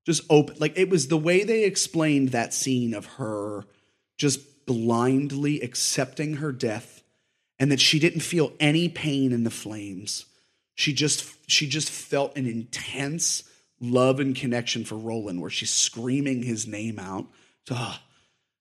Just 0.05 0.23
open, 0.29 0.57
like 0.59 0.77
it 0.77 0.89
was 0.89 1.07
the 1.07 1.17
way 1.17 1.43
they 1.43 1.63
explained 1.63 2.29
that 2.29 2.53
scene 2.53 2.93
of 2.93 3.05
her 3.17 3.65
just 4.15 4.67
blindly 4.67 5.59
accepting 5.61 6.35
her 6.35 6.51
death, 6.51 7.01
and 7.57 7.71
that 7.71 7.79
she 7.79 7.97
didn't 7.97 8.21
feel 8.21 8.53
any 8.59 8.87
pain 8.87 9.31
in 9.31 9.43
the 9.43 9.49
flames. 9.49 10.25
She 10.75 10.93
just 10.93 11.25
she 11.49 11.67
just 11.67 11.89
felt 11.89 12.37
an 12.37 12.45
intense 12.45 13.43
love 13.79 14.19
and 14.19 14.35
connection 14.35 14.85
for 14.85 14.97
Roland, 14.97 15.41
where 15.41 15.49
she's 15.49 15.73
screaming 15.73 16.43
his 16.43 16.67
name 16.67 16.99
out. 16.99 17.25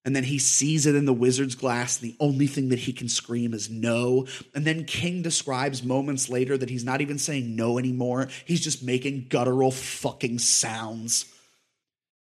And 0.04 0.16
then 0.16 0.24
he 0.24 0.38
sees 0.38 0.86
it 0.86 0.96
in 0.96 1.04
the 1.04 1.12
wizard's 1.12 1.54
glass. 1.54 2.00
And 2.00 2.10
the 2.10 2.16
only 2.18 2.48
thing 2.48 2.70
that 2.70 2.80
he 2.80 2.92
can 2.92 3.08
scream 3.08 3.54
is 3.54 3.70
no. 3.70 4.26
And 4.54 4.64
then 4.64 4.84
King 4.84 5.22
describes 5.22 5.84
moments 5.84 6.28
later 6.28 6.58
that 6.58 6.70
he's 6.70 6.84
not 6.84 7.00
even 7.00 7.18
saying 7.18 7.54
no 7.54 7.78
anymore. 7.78 8.28
He's 8.44 8.60
just 8.60 8.82
making 8.82 9.26
guttural 9.28 9.70
fucking 9.70 10.40
sounds. 10.40 11.26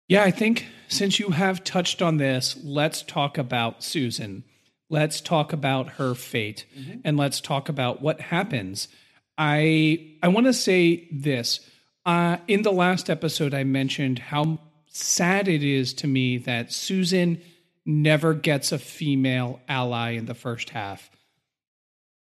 Yeah, 0.07 0.23
I 0.23 0.31
think 0.31 0.67
since 0.89 1.19
you 1.19 1.29
have 1.29 1.63
touched 1.63 2.01
on 2.01 2.17
this, 2.17 2.57
let's 2.63 3.01
talk 3.01 3.37
about 3.37 3.81
Susan. 3.81 4.43
Let's 4.89 5.21
talk 5.21 5.53
about 5.53 5.91
her 5.91 6.13
fate 6.13 6.65
and 7.05 7.15
let's 7.15 7.39
talk 7.39 7.69
about 7.69 8.01
what 8.01 8.19
happens. 8.19 8.89
I 9.37 10.17
I 10.21 10.27
want 10.27 10.47
to 10.47 10.53
say 10.53 11.07
this. 11.11 11.61
Uh, 12.05 12.37
in 12.47 12.63
the 12.63 12.73
last 12.73 13.09
episode, 13.09 13.53
I 13.53 13.63
mentioned 13.63 14.19
how 14.19 14.59
sad 14.87 15.47
it 15.47 15.63
is 15.63 15.93
to 15.93 16.07
me 16.07 16.37
that 16.39 16.73
Susan 16.73 17.41
never 17.85 18.33
gets 18.33 18.71
a 18.71 18.79
female 18.79 19.59
ally 19.67 20.11
in 20.11 20.25
the 20.25 20.33
first 20.35 20.69
half. 20.71 21.09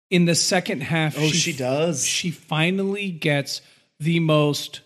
In 0.09 0.25
the 0.25 0.35
second 0.35 0.81
half, 0.81 1.15
Oh, 1.17 1.27
she 1.29 1.53
does. 1.53 2.05
she 2.05 2.29
finally 2.31 3.09
gets 3.09 3.61
the 3.99 4.19
most 4.19 4.81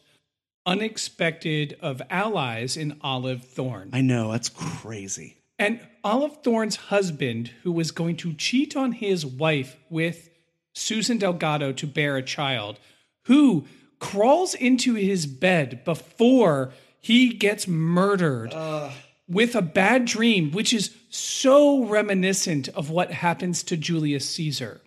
unexpected 0.65 1.77
of 1.81 2.01
allies 2.09 2.77
in 2.77 2.97
Olive 3.01 3.41
Thorin. 3.43 3.89
I 3.93 4.01
know, 4.01 4.31
that's 4.31 4.49
crazy. 4.49 5.37
And 5.59 5.79
Olive 6.03 6.43
Thorin's 6.43 6.75
husband, 6.75 7.51
who 7.63 7.71
was 7.71 7.91
going 7.91 8.17
to 8.17 8.33
cheat 8.33 8.75
on 8.75 8.91
his 8.91 9.25
wife 9.25 9.75
with 9.89 10.29
Susan 10.75 11.17
Delgado 11.17 11.71
to 11.73 11.87
bear 11.87 12.15
a 12.17 12.21
child, 12.21 12.79
who 13.25 13.65
crawls 13.99 14.53
into 14.53 14.93
his 14.93 15.25
bed 15.25 15.83
before 15.83 16.71
he 16.99 17.29
gets 17.29 17.67
murdered 17.67 18.53
with 19.27 19.55
a 19.55 19.61
bad 19.61 20.05
dream, 20.05 20.51
which 20.51 20.73
is 20.73 20.95
so 21.09 21.85
reminiscent 21.85 22.69
of 22.69 22.89
what 22.89 23.11
happens 23.11 23.63
to 23.63 23.77
Julius 23.77 24.29
Caesar, 24.29 24.81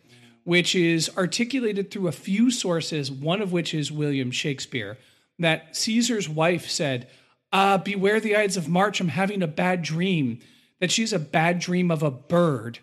which 0.45 0.75
is 0.75 1.11
articulated 1.17 1.91
through 1.91 2.09
a 2.09 2.13
few 2.13 2.51
sources, 2.51 3.11
one 3.11 3.43
of 3.43 3.53
which 3.53 3.75
is 3.75 3.93
William 3.93 4.31
Shakespeare, 4.31 4.97
that 5.39 5.77
Caesar's 5.77 6.29
wife 6.29 6.69
said, 6.69 7.09
uh, 7.53 7.79
Beware 7.79 8.21
the 8.21 8.37
Ides 8.37 8.57
of 8.57 8.69
March, 8.69 9.01
I'm 9.01 9.09
having 9.09 9.43
a 9.43 9.47
bad 9.47 9.83
dream, 9.83 10.39
that 10.81 10.91
she's 10.91 11.13
a 11.13 11.19
bad 11.19 11.59
dream 11.59 11.91
of 11.91 12.03
a 12.03 12.11
bird. 12.11 12.79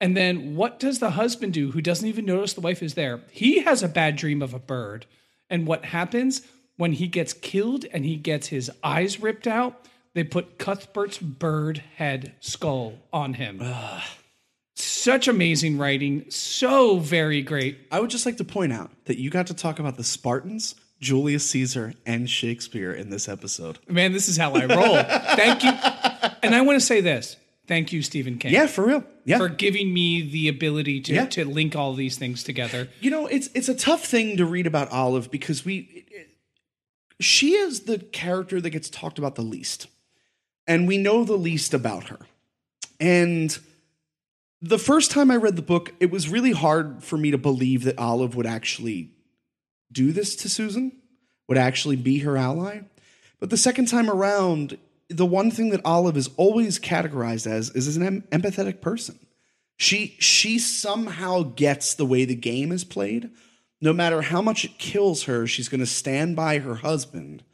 And 0.00 0.16
then 0.16 0.54
what 0.54 0.78
does 0.78 0.98
the 0.98 1.12
husband 1.12 1.54
do 1.54 1.72
who 1.72 1.80
doesn't 1.80 2.06
even 2.06 2.24
notice 2.24 2.52
the 2.52 2.60
wife 2.60 2.82
is 2.82 2.94
there? 2.94 3.20
He 3.30 3.60
has 3.62 3.82
a 3.82 3.88
bad 3.88 4.16
dream 4.16 4.42
of 4.42 4.54
a 4.54 4.58
bird. 4.58 5.06
And 5.50 5.66
what 5.66 5.86
happens 5.86 6.42
when 6.76 6.92
he 6.92 7.08
gets 7.08 7.32
killed 7.32 7.84
and 7.86 8.04
he 8.04 8.16
gets 8.16 8.48
his 8.48 8.70
eyes 8.84 9.20
ripped 9.20 9.46
out? 9.46 9.87
They 10.14 10.24
put 10.24 10.58
Cuthbert's 10.58 11.18
bird 11.18 11.82
head 11.96 12.34
skull 12.40 12.94
on 13.12 13.34
him. 13.34 13.62
Such 14.74 15.28
amazing 15.28 15.78
writing. 15.78 16.24
So 16.30 16.98
very 16.98 17.42
great. 17.42 17.78
I 17.90 18.00
would 18.00 18.10
just 18.10 18.26
like 18.26 18.36
to 18.38 18.44
point 18.44 18.72
out 18.72 18.90
that 19.06 19.18
you 19.18 19.30
got 19.30 19.48
to 19.48 19.54
talk 19.54 19.78
about 19.78 19.96
the 19.96 20.04
Spartans, 20.04 20.74
Julius 21.00 21.48
Caesar, 21.50 21.94
and 22.06 22.28
Shakespeare 22.28 22.92
in 22.92 23.10
this 23.10 23.28
episode. 23.28 23.78
Man, 23.88 24.12
this 24.12 24.28
is 24.28 24.36
how 24.36 24.54
I 24.54 24.66
roll. 24.66 25.02
Thank 25.36 25.64
you. 25.64 25.70
And 26.42 26.54
I 26.54 26.60
want 26.62 26.78
to 26.80 26.84
say 26.84 27.00
this. 27.00 27.36
Thank 27.66 27.92
you, 27.92 28.00
Stephen 28.02 28.38
King. 28.38 28.52
Yeah, 28.52 28.66
for 28.66 28.86
real. 28.86 29.04
Yeah. 29.26 29.36
For 29.38 29.48
giving 29.48 29.92
me 29.92 30.22
the 30.22 30.48
ability 30.48 31.00
to, 31.02 31.14
Yeah. 31.14 31.26
to 31.26 31.44
link 31.44 31.76
all 31.76 31.92
these 31.92 32.16
things 32.16 32.42
together. 32.42 32.88
You 33.00 33.10
know, 33.10 33.26
it's 33.26 33.50
it's 33.54 33.68
a 33.68 33.74
tough 33.74 34.04
thing 34.04 34.38
to 34.38 34.46
read 34.46 34.66
about 34.66 34.90
Olive 34.90 35.30
because 35.30 35.66
we 35.66 36.06
she 37.20 37.52
is 37.56 37.80
the 37.80 37.98
character 37.98 38.60
that 38.60 38.70
gets 38.70 38.88
talked 38.88 39.18
about 39.18 39.34
the 39.34 39.42
least. 39.42 39.86
And 40.68 40.86
we 40.86 40.98
know 40.98 41.24
the 41.24 41.36
least 41.36 41.74
about 41.74 42.04
her. 42.04 42.18
And 43.00 43.58
the 44.60 44.78
first 44.78 45.10
time 45.10 45.30
I 45.30 45.36
read 45.36 45.56
the 45.56 45.62
book, 45.62 45.94
it 45.98 46.10
was 46.10 46.28
really 46.28 46.52
hard 46.52 47.02
for 47.02 47.16
me 47.16 47.30
to 47.30 47.38
believe 47.38 47.84
that 47.84 47.98
Olive 47.98 48.36
would 48.36 48.46
actually 48.46 49.10
do 49.90 50.12
this 50.12 50.36
to 50.36 50.48
Susan, 50.48 50.92
would 51.48 51.58
actually 51.58 51.96
be 51.96 52.18
her 52.18 52.36
ally. 52.36 52.82
But 53.40 53.50
the 53.50 53.56
second 53.56 53.86
time 53.86 54.10
around, 54.10 54.76
the 55.08 55.24
one 55.24 55.50
thing 55.50 55.70
that 55.70 55.80
Olive 55.84 56.16
is 56.16 56.28
always 56.36 56.78
categorized 56.78 57.46
as 57.46 57.70
is 57.70 57.88
as 57.88 57.96
an 57.96 58.02
em- 58.02 58.22
empathetic 58.30 58.80
person. 58.80 59.18
She 59.76 60.16
she 60.18 60.58
somehow 60.58 61.44
gets 61.44 61.94
the 61.94 62.04
way 62.04 62.24
the 62.24 62.34
game 62.34 62.72
is 62.72 62.84
played. 62.84 63.30
No 63.80 63.92
matter 63.92 64.22
how 64.22 64.42
much 64.42 64.64
it 64.64 64.76
kills 64.76 65.22
her, 65.22 65.46
she's 65.46 65.68
going 65.68 65.80
to 65.80 65.86
stand 65.86 66.34
by 66.34 66.58
her 66.58 66.74
husband, 66.76 67.44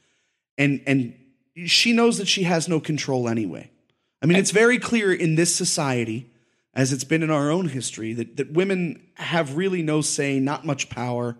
and 0.57 0.81
and 0.87 1.15
she 1.66 1.92
knows 1.92 2.18
that 2.18 2.28
she 2.28 2.42
has 2.44 2.68
no 2.68 2.80
control 2.80 3.28
anyway. 3.28 3.70
I 4.22 4.26
mean, 4.26 4.38
it's 4.38 4.50
very 4.50 4.78
clear 4.78 5.12
in 5.12 5.34
this 5.34 5.55
society, 5.55 6.30
as 6.74 6.92
it's 6.92 7.05
been 7.05 7.22
in 7.22 7.30
our 7.30 7.50
own 7.50 7.68
history, 7.68 8.12
that 8.14 8.36
that 8.38 8.52
women 8.52 9.02
have 9.14 9.57
really 9.57 9.82
no 9.82 10.00
say, 10.00 10.40
not 10.40 10.64
much 10.64 10.88
power. 10.90 11.36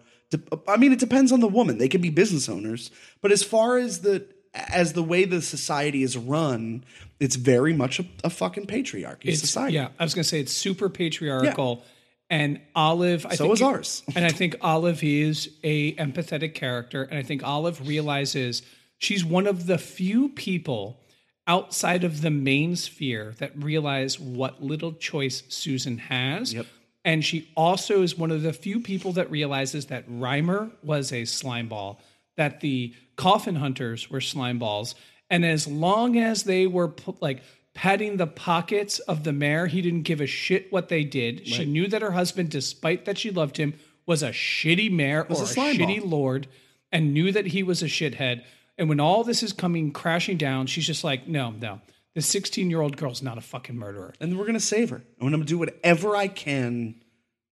I 0.69 0.77
mean, 0.77 0.93
it 0.93 0.99
depends 0.99 1.33
on 1.33 1.41
the 1.41 1.49
woman. 1.49 1.79
They 1.79 1.89
can 1.89 2.01
be 2.01 2.11
business 2.11 2.49
owners, 2.49 2.91
but 3.23 3.33
as 3.33 3.43
far 3.43 3.79
as 3.79 4.01
the 4.01 4.27
as 4.55 4.93
the 4.93 5.03
way 5.03 5.25
the 5.25 5.41
society 5.43 6.03
is 6.03 6.17
run, 6.17 6.85
it's 7.19 7.37
very 7.37 7.73
much 7.73 7.99
a, 8.01 8.05
a 8.23 8.31
fucking 8.31 8.67
patriarchy 8.67 9.23
It's- 9.25 9.41
society. 9.41 9.75
Yeah, 9.75 9.89
I 9.99 10.05
was 10.05 10.15
going 10.15 10.23
to 10.23 10.29
say 10.29 10.41
it's 10.41 10.53
super 10.53 10.89
patriarchal. 10.89 11.83
And 12.31 12.61
Olive, 12.75 13.27
I 13.27 13.35
So 13.35 13.45
think 13.45 13.55
is 13.55 13.63
ours. 13.63 14.03
and 14.17 14.25
I 14.25 14.31
think 14.31 14.57
Olive 14.63 15.03
is 15.05 15.51
a 15.63 15.95
empathetic 15.97 16.55
character, 16.55 17.03
and 17.03 17.19
I 17.19 17.23
think 17.23 17.43
Olive 17.45 17.87
realizes 17.87 18.63
she's 19.05 19.25
one 19.25 19.47
of 19.47 19.67
the 19.67 19.79
few 19.79 20.31
people 20.31 21.01
outside 21.47 22.05
of 22.05 22.23
the 22.23 22.31
main 22.31 22.75
sphere 22.75 23.35
that 23.39 23.53
realize 23.63 24.19
what 24.19 24.63
little 24.63 24.93
choice 24.95 25.43
Susan 25.49 25.99
has. 25.99 26.55
Yep. 26.55 26.67
And 27.05 27.23
she 27.23 27.51
also 27.55 28.03
is 28.03 28.17
one 28.17 28.31
of 28.31 28.43
the 28.43 28.55
few 28.55 28.81
people 28.81 29.13
that 29.13 29.31
realizes 29.31 29.87
that 29.87 30.05
Rimer 30.09 30.71
was 30.83 31.13
a 31.13 31.27
slime 31.27 31.69
ball, 31.69 32.01
that 32.37 32.61
the 32.61 32.95
coffin 33.17 33.57
hunters 33.57 34.11
were 34.11 34.23
slime 34.23 34.59
balls. 34.59 34.95
And 35.29 35.45
as 35.45 35.67
long 35.67 36.19
as 36.19 36.45
they 36.45 36.67
were 36.67 36.89
pu- 36.89 37.17
like 37.21 37.43
patting 37.75 38.17
the 38.17 38.27
pockets 38.27 39.01
of 39.01 39.25
the 39.25 39.33
mayor, 39.33 39.67
he 39.67 39.83
didn't 39.83 40.03
give 40.03 40.23
a 40.23 40.27
shit 40.27 40.73
what 40.73 40.89
they 40.89 41.05
did. 41.05 41.47
She 41.47 41.67
knew 41.67 41.89
that 41.89 42.01
her 42.01 42.13
husband, 42.13 42.49
despite 42.49 43.05
that 43.05 43.19
she 43.19 43.31
loved 43.31 43.59
him, 43.59 43.75
was 44.07 44.23
a 44.23 44.31
shitty 44.31 44.91
mayor 44.91 45.25
or 45.25 45.37
a 45.37 45.43
a, 45.43 45.45
shitty 45.45 46.01
ball. 46.01 46.09
lord 46.09 46.47
and 46.91 47.13
knew 47.13 47.33
that 47.33 47.49
he 47.49 47.63
was 47.63 47.83
a 47.83 47.87
shithead. 47.87 48.45
And 48.77 48.89
when 48.89 49.01
all 49.01 49.25
this 49.25 49.43
is 49.43 49.53
coming 49.53 49.93
crashing 49.93 50.37
down, 50.37 50.67
she's 50.67 50.87
just 50.87 51.05
like, 51.05 51.29
no, 51.29 51.51
no. 51.51 51.81
The 52.15 52.23
16 52.23 52.71
year 52.71 52.81
old 52.81 52.97
girl's 52.97 53.23
not 53.23 53.39
a 53.39 53.41
fucking 53.41 53.77
murderer. 53.77 54.15
And 54.21 54.39
we're 54.39 54.47
gonna 54.47 54.61
save 54.61 54.91
her. 54.91 54.97
And 54.97 55.29
I'm 55.29 55.31
gonna 55.31 55.45
do 55.45 55.59
whatever 55.59 56.17
I 56.17 56.29
can 56.29 56.97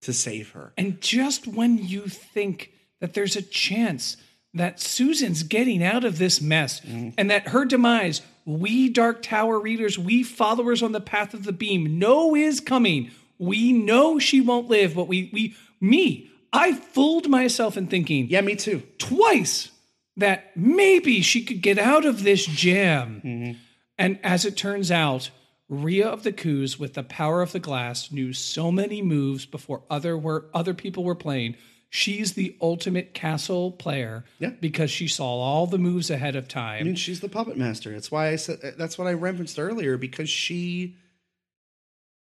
to 0.03 0.13
save 0.13 0.51
her. 0.51 0.73
And 0.77 1.01
just 1.01 1.47
when 1.47 1.79
you 1.79 2.03
think 2.03 2.73
that 3.01 3.15
there's 3.15 3.37
a 3.37 3.43
chance 3.43 4.17
that 4.55 4.81
Susan's 4.81 5.43
getting 5.43 5.83
out 5.83 6.05
of 6.05 6.19
this 6.19 6.41
mess 6.41 6.81
mm-hmm. 6.81 7.11
and 7.17 7.31
that 7.31 7.49
her 7.49 7.65
demise, 7.65 8.21
we 8.45 8.89
Dark 8.89 9.23
Tower 9.23 9.59
readers, 9.59 9.99
we 9.99 10.23
followers 10.23 10.83
on 10.83 10.93
the 10.93 11.01
path 11.01 11.35
of 11.35 11.45
the 11.45 11.53
beam, 11.53 11.99
know 11.99 12.37
is 12.37 12.61
coming. 12.61 13.11
We 13.39 13.73
know 13.73 14.19
she 14.19 14.41
won't 14.41 14.69
live, 14.69 14.95
but 14.95 15.09
we, 15.09 15.31
we, 15.33 15.57
me, 15.81 16.31
I 16.53 16.75
fooled 16.75 17.29
myself 17.29 17.77
in 17.77 17.87
thinking 17.87 18.29
Yeah, 18.29 18.43
me 18.43 18.57
too. 18.57 18.83
twice 18.99 19.72
that 20.17 20.57
maybe 20.57 21.23
she 21.23 21.45
could 21.45 21.63
get 21.63 21.79
out 21.79 22.05
of 22.05 22.23
this 22.23 22.45
jam. 22.47 23.23
Mm-hmm. 23.25 23.59
And 23.99 24.19
as 24.23 24.45
it 24.45 24.57
turns 24.57 24.91
out, 24.91 25.31
Rhea 25.69 26.07
of 26.07 26.23
the 26.23 26.33
Coos, 26.33 26.79
with 26.79 26.95
the 26.95 27.03
power 27.03 27.41
of 27.41 27.53
the 27.53 27.59
glass, 27.61 28.13
knew 28.13 28.33
so 28.33 28.71
many 28.71 29.01
moves 29.01 29.47
before 29.47 29.83
other 29.89 30.19
were 30.19 30.47
other 30.53 30.75
people 30.75 31.05
were 31.05 31.15
playing. 31.15 31.57
She's 31.89 32.33
the 32.33 32.57
ultimate 32.61 33.13
castle 33.15 33.71
player 33.73 34.25
Yeah. 34.39 34.51
because 34.61 34.91
she 34.91 35.09
saw 35.09 35.27
all 35.27 35.67
the 35.67 35.79
moves 35.79 36.11
ahead 36.11 36.37
of 36.37 36.49
time. 36.49 36.81
I 36.81 36.85
mean, 36.85 36.95
she's 36.95 37.21
the 37.21 37.29
puppet 37.29 37.57
master. 37.57 37.93
That's 37.93 38.11
why 38.11 38.29
I 38.29 38.37
said 38.37 38.75
that's 38.79 38.99
what 38.99 39.07
I 39.07 39.13
referenced 39.13 39.59
earlier 39.59 39.97
because 39.99 40.29
she, 40.31 40.97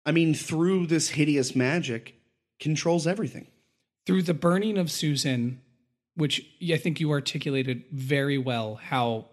I 0.07 0.12
mean, 0.12 0.34
through 0.34 0.86
this 0.86 1.11
hideous 1.11 1.55
magic, 1.55 2.14
controls 2.61 3.07
everything. 3.07 3.47
Through 4.07 4.22
the 4.22 4.34
burning 4.34 4.78
of 4.78 4.91
Susan, 4.91 5.61
which 6.19 6.45
I 6.73 6.77
think 6.77 6.99
you 6.99 7.12
articulated 7.12 7.85
very 7.93 8.39
well 8.39 8.75
how 8.75 9.27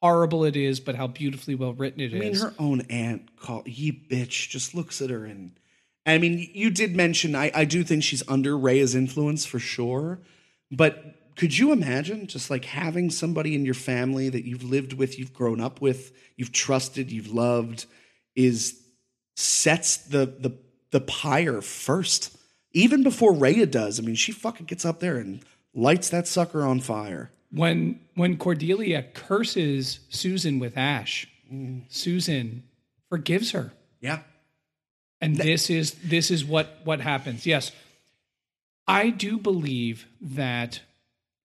horrible 0.00 0.44
it 0.44 0.56
is, 0.56 0.80
but 0.80 0.94
how 0.94 1.06
beautifully 1.06 1.54
well 1.54 1.74
written 1.74 2.00
it 2.00 2.14
is. 2.14 2.14
I 2.14 2.18
mean, 2.18 2.34
her 2.36 2.54
own 2.58 2.80
aunt 2.88 3.36
called 3.36 3.68
ye 3.68 3.92
bitch 3.92 4.48
just 4.48 4.74
looks 4.74 5.02
at 5.02 5.10
her 5.10 5.24
and 5.26 5.52
I 6.06 6.18
mean, 6.18 6.50
you 6.52 6.70
did 6.70 6.94
mention 6.94 7.34
I, 7.34 7.50
I 7.54 7.64
do 7.64 7.82
think 7.82 8.02
she's 8.02 8.22
under 8.28 8.56
Rhea's 8.56 8.94
influence 8.94 9.46
for 9.46 9.58
sure, 9.58 10.18
but 10.70 11.02
could 11.36 11.56
you 11.58 11.72
imagine 11.72 12.26
just 12.26 12.50
like 12.50 12.64
having 12.64 13.10
somebody 13.10 13.54
in 13.54 13.64
your 13.64 13.74
family 13.74 14.28
that 14.28 14.44
you've 14.44 14.64
lived 14.64 14.92
with, 14.94 15.18
you've 15.18 15.32
grown 15.32 15.60
up 15.60 15.80
with, 15.80 16.12
you've 16.36 16.52
trusted, 16.52 17.10
you've 17.10 17.32
loved, 17.32 17.86
is 18.34 18.80
sets 19.36 19.96
the 19.96 20.26
the 20.26 20.56
the 20.90 21.00
pyre 21.00 21.60
first, 21.60 22.36
even 22.72 23.02
before 23.02 23.34
Rhea 23.34 23.66
does. 23.66 23.98
I 23.98 24.02
mean, 24.02 24.14
she 24.14 24.32
fucking 24.32 24.66
gets 24.66 24.84
up 24.84 25.00
there 25.00 25.16
and 25.16 25.44
lights 25.74 26.08
that 26.10 26.26
sucker 26.28 26.62
on 26.62 26.80
fire. 26.80 27.30
when 27.54 28.00
when 28.14 28.36
Cordelia 28.36 29.02
curses 29.14 30.00
Susan 30.08 30.58
with 30.58 30.76
ash, 30.76 31.28
mm. 31.52 31.82
Susan 31.88 32.64
forgives 33.08 33.52
her. 33.52 33.72
Yeah. 34.00 34.20
And 35.20 35.36
this 35.36 35.70
is 35.70 35.92
this 35.94 36.30
is 36.30 36.44
what 36.44 36.80
what 36.84 37.00
happens. 37.00 37.46
Yes. 37.46 37.72
I 38.86 39.08
do 39.10 39.38
believe 39.38 40.06
that 40.20 40.80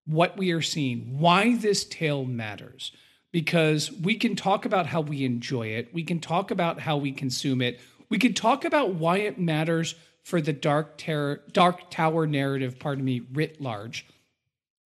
what 0.05 0.36
we 0.36 0.51
are 0.51 0.61
seeing, 0.61 1.19
why 1.19 1.55
this 1.55 1.86
tale 1.86 2.25
matters, 2.25 2.91
because 3.32 3.91
we 3.91 4.15
can 4.15 4.36
talk 4.36 4.65
about 4.65 4.88
how 4.88 4.99
we 4.99 5.23
enjoy 5.23 5.67
it, 5.67 5.93
we 5.93 6.03
can 6.03 6.19
talk 6.19 6.51
about 6.51 6.82
how 6.82 6.97
we 6.97 7.11
consume 7.13 7.61
it, 7.61 7.80
we 8.09 8.17
can 8.17 8.34
talk 8.34 8.65
about 8.65 8.95
why 8.95 9.19
it 9.19 9.39
matters 9.39 9.95
for 10.23 10.41
the 10.41 10.51
dark 10.53 10.97
terror 10.97 11.41
dark 11.51 11.89
tower 11.89 12.27
narrative, 12.27 12.77
pardon 12.80 13.05
me, 13.05 13.21
writ 13.32 13.61
large 13.61 14.05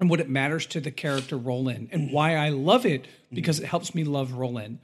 and 0.03 0.09
what 0.09 0.19
it 0.19 0.27
matters 0.27 0.65
to 0.65 0.81
the 0.81 0.91
character 0.91 1.37
Roland 1.37 1.87
and 1.93 2.11
why 2.11 2.35
I 2.35 2.49
love 2.49 2.85
it 2.85 3.07
because 3.31 3.61
it 3.61 3.65
helps 3.65 3.95
me 3.95 4.03
love 4.03 4.33
Roland. 4.33 4.79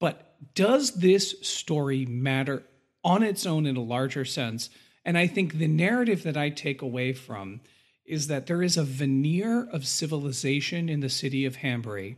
But 0.00 0.34
does 0.56 0.94
this 0.94 1.36
story 1.40 2.04
matter 2.04 2.64
on 3.04 3.22
its 3.22 3.46
own 3.46 3.66
in 3.66 3.76
a 3.76 3.80
larger 3.80 4.24
sense? 4.24 4.68
And 5.04 5.16
I 5.16 5.28
think 5.28 5.54
the 5.54 5.68
narrative 5.68 6.24
that 6.24 6.36
I 6.36 6.50
take 6.50 6.82
away 6.82 7.12
from 7.12 7.60
is 8.04 8.26
that 8.26 8.48
there 8.48 8.60
is 8.60 8.76
a 8.76 8.82
veneer 8.82 9.68
of 9.70 9.86
civilization 9.86 10.88
in 10.88 10.98
the 10.98 11.08
city 11.08 11.44
of 11.44 11.58
Hambry. 11.58 12.16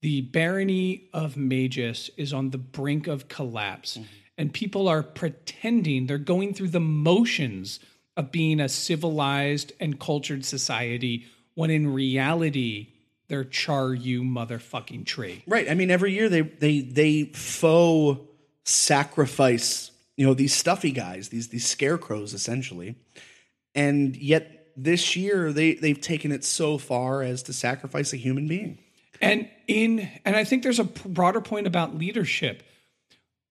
The 0.00 0.22
barony 0.22 1.10
of 1.12 1.34
Mejis 1.34 2.08
is 2.16 2.32
on 2.32 2.52
the 2.52 2.58
brink 2.58 3.06
of 3.06 3.28
collapse, 3.28 3.98
mm-hmm. 3.98 4.06
and 4.38 4.54
people 4.54 4.88
are 4.88 5.02
pretending 5.02 6.06
they're 6.06 6.16
going 6.16 6.54
through 6.54 6.68
the 6.68 6.80
motions 6.80 7.80
of 8.16 8.32
being 8.32 8.60
a 8.60 8.70
civilized 8.70 9.74
and 9.78 10.00
cultured 10.00 10.46
society 10.46 11.26
when 11.54 11.70
in 11.70 11.92
reality 11.92 12.88
they're 13.28 13.44
char 13.44 13.94
you 13.94 14.22
motherfucking 14.22 15.06
tree. 15.06 15.42
Right. 15.46 15.70
I 15.70 15.74
mean, 15.74 15.90
every 15.90 16.12
year 16.12 16.28
they 16.28 16.42
they 16.42 16.80
they 16.80 17.24
faux 17.34 18.20
sacrifice, 18.64 19.90
you 20.16 20.26
know, 20.26 20.34
these 20.34 20.54
stuffy 20.54 20.92
guys, 20.92 21.30
these 21.30 21.48
these 21.48 21.66
scarecrows 21.66 22.34
essentially. 22.34 22.96
And 23.74 24.16
yet 24.16 24.68
this 24.76 25.16
year 25.16 25.52
they 25.52 25.74
they've 25.74 26.00
taken 26.00 26.32
it 26.32 26.44
so 26.44 26.78
far 26.78 27.22
as 27.22 27.42
to 27.44 27.52
sacrifice 27.52 28.12
a 28.12 28.16
human 28.16 28.48
being. 28.48 28.78
And 29.20 29.48
in 29.66 30.08
and 30.24 30.36
I 30.36 30.44
think 30.44 30.62
there's 30.62 30.80
a 30.80 30.84
broader 30.84 31.40
point 31.40 31.66
about 31.66 31.96
leadership. 31.96 32.62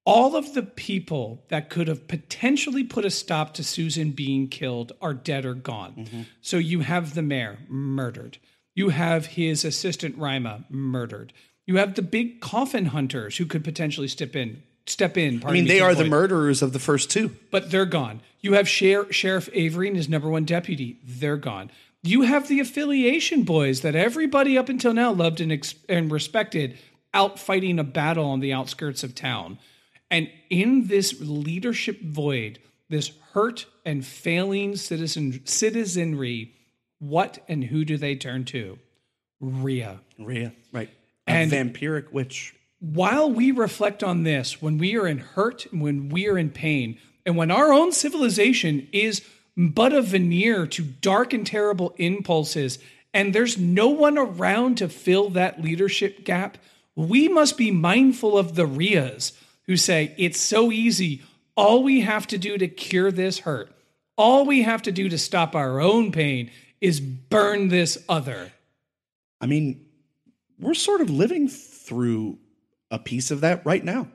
All 0.03 0.35
of 0.35 0.53
the 0.55 0.63
people 0.63 1.43
that 1.49 1.69
could 1.69 1.87
have 1.87 2.07
potentially 2.07 2.83
put 2.83 3.05
a 3.05 3.11
stop 3.11 3.53
to 3.53 3.63
Susan 3.63 4.11
being 4.11 4.47
killed 4.47 4.93
are 5.01 5.13
dead 5.13 5.45
or 5.45 5.53
gone. 5.53 5.93
Mm-hmm. 5.95 6.21
So 6.41 6.57
you 6.57 6.79
have 6.79 7.13
the 7.13 7.21
mayor 7.21 7.59
murdered. 7.69 8.39
You 8.73 8.89
have 8.89 9.27
his 9.27 9.63
assistant 9.63 10.17
Rimer 10.17 10.63
murdered. 10.69 11.33
You 11.67 11.77
have 11.77 11.93
the 11.93 12.01
big 12.01 12.41
coffin 12.41 12.87
hunters 12.87 13.37
who 13.37 13.45
could 13.45 13.63
potentially 13.63 14.07
step 14.07 14.35
in. 14.35 14.63
Step 14.87 15.17
in. 15.17 15.43
I 15.45 15.51
mean, 15.51 15.67
they 15.67 15.79
are 15.81 15.93
the 15.93 16.05
murderers 16.05 16.63
of 16.63 16.73
the 16.73 16.79
first 16.79 17.11
two. 17.11 17.35
but 17.51 17.69
they're 17.69 17.85
gone. 17.85 18.21
You 18.39 18.53
have 18.53 18.67
Sher- 18.67 19.11
Sheriff 19.13 19.47
Avery 19.53 19.87
and 19.87 19.95
his 19.95 20.09
number 20.09 20.27
one 20.27 20.45
deputy. 20.45 20.97
They're 21.03 21.37
gone. 21.37 21.69
You 22.01 22.23
have 22.23 22.47
the 22.47 22.59
affiliation 22.59 23.43
boys 23.43 23.81
that 23.81 23.93
everybody 23.95 24.57
up 24.57 24.69
until 24.69 24.93
now 24.93 25.11
loved 25.11 25.39
and, 25.39 25.51
ex- 25.51 25.75
and 25.87 26.11
respected 26.11 26.79
out 27.13 27.37
fighting 27.37 27.77
a 27.77 27.83
battle 27.83 28.25
on 28.25 28.39
the 28.39 28.51
outskirts 28.51 29.03
of 29.03 29.13
town. 29.13 29.59
And 30.11 30.29
in 30.49 30.87
this 30.87 31.19
leadership 31.21 32.01
void, 32.01 32.59
this 32.89 33.11
hurt 33.31 33.65
and 33.85 34.05
failing 34.05 34.75
citizen 34.75 35.41
citizenry, 35.45 36.53
what 36.99 37.39
and 37.47 37.63
who 37.63 37.85
do 37.85 37.97
they 37.97 38.15
turn 38.15 38.43
to? 38.45 38.77
Rhea. 39.39 40.01
Rhea, 40.19 40.53
right. 40.71 40.89
A 41.27 41.31
And- 41.31 41.51
vampiric 41.51 42.11
witch. 42.11 42.53
while 42.79 43.31
we 43.31 43.51
reflect 43.51 44.03
on 44.03 44.23
this, 44.23 44.59
when 44.61 44.77
we 44.79 44.95
are 44.97 45.07
in 45.07 45.19
hurt, 45.19 45.71
and 45.71 45.81
when 45.81 46.09
we 46.09 46.27
are 46.27 46.37
in 46.37 46.49
pain, 46.49 46.97
and 47.27 47.37
when 47.37 47.51
our 47.51 47.71
own 47.71 47.91
civilization 47.91 48.87
is 48.91 49.21
but 49.55 49.93
a 49.93 50.01
veneer 50.01 50.65
to 50.65 50.81
dark 50.83 51.31
and 51.31 51.45
terrible 51.45 51.93
impulses, 51.97 52.79
and 53.13 53.33
there's 53.35 53.55
no 53.57 53.87
one 53.87 54.17
around 54.17 54.77
to 54.79 54.89
fill 54.89 55.29
that 55.29 55.61
leadership 55.61 56.23
gap, 56.25 56.57
we 56.95 57.27
must 57.27 57.55
be 57.55 57.69
mindful 57.69 58.35
of 58.37 58.55
the 58.55 58.65
Rheas 58.65 59.33
who 59.71 59.77
say, 59.77 60.13
It's 60.17 60.39
so 60.39 60.69
easy. 60.69 61.21
All 61.55 61.81
we 61.81 62.01
have 62.01 62.27
to 62.27 62.37
do 62.37 62.57
to 62.57 62.67
cure 62.67 63.09
this 63.11 63.39
hurt, 63.39 63.71
all 64.17 64.45
we 64.45 64.63
have 64.63 64.81
to 64.83 64.91
do 64.91 65.07
to 65.07 65.17
stop 65.17 65.55
our 65.55 65.79
own 65.79 66.11
pain 66.11 66.51
is 66.81 66.99
burn 66.99 67.69
this 67.69 67.97
other. 68.09 68.51
I 69.39 69.45
mean, 69.45 69.85
we're 70.59 70.73
sort 70.73 70.99
of 70.99 71.09
living 71.09 71.47
through 71.47 72.37
a 72.89 72.99
piece 72.99 73.31
of 73.31 73.41
that 73.41 73.65
right 73.65 73.83
now 73.83 74.09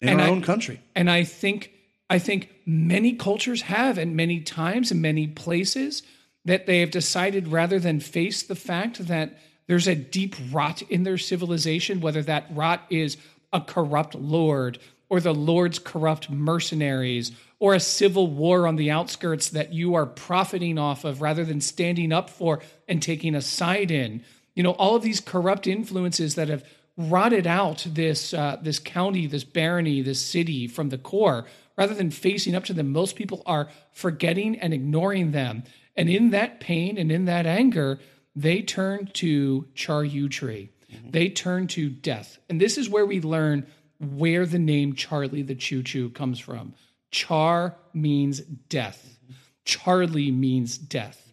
in 0.00 0.08
And 0.08 0.20
our 0.20 0.26
I- 0.28 0.30
own 0.30 0.40
country. 0.42 0.80
And 0.96 1.10
I 1.10 1.24
think 1.24 1.72
I 2.08 2.18
think 2.18 2.48
many 2.64 3.12
cultures 3.12 3.62
have 3.62 3.98
and 3.98 4.16
many 4.16 4.40
times 4.40 4.90
and 4.90 5.02
many 5.02 5.26
places 5.28 6.02
that 6.46 6.64
they 6.66 6.80
have 6.80 6.90
decided 6.90 7.48
rather 7.48 7.78
than 7.78 8.00
face 8.00 8.42
the 8.42 8.56
fact 8.56 9.06
that 9.08 9.38
there's 9.66 9.86
a 9.86 9.94
deep 9.94 10.34
rot 10.50 10.80
in 10.82 11.02
their 11.04 11.18
civilization, 11.18 12.00
whether 12.00 12.22
that 12.22 12.46
rot 12.50 12.84
is 12.90 13.16
a 13.52 13.60
corrupt 13.60 14.14
lord 14.14 14.78
or 15.08 15.20
the 15.20 15.34
lord's 15.34 15.78
corrupt 15.78 16.30
mercenaries 16.30 17.32
or 17.60 17.74
a 17.74 17.80
civil 17.80 18.26
war 18.26 18.66
on 18.66 18.76
the 18.76 18.90
outskirts 18.90 19.50
that 19.50 19.72
you 19.72 19.94
are 19.94 20.06
profiting 20.06 20.78
off 20.78 21.04
of 21.04 21.20
rather 21.20 21.44
than 21.44 21.60
standing 21.60 22.10
up 22.10 22.28
for 22.28 22.60
and 22.88 23.02
taking 23.02 23.34
a 23.34 23.42
side 23.42 23.90
in. 23.90 24.24
You 24.54 24.62
know, 24.62 24.72
all 24.72 24.96
of 24.96 25.02
these 25.02 25.20
corrupt 25.20 25.66
influences 25.66 26.34
that 26.34 26.48
have 26.48 26.64
rotted 26.96 27.46
out 27.46 27.86
this 27.88 28.34
uh, 28.34 28.56
this 28.60 28.78
county, 28.78 29.26
this 29.26 29.44
barony, 29.44 30.02
this 30.02 30.20
city 30.20 30.66
from 30.66 30.88
the 30.88 30.98
core, 30.98 31.46
rather 31.76 31.94
than 31.94 32.10
facing 32.10 32.54
up 32.54 32.64
to 32.64 32.72
them. 32.72 32.90
Most 32.90 33.14
people 33.14 33.42
are 33.46 33.68
forgetting 33.92 34.58
and 34.58 34.74
ignoring 34.74 35.30
them, 35.30 35.62
and 35.96 36.08
in 36.08 36.30
that 36.30 36.60
pain 36.60 36.98
and 36.98 37.12
in 37.12 37.26
that 37.26 37.46
anger, 37.46 38.00
they 38.34 38.62
turn 38.62 39.06
to 39.14 39.68
Charyou 39.74 40.30
tree. 40.30 40.70
Mm-hmm. 40.90 41.10
They 41.10 41.28
turn 41.28 41.66
to 41.68 41.88
death, 41.88 42.38
and 42.48 42.60
this 42.60 42.78
is 42.78 42.88
where 42.88 43.06
we 43.06 43.20
learn 43.20 43.66
where 43.98 44.46
the 44.46 44.58
name 44.58 44.94
Charlie 44.94 45.42
the 45.42 45.54
Choo 45.54 45.82
Choo 45.82 46.10
comes 46.10 46.38
from. 46.38 46.74
Char 47.10 47.76
means 47.92 48.40
death. 48.40 49.18
Charlie 49.64 50.30
means 50.30 50.78
death. 50.78 51.32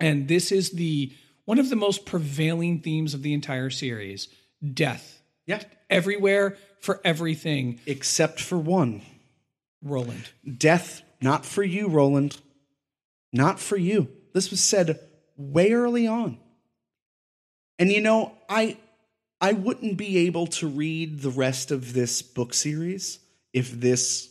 And 0.00 0.28
this 0.28 0.52
is 0.52 0.72
the 0.72 1.12
one 1.44 1.58
of 1.58 1.70
the 1.70 1.76
most 1.76 2.04
prevailing 2.04 2.80
themes 2.80 3.14
of 3.14 3.22
the 3.22 3.32
entire 3.32 3.70
series 3.70 4.28
death. 4.74 5.22
Yeah. 5.46 5.62
Everywhere 5.88 6.56
for 6.80 7.00
everything. 7.04 7.80
Except 7.86 8.40
for 8.40 8.58
one 8.58 9.02
Roland. 9.82 10.28
death, 10.58 11.02
not 11.20 11.46
for 11.46 11.62
you, 11.62 11.88
Roland. 11.88 12.36
Not 13.32 13.60
for 13.60 13.76
you. 13.76 14.08
This 14.34 14.50
was 14.50 14.60
said 14.60 14.98
way 15.36 15.72
early 15.72 16.06
on. 16.06 16.38
And 17.78 17.92
you 17.92 18.00
know, 18.00 18.32
I 18.48 18.78
I 19.40 19.52
wouldn't 19.52 19.96
be 19.96 20.18
able 20.26 20.46
to 20.48 20.66
read 20.66 21.20
the 21.20 21.30
rest 21.30 21.70
of 21.70 21.92
this 21.92 22.22
book 22.22 22.54
series 22.54 23.18
if 23.52 23.70
this 23.70 24.30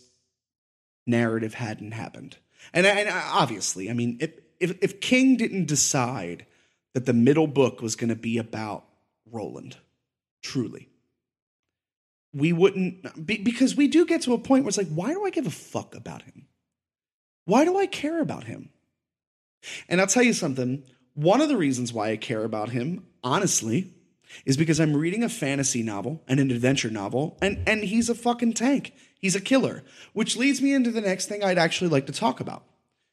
narrative 1.06 1.54
hadn't 1.54 1.92
happened. 1.92 2.36
And, 2.72 2.86
and 2.86 3.08
obviously, 3.08 3.88
I 3.88 3.92
mean, 3.92 4.18
if, 4.20 4.32
if, 4.58 4.76
if 4.82 5.00
King 5.00 5.36
didn't 5.36 5.66
decide 5.66 6.46
that 6.94 7.06
the 7.06 7.12
middle 7.12 7.46
book 7.46 7.80
was 7.80 7.94
going 7.94 8.08
to 8.08 8.16
be 8.16 8.38
about 8.38 8.84
Roland, 9.30 9.76
truly, 10.42 10.88
we 12.32 12.52
wouldn't, 12.52 13.24
be, 13.24 13.38
because 13.38 13.76
we 13.76 13.86
do 13.88 14.04
get 14.04 14.22
to 14.22 14.34
a 14.34 14.38
point 14.38 14.64
where 14.64 14.68
it's 14.68 14.78
like, 14.78 14.88
why 14.88 15.12
do 15.12 15.24
I 15.24 15.30
give 15.30 15.46
a 15.46 15.50
fuck 15.50 15.94
about 15.94 16.22
him? 16.22 16.46
Why 17.44 17.64
do 17.64 17.78
I 17.78 17.86
care 17.86 18.20
about 18.20 18.44
him? 18.44 18.70
And 19.88 20.00
I'll 20.00 20.06
tell 20.06 20.22
you 20.22 20.32
something. 20.32 20.82
One 21.14 21.40
of 21.40 21.48
the 21.48 21.56
reasons 21.56 21.92
why 21.92 22.10
I 22.10 22.16
care 22.16 22.44
about 22.44 22.70
him, 22.70 23.06
honestly, 23.26 23.92
is 24.44 24.56
because 24.56 24.78
I'm 24.78 24.96
reading 24.96 25.24
a 25.24 25.28
fantasy 25.28 25.82
novel 25.82 26.22
and 26.28 26.38
an 26.38 26.50
adventure 26.50 26.90
novel, 26.90 27.36
and, 27.42 27.58
and 27.66 27.82
he's 27.82 28.08
a 28.08 28.14
fucking 28.14 28.52
tank. 28.54 28.92
He's 29.18 29.34
a 29.34 29.40
killer, 29.40 29.82
which 30.12 30.36
leads 30.36 30.62
me 30.62 30.72
into 30.72 30.90
the 30.92 31.00
next 31.00 31.26
thing 31.26 31.42
I'd 31.42 31.58
actually 31.58 31.90
like 31.90 32.06
to 32.06 32.12
talk 32.12 32.38
about. 32.40 32.62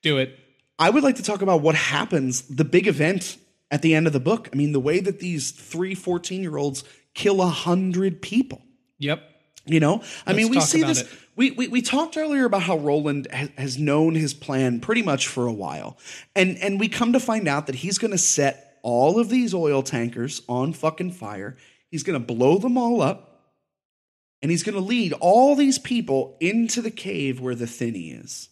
Do 0.03 0.17
it. 0.19 0.37
I 0.77 0.89
would 0.89 1.03
like 1.03 1.15
to 1.15 1.23
talk 1.23 1.41
about 1.41 1.61
what 1.61 1.75
happens, 1.75 2.43
the 2.43 2.65
big 2.65 2.87
event 2.87 3.37
at 3.71 3.81
the 3.81 3.95
end 3.95 4.05
of 4.05 4.13
the 4.13 4.19
book. 4.19 4.49
I 4.53 4.55
mean, 4.55 4.71
the 4.71 4.79
way 4.79 4.99
that 4.99 5.19
these 5.19 5.51
three 5.51 5.95
14 5.95 6.41
year 6.41 6.57
olds 6.57 6.83
kill 7.15 7.41
a 7.41 7.47
hundred 7.47 8.21
people. 8.21 8.61
Yep. 8.99 9.23
You 9.65 9.79
know, 9.79 10.03
I 10.27 10.31
Let's 10.31 10.37
mean, 10.37 10.49
we 10.49 10.59
see 10.59 10.83
this. 10.83 11.01
it. 11.01 11.07
We, 11.37 11.51
we 11.51 11.67
we 11.69 11.81
talked 11.81 12.17
earlier 12.17 12.43
about 12.43 12.63
how 12.63 12.77
Roland 12.77 13.29
ha- 13.33 13.47
has 13.57 13.79
known 13.79 14.13
his 14.13 14.33
plan 14.33 14.81
pretty 14.81 15.01
much 15.01 15.27
for 15.27 15.47
a 15.47 15.53
while, 15.53 15.97
and 16.35 16.57
and 16.57 16.81
we 16.81 16.89
come 16.89 17.13
to 17.13 17.19
find 17.19 17.47
out 17.47 17.67
that 17.67 17.75
he's 17.75 17.97
going 17.97 18.11
to 18.11 18.17
set 18.17 18.72
all 18.83 19.19
of 19.19 19.29
these 19.29 19.53
oil 19.53 19.81
tankers 19.81 20.43
on 20.47 20.73
fucking 20.73 21.11
fire. 21.11 21.57
He's 21.89 22.03
going 22.03 22.19
to 22.19 22.33
blow 22.33 22.59
them 22.59 22.77
all 22.77 23.01
up, 23.01 23.41
and 24.41 24.51
he's 24.51 24.63
going 24.63 24.75
to 24.75 24.81
lead 24.81 25.13
all 25.13 25.55
these 25.55 25.79
people 25.79 26.37
into 26.39 26.81
the 26.81 26.91
cave 26.91 27.39
where 27.41 27.55
the 27.55 27.67
thinny 27.67 28.11
is. 28.11 28.49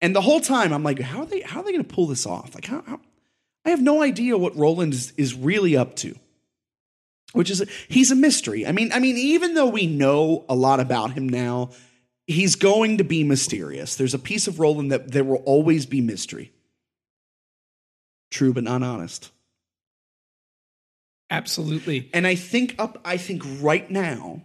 And 0.00 0.16
the 0.16 0.20
whole 0.20 0.40
time, 0.40 0.72
I'm 0.72 0.82
like, 0.82 0.98
how 0.98 1.20
are 1.20 1.26
they? 1.26 1.42
How 1.42 1.60
are 1.60 1.64
they 1.64 1.72
going 1.72 1.84
to 1.84 1.94
pull 1.94 2.08
this 2.08 2.26
off? 2.26 2.56
Like, 2.56 2.66
how, 2.66 2.82
how? 2.84 3.00
I 3.64 3.70
have 3.70 3.80
no 3.80 4.02
idea 4.02 4.36
what 4.36 4.56
Roland 4.56 4.92
is, 4.94 5.12
is 5.16 5.34
really 5.34 5.76
up 5.76 5.94
to 5.96 6.16
which 7.32 7.50
is 7.50 7.64
he's 7.88 8.10
a 8.10 8.16
mystery. 8.16 8.66
I 8.66 8.72
mean, 8.72 8.92
I 8.92 8.98
mean, 8.98 9.16
even 9.16 9.54
though 9.54 9.66
we 9.66 9.86
know 9.86 10.44
a 10.48 10.54
lot 10.54 10.80
about 10.80 11.12
him 11.12 11.28
now, 11.28 11.70
he's 12.26 12.56
going 12.56 12.98
to 12.98 13.04
be 13.04 13.24
mysterious. 13.24 13.96
There's 13.96 14.14
a 14.14 14.18
piece 14.18 14.46
of 14.46 14.60
Roland 14.60 14.92
that 14.92 15.10
there 15.10 15.24
will 15.24 15.42
always 15.44 15.86
be 15.86 16.00
mystery. 16.00 16.52
True, 18.32 18.52
but 18.52 18.64
not 18.64 18.82
honest. 18.82 19.30
Absolutely. 21.30 22.10
And 22.12 22.26
I 22.26 22.34
think 22.34 22.74
up, 22.78 22.98
I 23.04 23.18
think 23.18 23.42
right 23.60 23.88
now, 23.90 24.42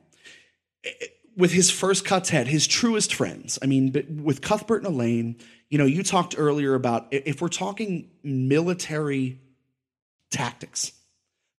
eh, 0.83 0.91
with 1.35 1.51
his 1.51 1.71
first 1.71 2.05
quartet, 2.05 2.47
his 2.47 2.67
truest 2.67 3.13
friends. 3.13 3.57
I 3.61 3.65
mean, 3.65 3.91
but 3.91 4.09
with 4.09 4.41
Cuthbert 4.41 4.83
and 4.83 4.93
Alain, 4.93 5.37
you 5.69 5.77
know, 5.77 5.85
you 5.85 6.03
talked 6.03 6.35
earlier 6.37 6.73
about 6.73 7.07
if 7.11 7.41
we're 7.41 7.47
talking 7.47 8.09
military 8.23 9.39
tactics. 10.31 10.91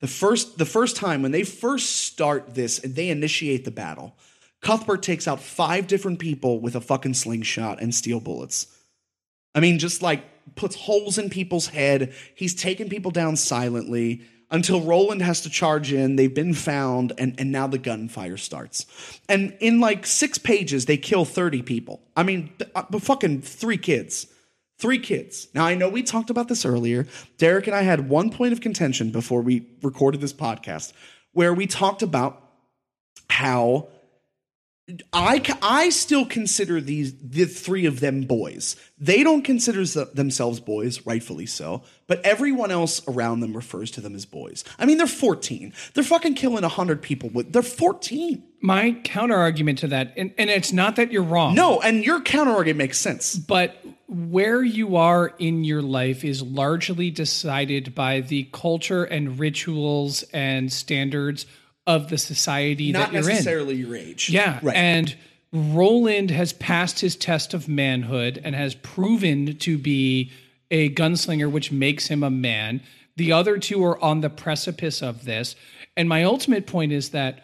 The 0.02 0.08
first, 0.08 0.58
the 0.58 0.66
first 0.66 0.96
time 0.96 1.22
when 1.22 1.32
they 1.32 1.44
first 1.44 2.02
start 2.02 2.56
this 2.56 2.80
and 2.80 2.96
they 2.96 3.10
initiate 3.10 3.66
the 3.66 3.72
battle, 3.72 4.16
Cuthbert 4.62 5.02
takes 5.02 5.28
out 5.28 5.40
five 5.40 5.88
different 5.88 6.20
people 6.20 6.60
with 6.60 6.76
a 6.76 6.82
fucking 6.82 7.14
slingshot 7.14 7.82
and 7.82 7.94
steel 7.94 8.20
bullets. 8.20 8.68
I 9.56 9.60
mean, 9.60 9.80
just 9.80 10.02
like 10.02 10.24
puts 10.56 10.76
holes 10.76 11.18
in 11.18 11.30
people's 11.30 11.68
head. 11.68 12.14
He's 12.36 12.56
taking 12.56 12.90
people 12.90 13.12
down 13.12 13.36
silently 13.36 14.22
until 14.50 14.82
Roland 14.82 15.22
has 15.22 15.42
to 15.42 15.50
charge 15.50 15.92
in. 15.92 16.16
They've 16.16 16.34
been 16.34 16.54
found, 16.54 17.14
and, 17.18 17.36
and 17.40 17.52
now 17.52 17.68
the 17.68 17.78
gunfire 17.78 18.38
starts. 18.38 18.86
And 19.28 19.56
in 19.60 19.80
like 19.80 20.06
six 20.06 20.38
pages, 20.38 20.86
they 20.86 20.98
kill 20.98 21.26
30 21.26 21.62
people. 21.64 22.02
I 22.16 22.24
mean, 22.24 22.52
uh, 22.76 22.84
but 22.90 23.02
fucking 23.02 23.42
three 23.42 23.78
kids. 23.78 24.28
Three 24.80 25.00
kids. 25.00 25.48
Now, 25.56 25.66
I 25.66 25.74
know 25.74 25.90
we 25.90 26.04
talked 26.04 26.30
about 26.30 26.48
this 26.48 26.64
earlier. 26.64 27.08
Derek 27.40 27.66
and 27.66 27.76
I 27.76 27.82
had 27.82 28.10
one 28.10 28.30
point 28.30 28.54
of 28.54 28.62
contention 28.62 29.10
before 29.10 29.42
we 29.42 29.68
recorded 29.82 30.22
this 30.22 30.34
podcast 30.34 30.94
where 31.34 31.54
we 31.54 31.66
talked 31.68 32.04
about 32.04 32.44
how 33.30 33.90
I, 35.12 35.44
I 35.62 35.90
still 35.90 36.26
consider 36.26 36.80
these 36.80 37.14
the 37.18 37.44
three 37.46 37.86
of 37.86 38.00
them 38.00 38.22
boys. 38.22 38.78
They 38.98 39.22
don't 39.22 39.42
consider 39.42 39.86
th- 39.86 40.14
themselves 40.14 40.62
boys, 40.62 41.06
rightfully 41.06 41.46
so, 41.46 41.84
but 42.08 42.26
everyone 42.26 42.72
else 42.72 43.06
around 43.06 43.42
them 43.42 43.54
refers 43.54 43.92
to 43.92 44.02
them 44.02 44.16
as 44.16 44.26
boys. 44.26 44.64
I 44.80 44.86
mean, 44.86 44.98
they're 44.98 45.06
14. 45.06 45.74
They're 45.94 46.06
fucking 46.06 46.36
killing 46.36 46.62
100 46.62 47.02
people 47.02 47.30
with 47.30 47.52
they're 47.52 47.64
14. 47.64 48.44
My 48.62 48.94
counter 49.04 49.36
argument 49.36 49.80
to 49.80 49.88
that, 49.90 50.14
and, 50.16 50.34
and 50.38 50.50
it's 50.50 50.72
not 50.72 50.96
that 50.96 51.12
you're 51.12 51.22
wrong. 51.22 51.54
No, 51.54 51.82
and 51.82 52.06
your 52.06 52.22
counter 52.22 52.54
argument 52.54 52.78
makes 52.78 52.98
sense. 52.98 53.36
But 53.36 53.84
where 54.08 54.64
you 54.64 54.96
are 54.96 55.34
in 55.38 55.66
your 55.66 55.82
life 55.82 56.24
is 56.24 56.42
largely 56.42 57.12
decided 57.12 57.94
by 57.94 58.22
the 58.22 58.48
culture 58.54 59.04
and 59.04 59.38
rituals 59.38 60.24
and 60.34 60.72
standards 60.72 61.46
of 61.88 62.10
the 62.10 62.18
society 62.18 62.92
Not 62.92 63.00
that 63.00 63.14
you're 63.14 63.22
in. 63.22 63.28
Not 63.28 63.34
necessarily 63.34 63.76
your 63.76 63.96
age. 63.96 64.30
Yeah. 64.30 64.60
Right. 64.62 64.76
And 64.76 65.16
Roland 65.52 66.30
has 66.30 66.54
passed 66.54 67.00
his 67.00 67.16
test 67.16 67.54
of 67.54 67.68
manhood 67.68 68.40
and 68.44 68.54
has 68.54 68.76
proven 68.76 69.58
to 69.58 69.78
be 69.78 70.32
a 70.70 70.94
gunslinger, 70.94 71.50
which 71.50 71.72
makes 71.72 72.08
him 72.08 72.22
a 72.22 72.30
man. 72.30 72.82
The 73.16 73.32
other 73.32 73.58
two 73.58 73.84
are 73.84 74.00
on 74.04 74.22
the 74.22 74.30
precipice 74.30 75.02
of 75.02 75.26
this. 75.26 75.56
And 75.96 76.08
my 76.08 76.24
ultimate 76.24 76.68
point 76.68 76.92
is 76.92 77.10
that 77.10 77.44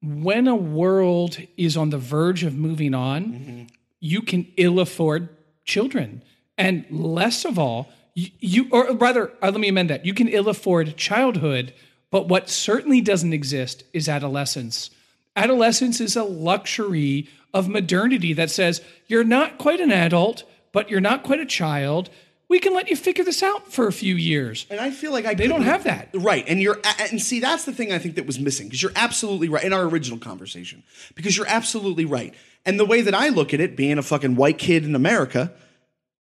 when 0.00 0.48
a 0.48 0.56
world 0.56 1.38
is 1.58 1.76
on 1.76 1.90
the 1.90 1.98
verge 1.98 2.44
of 2.44 2.54
moving 2.54 2.94
on, 2.94 3.68
you 3.98 4.22
can 4.22 4.46
ill 4.56 4.80
afford 4.80 5.28
children. 5.64 6.22
And 6.56 6.86
less 6.90 7.44
of 7.44 7.58
all, 7.58 7.90
you, 8.14 8.30
you 8.38 8.68
or 8.70 8.94
rather, 8.94 9.32
uh, 9.42 9.50
let 9.50 9.60
me 9.60 9.68
amend 9.68 9.90
that. 9.90 10.06
You 10.06 10.14
can 10.14 10.28
ill 10.28 10.48
afford 10.48 10.96
childhood, 10.96 11.74
but 12.10 12.28
what 12.28 12.48
certainly 12.48 13.00
doesn't 13.00 13.32
exist 13.32 13.84
is 13.92 14.08
adolescence. 14.08 14.90
Adolescence 15.36 16.00
is 16.00 16.16
a 16.16 16.24
luxury 16.24 17.28
of 17.54 17.68
modernity 17.68 18.32
that 18.32 18.50
says 18.50 18.82
you're 19.06 19.24
not 19.24 19.58
quite 19.58 19.80
an 19.80 19.92
adult, 19.92 20.44
but 20.72 20.90
you're 20.90 21.00
not 21.00 21.22
quite 21.22 21.40
a 21.40 21.46
child. 21.46 22.10
We 22.48 22.58
can 22.58 22.74
let 22.74 22.90
you 22.90 22.96
figure 22.96 23.22
this 23.22 23.44
out 23.44 23.72
for 23.72 23.86
a 23.86 23.92
few 23.92 24.16
years. 24.16 24.66
And 24.70 24.80
I 24.80 24.90
feel 24.90 25.12
like 25.12 25.24
I 25.24 25.34
They 25.34 25.46
don't 25.46 25.62
have 25.62 25.84
that. 25.84 26.08
Right. 26.12 26.44
And 26.48 26.60
you're 26.60 26.80
and 26.98 27.22
see 27.22 27.38
that's 27.38 27.64
the 27.64 27.72
thing 27.72 27.92
I 27.92 27.98
think 27.98 28.16
that 28.16 28.26
was 28.26 28.40
missing 28.40 28.66
because 28.66 28.82
you're 28.82 28.92
absolutely 28.96 29.48
right 29.48 29.62
in 29.62 29.72
our 29.72 29.84
original 29.84 30.18
conversation. 30.18 30.82
Because 31.14 31.36
you're 31.36 31.46
absolutely 31.46 32.04
right. 32.04 32.34
And 32.66 32.78
the 32.78 32.84
way 32.84 33.02
that 33.02 33.14
I 33.14 33.28
look 33.28 33.54
at 33.54 33.60
it 33.60 33.76
being 33.76 33.98
a 33.98 34.02
fucking 34.02 34.34
white 34.34 34.58
kid 34.58 34.84
in 34.84 34.96
America, 34.96 35.52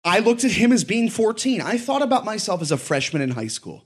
I 0.05 0.19
looked 0.19 0.45
at 0.45 0.51
him 0.53 0.73
as 0.73 0.83
being 0.83 1.11
14. 1.11 1.61
I 1.61 1.79
thought 1.79 2.03
about 2.03 2.25
myself 2.25 2.61
as 2.61 2.73
a 2.73 2.77
freshman 2.77 3.23
in 3.23 3.31
high 3.31 3.47
school. 3.47 3.85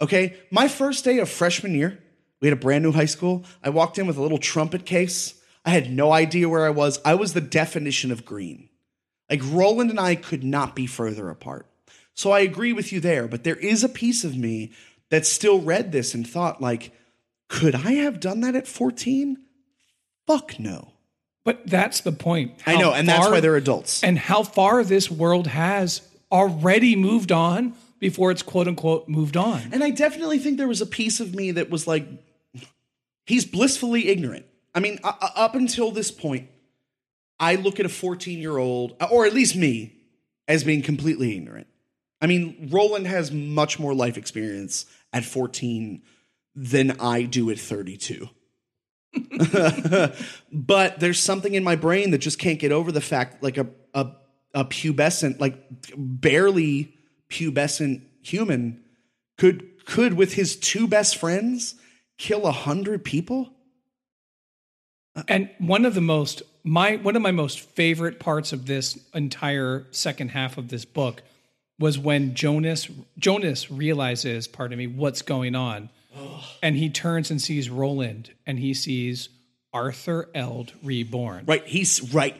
Okay? 0.00 0.36
My 0.50 0.68
first 0.68 1.04
day 1.04 1.18
of 1.18 1.28
freshman 1.28 1.74
year, 1.74 1.98
we 2.40 2.48
had 2.48 2.56
a 2.56 2.60
brand 2.60 2.84
new 2.84 2.92
high 2.92 3.04
school. 3.06 3.44
I 3.62 3.70
walked 3.70 3.98
in 3.98 4.06
with 4.06 4.16
a 4.16 4.22
little 4.22 4.38
trumpet 4.38 4.86
case. 4.86 5.34
I 5.64 5.70
had 5.70 5.90
no 5.92 6.12
idea 6.12 6.48
where 6.48 6.64
I 6.64 6.70
was. 6.70 7.00
I 7.04 7.14
was 7.14 7.34
the 7.34 7.40
definition 7.40 8.10
of 8.12 8.24
green. 8.24 8.68
Like 9.28 9.42
Roland 9.44 9.90
and 9.90 10.00
I 10.00 10.14
could 10.14 10.44
not 10.44 10.74
be 10.74 10.86
further 10.86 11.28
apart. 11.28 11.66
So 12.14 12.30
I 12.30 12.40
agree 12.40 12.72
with 12.72 12.92
you 12.92 13.00
there, 13.00 13.28
but 13.28 13.44
there 13.44 13.56
is 13.56 13.84
a 13.84 13.88
piece 13.88 14.24
of 14.24 14.36
me 14.36 14.72
that 15.10 15.26
still 15.26 15.60
read 15.60 15.92
this 15.92 16.14
and 16.14 16.28
thought 16.28 16.60
like, 16.60 16.92
could 17.48 17.74
I 17.74 17.92
have 17.94 18.20
done 18.20 18.40
that 18.40 18.56
at 18.56 18.66
14? 18.66 19.36
Fuck 20.26 20.58
no. 20.58 20.92
But 21.44 21.66
that's 21.66 22.00
the 22.00 22.12
point. 22.12 22.54
I 22.66 22.76
know, 22.76 22.90
How 22.90 22.98
and 22.98 23.08
that's 23.08 23.28
why 23.28 23.40
they're 23.40 23.56
adults. 23.56 24.02
and 24.04 24.18
how 24.18 24.42
far 24.42 24.84
this 24.84 25.10
world 25.10 25.46
has 25.46 26.02
already 26.30 26.94
moved 26.94 27.32
on 27.32 27.74
before 27.98 28.30
it's 28.30 28.42
quote 28.42 28.68
unquote 28.68 29.08
moved 29.08 29.36
on. 29.36 29.62
And 29.72 29.82
I 29.82 29.90
definitely 29.90 30.38
think 30.38 30.58
there 30.58 30.68
was 30.68 30.80
a 30.80 30.86
piece 30.86 31.20
of 31.20 31.34
me 31.34 31.52
that 31.52 31.70
was 31.70 31.86
like, 31.86 32.06
he's 33.26 33.44
blissfully 33.44 34.08
ignorant. 34.08 34.46
I 34.74 34.80
mean, 34.80 34.98
u- 35.04 35.10
u- 35.22 35.28
up 35.34 35.54
until 35.54 35.90
this 35.90 36.10
point, 36.10 36.48
I 37.40 37.56
look 37.56 37.80
at 37.80 37.86
a 37.86 37.90
14 37.90 38.38
year 38.38 38.58
old, 38.58 38.94
or 39.10 39.26
at 39.26 39.34
least 39.34 39.56
me, 39.56 39.94
as 40.46 40.64
being 40.64 40.82
completely 40.82 41.36
ignorant. 41.36 41.66
I 42.20 42.26
mean, 42.26 42.68
Roland 42.72 43.06
has 43.06 43.30
much 43.30 43.78
more 43.78 43.94
life 43.94 44.16
experience 44.16 44.86
at 45.12 45.24
14 45.24 46.02
than 46.54 47.00
I 47.00 47.22
do 47.22 47.50
at 47.50 47.58
32. 47.58 48.28
but 50.52 51.00
there's 51.00 51.22
something 51.22 51.54
in 51.54 51.64
my 51.64 51.76
brain 51.76 52.10
that 52.10 52.18
just 52.18 52.38
can't 52.38 52.58
get 52.58 52.72
over 52.72 52.92
the 52.92 53.00
fact 53.00 53.42
like 53.42 53.56
a, 53.56 53.66
a, 53.94 54.10
a 54.54 54.64
pubescent, 54.64 55.40
like 55.40 55.62
barely 55.96 56.97
pubescent 57.30 58.02
human 58.22 58.82
could 59.36 59.84
could 59.84 60.14
with 60.14 60.34
his 60.34 60.56
two 60.56 60.86
best 60.86 61.16
friends 61.16 61.74
kill 62.18 62.46
a 62.46 62.52
hundred 62.52 63.04
people 63.04 63.50
uh, 65.18 65.22
And 65.28 65.50
one 65.58 65.84
of 65.84 65.94
the 65.94 66.00
most 66.00 66.42
my 66.64 66.96
one 66.96 67.16
of 67.16 67.22
my 67.22 67.30
most 67.30 67.60
favorite 67.60 68.20
parts 68.20 68.52
of 68.52 68.66
this 68.66 68.98
entire 69.14 69.86
second 69.90 70.30
half 70.30 70.58
of 70.58 70.68
this 70.68 70.84
book 70.84 71.22
was 71.78 71.98
when 71.98 72.34
Jonas 72.34 72.88
Jonas 73.18 73.70
realizes, 73.70 74.46
pardon 74.46 74.78
me, 74.78 74.86
what's 74.86 75.22
going 75.22 75.54
on. 75.54 75.90
And 76.62 76.76
he 76.76 76.90
turns 76.90 77.30
and 77.30 77.40
sees 77.40 77.70
Roland 77.70 78.32
and 78.46 78.58
he 78.58 78.74
sees 78.74 79.28
Arthur 79.72 80.28
Eld 80.34 80.72
reborn. 80.82 81.44
right 81.46 81.64
he's 81.66 82.12
right 82.12 82.36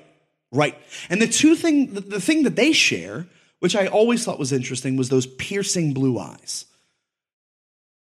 right 0.50 0.76
and 1.10 1.20
the 1.20 1.28
two 1.28 1.54
thing 1.54 1.94
the, 1.94 2.00
the 2.00 2.20
thing 2.20 2.42
that 2.44 2.56
they 2.56 2.72
share 2.72 3.26
which 3.60 3.76
i 3.76 3.86
always 3.86 4.24
thought 4.24 4.38
was 4.38 4.52
interesting 4.52 4.96
was 4.96 5.08
those 5.08 5.26
piercing 5.26 5.92
blue 5.92 6.18
eyes 6.18 6.64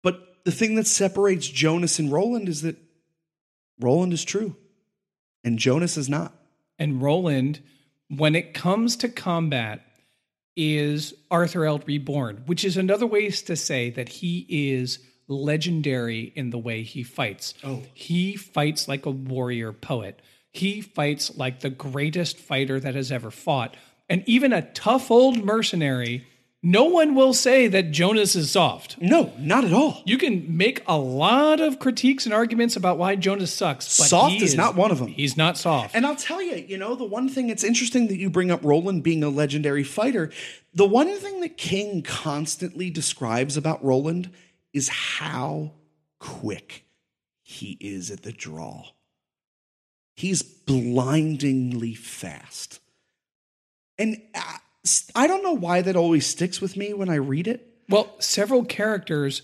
but 0.02 0.36
the 0.44 0.52
thing 0.52 0.74
that 0.74 0.86
separates 0.86 1.46
jonas 1.48 1.98
and 1.98 2.12
roland 2.12 2.48
is 2.48 2.62
that 2.62 2.76
roland 3.80 4.12
is 4.12 4.24
true 4.24 4.56
and 5.42 5.58
jonas 5.58 5.96
is 5.96 6.08
not 6.08 6.32
And 6.78 7.00
Roland, 7.00 7.60
when 8.08 8.34
it 8.34 8.52
comes 8.54 8.96
to 8.96 9.08
combat, 9.08 9.80
is 10.56 11.14
Arthur 11.30 11.64
Eld 11.64 11.84
reborn, 11.86 12.42
which 12.46 12.64
is 12.64 12.76
another 12.76 13.06
way 13.06 13.30
to 13.30 13.56
say 13.56 13.90
that 13.90 14.08
he 14.08 14.46
is 14.48 14.98
legendary 15.28 16.32
in 16.34 16.50
the 16.50 16.58
way 16.58 16.82
he 16.82 17.02
fights. 17.02 17.54
Oh. 17.64 17.82
He 17.94 18.36
fights 18.36 18.88
like 18.88 19.06
a 19.06 19.10
warrior 19.10 19.72
poet. 19.72 20.20
He 20.50 20.80
fights 20.80 21.36
like 21.36 21.60
the 21.60 21.70
greatest 21.70 22.38
fighter 22.38 22.78
that 22.78 22.94
has 22.94 23.10
ever 23.10 23.30
fought. 23.30 23.76
And 24.08 24.22
even 24.26 24.52
a 24.52 24.62
tough 24.72 25.10
old 25.10 25.44
mercenary, 25.44 26.26
no 26.62 26.84
one 26.84 27.14
will 27.14 27.34
say 27.34 27.66
that 27.68 27.90
Jonas 27.90 28.34
is 28.34 28.50
soft. 28.50 28.96
no 28.98 29.32
not 29.38 29.64
at 29.64 29.72
all 29.74 30.02
You 30.06 30.16
can 30.16 30.56
make 30.56 30.82
a 30.86 30.96
lot 30.96 31.60
of 31.60 31.78
critiques 31.78 32.24
and 32.24 32.34
arguments 32.34 32.74
about 32.74 32.96
why 32.96 33.16
Jonas 33.16 33.52
sucks, 33.52 33.98
but 33.98 34.06
Soft 34.06 34.32
he 34.32 34.44
is 34.44 34.54
not 34.54 34.74
one 34.74 34.90
of 34.90 34.98
them. 34.98 35.08
He's 35.08 35.36
not 35.36 35.58
soft. 35.58 35.94
And 35.94 36.06
I'll 36.06 36.16
tell 36.16 36.40
you, 36.40 36.56
you 36.56 36.78
know, 36.78 36.94
the 36.94 37.04
one 37.04 37.28
thing 37.28 37.50
it's 37.50 37.64
interesting 37.64 38.08
that 38.08 38.16
you 38.16 38.30
bring 38.30 38.50
up 38.50 38.60
Roland 38.64 39.02
being 39.02 39.22
a 39.22 39.28
legendary 39.28 39.84
fighter. 39.84 40.30
The 40.72 40.86
one 40.86 41.14
thing 41.18 41.42
that 41.42 41.58
King 41.58 42.02
constantly 42.02 42.88
describes 42.88 43.58
about 43.58 43.84
Roland 43.84 44.30
is 44.72 44.88
how 44.88 45.72
quick 46.18 46.86
he 47.42 47.76
is 47.78 48.10
at 48.10 48.22
the 48.22 48.32
draw. 48.32 48.86
He's 50.14 50.42
blindingly 50.42 51.94
fast. 51.94 52.80
And 53.98 54.20
I, 54.34 54.58
I 55.14 55.26
don't 55.26 55.42
know 55.42 55.52
why 55.52 55.82
that 55.82 55.96
always 55.96 56.26
sticks 56.26 56.60
with 56.60 56.76
me 56.76 56.92
when 56.94 57.08
I 57.08 57.16
read 57.16 57.48
it. 57.48 57.66
Well, 57.88 58.14
several 58.18 58.64
characters 58.64 59.42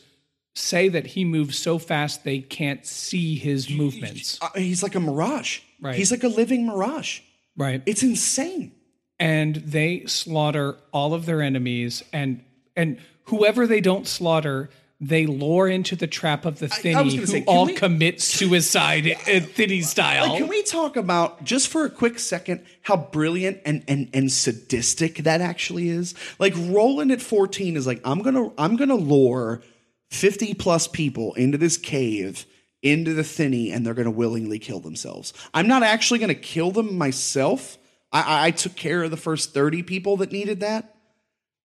say 0.54 0.88
that 0.88 1.08
he 1.08 1.24
moves 1.24 1.58
so 1.58 1.78
fast 1.78 2.24
they 2.24 2.40
can't 2.40 2.84
see 2.84 3.36
his 3.36 3.70
movements. 3.70 4.38
Uh, 4.42 4.48
He's 4.54 4.82
like 4.82 4.94
a 4.94 5.00
mirage. 5.00 5.60
Right. 5.80 5.94
He's 5.94 6.10
like 6.10 6.24
a 6.24 6.28
living 6.28 6.66
mirage. 6.66 7.20
Right. 7.56 7.82
It's 7.86 8.02
insane. 8.02 8.72
And 9.18 9.56
they 9.56 10.04
slaughter 10.06 10.76
all 10.92 11.14
of 11.14 11.26
their 11.26 11.42
enemies 11.42 12.02
and 12.12 12.42
and 12.76 12.98
whoever 13.24 13.66
they 13.66 13.80
don't 13.80 14.06
slaughter, 14.06 14.70
they 15.00 15.24
lure 15.24 15.66
into 15.66 15.96
the 15.96 16.06
trap 16.06 16.44
of 16.44 16.58
the 16.58 16.68
thinny 16.68 16.94
gonna 16.94 17.10
who 17.10 17.26
say, 17.26 17.42
all 17.46 17.66
we- 17.66 17.74
commit 17.74 18.20
suicide 18.20 19.06
in 19.06 19.44
thinny 19.44 19.80
style. 19.80 20.28
Like, 20.28 20.38
can 20.38 20.48
we 20.48 20.62
talk 20.62 20.96
about 20.96 21.42
just 21.42 21.68
for 21.68 21.86
a 21.86 21.90
quick 21.90 22.18
second 22.18 22.64
how 22.82 22.96
brilliant 22.96 23.60
and 23.64 23.82
and 23.88 24.10
and 24.12 24.30
sadistic 24.30 25.16
that 25.18 25.40
actually 25.40 25.88
is? 25.88 26.14
Like 26.38 26.52
Roland 26.56 27.12
at 27.12 27.22
14 27.22 27.76
is 27.76 27.86
like, 27.86 28.00
I'm 28.04 28.20
gonna 28.20 28.50
I'm 28.58 28.76
gonna 28.76 28.94
lure 28.94 29.62
50 30.10 30.54
plus 30.54 30.86
people 30.86 31.32
into 31.34 31.56
this 31.56 31.78
cave, 31.78 32.44
into 32.82 33.14
the 33.14 33.24
thinny, 33.24 33.70
and 33.72 33.86
they're 33.86 33.94
gonna 33.94 34.10
willingly 34.10 34.58
kill 34.58 34.80
themselves. 34.80 35.32
I'm 35.54 35.66
not 35.66 35.82
actually 35.82 36.18
gonna 36.18 36.34
kill 36.34 36.72
them 36.72 36.98
myself. 36.98 37.78
I, 38.12 38.20
I, 38.20 38.46
I 38.46 38.50
took 38.50 38.76
care 38.76 39.02
of 39.02 39.10
the 39.10 39.16
first 39.16 39.54
30 39.54 39.82
people 39.82 40.18
that 40.18 40.30
needed 40.30 40.60
that. 40.60 40.94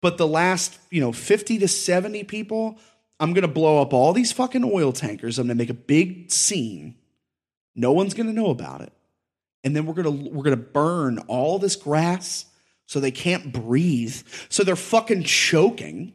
But 0.02 0.20
the 0.20 0.28
last, 0.28 0.78
you 0.92 1.02
know, 1.02 1.12
50 1.12 1.58
to 1.60 1.68
70 1.68 2.26
people, 2.26 2.78
I'm 3.20 3.34
gonna 3.34 3.48
blow 3.48 3.82
up 3.82 3.94
all 3.94 4.14
these 4.14 4.32
fucking 4.32 4.64
oil 4.64 4.92
tankers. 4.92 5.40
I'm 5.40 5.48
gonna 5.48 5.56
make 5.56 5.70
a 5.70 5.74
big 5.74 6.32
scene. 6.32 6.96
No 7.76 7.92
one's 7.92 8.14
gonna 8.14 8.34
know 8.34 8.50
about 8.50 8.82
it. 8.82 8.94
And 9.64 9.76
then 9.76 9.86
we're 9.86 9.94
gonna 9.94 10.12
we're 10.12 10.44
gonna 10.44 10.58
burn 10.58 11.20
all 11.28 11.60
this 11.60 11.76
grass 11.76 12.46
so 12.86 13.00
they 13.00 13.12
can't 13.12 13.52
breathe. 13.52 14.16
So 14.50 14.64
they're 14.64 14.76
fucking 14.76 15.24
choking. 15.24 16.14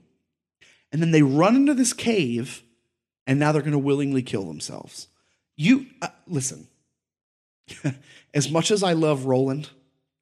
And 0.92 1.00
then 1.00 1.12
they 1.12 1.22
run 1.22 1.54
into 1.56 1.74
this 1.74 1.92
cave, 1.92 2.62
and 3.26 3.38
now 3.38 3.52
they're 3.52 3.62
gonna 3.62 3.78
willingly 3.78 4.22
kill 4.22 4.44
themselves. 4.44 5.08
You 5.56 5.86
uh, 6.02 6.08
listen. 6.26 6.68
as 8.34 8.50
much 8.50 8.70
as 8.70 8.82
I 8.82 8.94
love 8.94 9.26
Roland, 9.26 9.70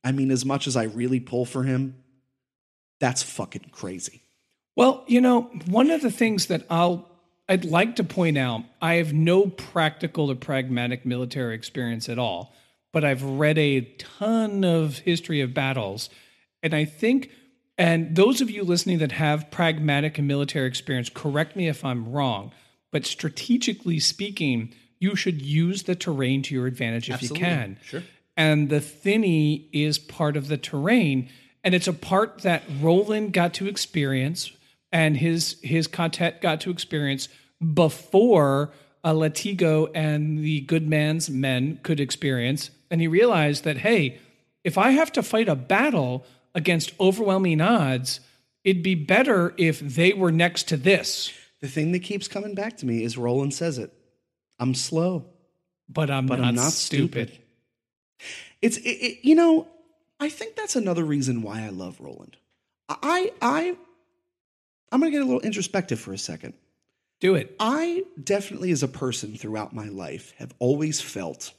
I 0.05 0.12
mean, 0.12 0.31
as 0.31 0.45
much 0.45 0.66
as 0.66 0.76
I 0.76 0.85
really 0.85 1.20
pull 1.20 1.45
for 1.45 1.62
him, 1.62 1.97
that's 3.01 3.22
fucking 3.22 3.70
crazy. 3.72 4.22
Well, 4.79 5.03
you 5.09 5.20
know, 5.20 5.51
one 5.66 5.91
of 5.91 6.03
the 6.03 6.11
things 6.11 6.47
that 6.47 6.64
I'll 6.70 7.11
I'd 7.49 7.64
like 7.64 7.97
to 7.97 8.05
point 8.05 8.39
out, 8.39 8.62
I 8.81 8.95
have 8.95 9.12
no 9.12 9.47
practical 9.49 10.31
or 10.31 10.37
pragmatic 10.37 11.05
military 11.05 11.57
experience 11.57 12.09
at 12.09 12.16
all, 12.16 12.55
but 12.93 13.05
I've 13.05 13.24
read 13.24 13.59
a 13.59 13.81
ton 13.99 14.64
of 14.64 14.99
history 14.99 15.41
of 15.41 15.53
battles, 15.53 16.11
and 16.62 16.74
I 16.74 16.85
think 16.85 17.33
and 17.76 18.14
those 18.14 18.41
of 18.41 18.51
you 18.51 18.62
listening 18.62 18.99
that 18.99 19.11
have 19.11 19.51
pragmatic 19.51 20.16
and 20.16 20.29
military 20.29 20.68
experience, 20.68 21.09
correct 21.09 21.57
me 21.57 21.66
if 21.66 21.85
I'm 21.85 22.12
wrong, 22.12 22.53
but 22.93 23.05
strategically 23.05 23.99
speaking, 23.99 24.72
you 25.01 25.16
should 25.16 25.43
use 25.43 25.83
the 25.85 25.97
terrain 25.97 26.41
to 26.43 26.55
your 26.55 26.68
advantage 26.68 27.11
if 27.11 27.20
you 27.22 27.31
can. 27.31 27.79
Sure. 27.83 28.05
And 28.37 28.68
the 28.68 28.81
thinny 28.81 29.68
is 29.72 29.99
part 29.99 30.37
of 30.37 30.47
the 30.47 30.57
terrain. 30.57 31.29
And 31.64 31.74
it's 31.74 31.89
a 31.89 31.93
part 31.93 32.43
that 32.43 32.62
Roland 32.81 33.33
got 33.33 33.55
to 33.55 33.66
experience 33.66 34.53
and 34.93 35.16
his 35.16 35.57
his 35.62 35.86
quartet 35.86 36.41
got 36.41 36.61
to 36.62 36.70
experience 36.70 37.28
before 37.74 38.72
uh, 39.05 39.12
Latigo 39.12 39.91
and 39.95 40.39
the 40.39 40.61
good 40.62 40.89
man's 40.89 41.28
men 41.30 41.80
could 41.82 42.01
experience. 42.01 42.70
And 42.91 43.01
he 43.01 43.07
realized 43.09 43.64
that, 43.64 43.78
hey, 43.78 44.18
if 44.64 44.76
I 44.78 44.91
have 44.91 45.12
to 45.12 45.22
fight 45.22 45.49
a 45.49 45.55
battle 45.55 46.24
against 46.55 46.93
overwhelming 46.99 47.61
odds, 47.61 48.20
it'd 48.64 48.82
be 48.82 48.95
better 48.95 49.55
if 49.57 49.80
they 49.80 50.12
were 50.12 50.32
next 50.32 50.64
to 50.68 50.76
this. 50.76 51.32
The 51.61 51.68
thing 51.68 51.93
that 51.93 52.01
keeps 52.01 52.28
coming 52.28 52.55
back 52.55 52.76
to 52.78 52.86
me 52.86 53.03
is 53.05 53.16
Roland 53.18 53.55
says 53.55 53.78
it. 53.78 53.93
I'm 54.59 54.74
slow, 54.74 55.26
But 55.89 56.11
I'm, 56.11 56.26
but 56.26 56.39
not, 56.41 56.49
I'm 56.49 56.55
not 56.55 56.72
stupid. 56.72 57.28
stupid. 57.30 57.45
It's 58.62 58.76
it, 58.78 58.89
it- 58.91 59.18
you 59.24 59.34
know, 59.34 59.68
I 60.20 60.28
think 60.28 60.57
that's 60.57 60.74
another 60.76 61.05
reason 61.05 61.43
why 61.43 61.62
I 61.64 61.68
love 61.68 62.01
Roland. 62.01 62.36
I 62.89 63.32
I 63.43 63.76
I'm 64.91 65.01
going 65.01 65.12
to 65.12 65.18
get 65.18 65.22
a 65.22 65.26
little 65.26 65.41
introspective 65.41 66.01
for 66.01 66.12
a 66.12 66.18
second. 66.18 66.55
Do 67.20 67.34
it. 67.34 67.55
I 67.59 68.05
definitely, 68.22 68.70
as 68.70 68.82
a 68.82 68.89
person 68.89 69.36
throughout 69.36 69.74
my 69.74 69.89
life, 69.89 70.32
have 70.39 70.55
always 70.59 71.01
felt 71.01 71.53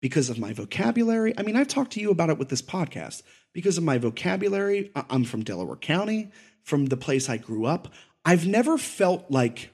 because 0.00 0.30
of 0.30 0.38
my 0.38 0.52
vocabulary. 0.52 1.34
I 1.36 1.42
mean, 1.42 1.56
I've 1.56 1.68
talked 1.68 1.92
to 1.92 2.00
you 2.00 2.10
about 2.10 2.30
it 2.30 2.38
with 2.38 2.48
this 2.48 2.62
podcast. 2.62 3.22
Because 3.52 3.78
of 3.78 3.84
my 3.84 3.98
vocabulary, 3.98 4.92
I'm 4.94 5.24
from 5.24 5.42
Delaware 5.42 5.76
County, 5.76 6.30
from 6.62 6.86
the 6.86 6.96
place 6.96 7.28
I 7.28 7.38
grew 7.38 7.64
up. 7.64 7.88
I've 8.24 8.46
never 8.46 8.76
felt 8.76 9.30
like 9.30 9.70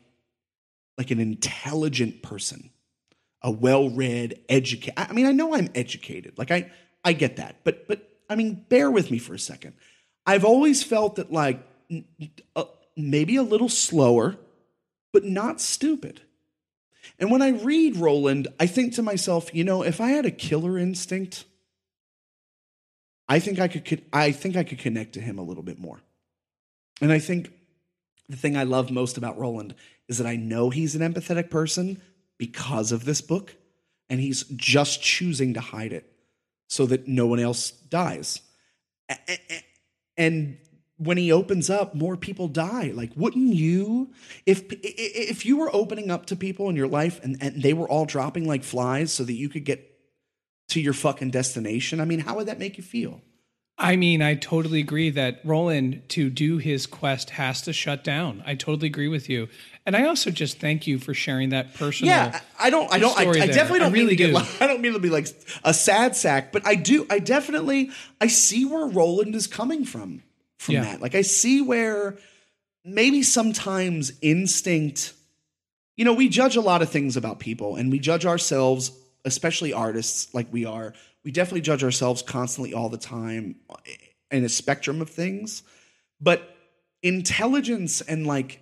like 0.99 1.11
an 1.11 1.19
intelligent 1.19 2.23
person, 2.23 2.71
a 3.43 3.51
well-read, 3.51 4.39
educated. 4.49 4.95
I 4.97 5.13
mean, 5.13 5.27
I 5.27 5.33
know 5.33 5.55
I'm 5.55 5.69
educated. 5.75 6.39
Like 6.39 6.51
I 6.51 6.71
I 7.05 7.13
get 7.13 7.37
that. 7.37 7.57
But 7.65 7.89
but 7.89 8.09
I 8.31 8.37
mean, 8.37 8.65
bear 8.69 8.91
with 8.91 9.11
me 9.11 9.19
for 9.19 9.35
a 9.35 9.39
second. 9.39 9.75
I've 10.25 10.45
always 10.45 10.83
felt 10.83 11.17
that 11.17 11.33
like 11.33 11.67
a, 12.57 12.65
maybe 12.97 13.37
a 13.37 13.43
little 13.43 13.69
slower, 13.69 14.37
but 15.13 15.25
not 15.25 15.61
stupid. 15.61 16.23
And 17.19 17.31
when 17.31 17.43
I 17.43 17.51
read 17.51 17.97
Roland, 17.97 18.49
I 18.59 18.67
think 18.67 18.95
to 18.95 19.03
myself, 19.03 19.55
you 19.55 19.65
know, 19.65 19.83
if 19.83 20.01
I 20.01 20.11
had 20.11 20.27
a 20.27 20.31
killer 20.31 20.79
instinct, 20.79 21.45
I 23.29 23.39
think 23.39 23.59
I 23.59 23.69
could 23.69 24.05
I 24.13 24.33
think 24.33 24.57
I 24.57 24.65
could 24.65 24.79
connect 24.79 25.15
to 25.15 25.21
him 25.21 25.39
a 25.39 25.43
little 25.43 25.63
bit 25.63 25.79
more. 25.79 26.01
And 27.01 27.13
I 27.13 27.19
think 27.19 27.53
the 28.29 28.37
thing 28.37 28.57
I 28.57 28.65
love 28.65 28.91
most 28.91 29.17
about 29.17 29.39
Roland 29.39 29.75
is 30.09 30.19
that 30.19 30.27
I 30.27 30.37
know 30.37 30.71
he's 30.71 30.95
an 30.95 31.01
empathetic 31.01 31.51
person 31.51 32.01
because 32.39 32.93
of 32.93 33.05
this 33.05 33.21
book 33.21 33.55
and 34.09 34.21
he's 34.21 34.45
just 34.45 35.03
choosing 35.03 35.55
to 35.55 35.61
hide 35.61 35.93
it 35.93 36.13
so 36.69 36.87
that 36.87 37.09
no 37.09 37.27
one 37.27 37.39
else 37.39 37.71
dies. 37.71 38.41
And 40.17 40.59
when 41.05 41.17
he 41.17 41.33
opens 41.33 41.69
up, 41.69 41.95
more 41.95 42.17
people 42.17 42.49
die. 42.49 42.93
Like, 42.95 43.11
wouldn't 43.17 43.55
you, 43.55 44.13
if 44.47 44.63
if 44.71 45.45
you 45.45 45.57
were 45.57 45.75
opening 45.75 46.11
up 46.11 46.27
to 46.27 46.37
people 46.37 46.69
in 46.69 46.77
your 46.77 46.89
life 46.89 47.23
and, 47.23 47.37
and 47.41 47.63
they 47.63 47.73
were 47.73 47.89
all 47.89 48.05
dropping 48.05 48.47
like 48.47 48.63
flies 48.63 49.13
so 49.13 49.25
that 49.25 49.33
you 49.33 49.49
could 49.49 49.65
get 49.65 49.99
to 50.69 50.81
your 50.81 50.93
fucking 50.93 51.31
destination? 51.31 52.01
I 52.01 52.05
mean, 52.05 52.21
how 52.21 52.37
would 52.37 52.47
that 52.47 52.59
make 52.59 52.77
you 52.77 52.85
feel? 52.85 53.21
I 53.79 53.97
mean, 53.97 54.23
I 54.23 54.35
totally 54.35 54.81
agree 54.81 55.11
that 55.11 55.41
Roland 55.45 56.03
to 56.11 56.31
do 56.31 56.59
his 56.59 56.87
quest 56.87 57.31
has 57.31 57.63
to 57.63 57.73
shut 57.73 58.05
down. 58.05 58.43
I 58.47 58.55
totally 58.55 58.87
agree 58.87 59.09
with 59.09 59.29
you, 59.29 59.49
and 59.87 59.97
I 59.97 60.07
also 60.07 60.31
just 60.31 60.61
thank 60.61 60.87
you 60.87 60.99
for 60.99 61.15
sharing 61.15 61.49
that 61.49 61.75
personal. 61.75 62.15
Yeah, 62.15 62.41
I 62.61 62.71
don't, 62.71 62.93
I 62.93 62.99
don't, 62.99 63.19
I, 63.19 63.23
I 63.23 63.47
definitely 63.47 63.81
don't 63.81 63.89
I 63.89 63.93
really 63.93 64.07
mean 64.07 64.19
to 64.19 64.27
do. 64.27 64.33
get. 64.35 64.57
I 64.61 64.67
don't 64.67 64.83
mean 64.83 64.93
to 64.93 64.99
be 65.01 65.11
like 65.11 65.27
a 65.65 65.75
sad 65.75 66.15
sack, 66.15 66.53
but 66.53 66.67
I 66.67 66.77
do. 66.77 67.07
I 67.11 67.19
definitely, 67.19 67.91
I 68.21 68.29
see 68.29 68.65
where 68.65 68.87
Roland 68.87 69.35
is 69.35 69.47
coming 69.47 69.85
from. 69.85 70.23
From 70.63 70.75
yeah. 70.75 70.83
that, 70.85 71.01
like 71.01 71.15
I 71.15 71.23
see 71.23 71.61
where 71.61 72.19
maybe 72.85 73.23
sometimes 73.23 74.13
instinct. 74.23 75.13
You 75.97 76.05
know, 76.05 76.15
we 76.15 76.29
judge 76.29 76.57
a 76.57 76.61
lot 76.61 76.83
of 76.83 76.89
things 76.89 77.17
about 77.17 77.39
people, 77.39 77.77
and 77.77 77.93
we 77.93 77.99
judge 77.99 78.25
ourselves, 78.25 78.93
especially 79.25 79.73
artists, 79.73 80.33
like 80.35 80.53
we 80.53 80.65
are 80.65 80.95
we 81.25 81.31
definitely 81.31 81.61
judge 81.61 81.85
ourselves 81.85 82.23
constantly 82.23 82.75
all 82.75 82.89
the 82.89 82.99
time 82.99 83.57
in 84.31 84.45
a 84.45 84.49
spectrum 84.49 85.01
of 85.01 85.11
things 85.11 85.63
but 86.21 86.57
intelligence 87.03 88.01
and 88.01 88.27
like 88.27 88.61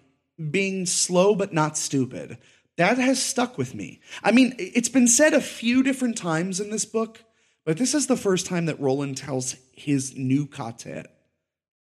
being 0.51 0.86
slow 0.86 1.34
but 1.34 1.53
not 1.53 1.76
stupid 1.76 2.38
that 2.76 2.98
has 2.98 3.22
stuck 3.22 3.59
with 3.59 3.74
me 3.74 4.01
i 4.22 4.32
mean 4.32 4.55
it's 4.59 4.88
been 4.88 5.09
said 5.09 5.34
a 5.34 5.40
few 5.40 5.82
different 5.82 6.16
times 6.16 6.61
in 6.61 6.70
this 6.70 6.84
book 6.84 7.22
but 7.64 7.76
this 7.76 7.94
is 7.94 8.07
the 8.07 8.16
first 8.16 8.46
time 8.46 8.66
that 8.66 8.80
roland 8.80 9.16
tells 9.16 9.57
his 9.72 10.16
new 10.16 10.46
quartet 10.46 11.20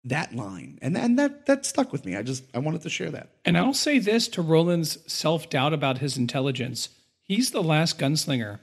that 0.04 0.36
line 0.36 0.80
and, 0.82 0.98
and 0.98 1.20
that 1.20 1.46
that 1.46 1.66
stuck 1.66 1.92
with 1.92 2.06
me 2.06 2.16
i 2.16 2.24
just 2.24 2.44
i 2.56 2.60
wanted 2.60 2.82
to 2.82 2.90
share 2.90 3.12
that 3.12 3.30
and 3.46 3.58
i'll 3.58 3.74
say 3.74 4.00
this 4.00 4.28
to 4.28 4.42
roland's 4.42 4.98
self-doubt 5.12 5.74
about 5.74 6.00
his 6.00 6.18
intelligence 6.18 6.90
he's 7.22 7.52
the 7.52 7.62
last 7.62 8.00
gunslinger 8.00 8.60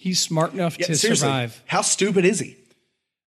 He's 0.00 0.18
smart 0.18 0.54
enough 0.54 0.78
yeah, 0.78 0.86
to 0.86 0.96
survive. 0.96 1.62
How 1.66 1.82
stupid 1.82 2.24
is 2.24 2.40
he? 2.40 2.56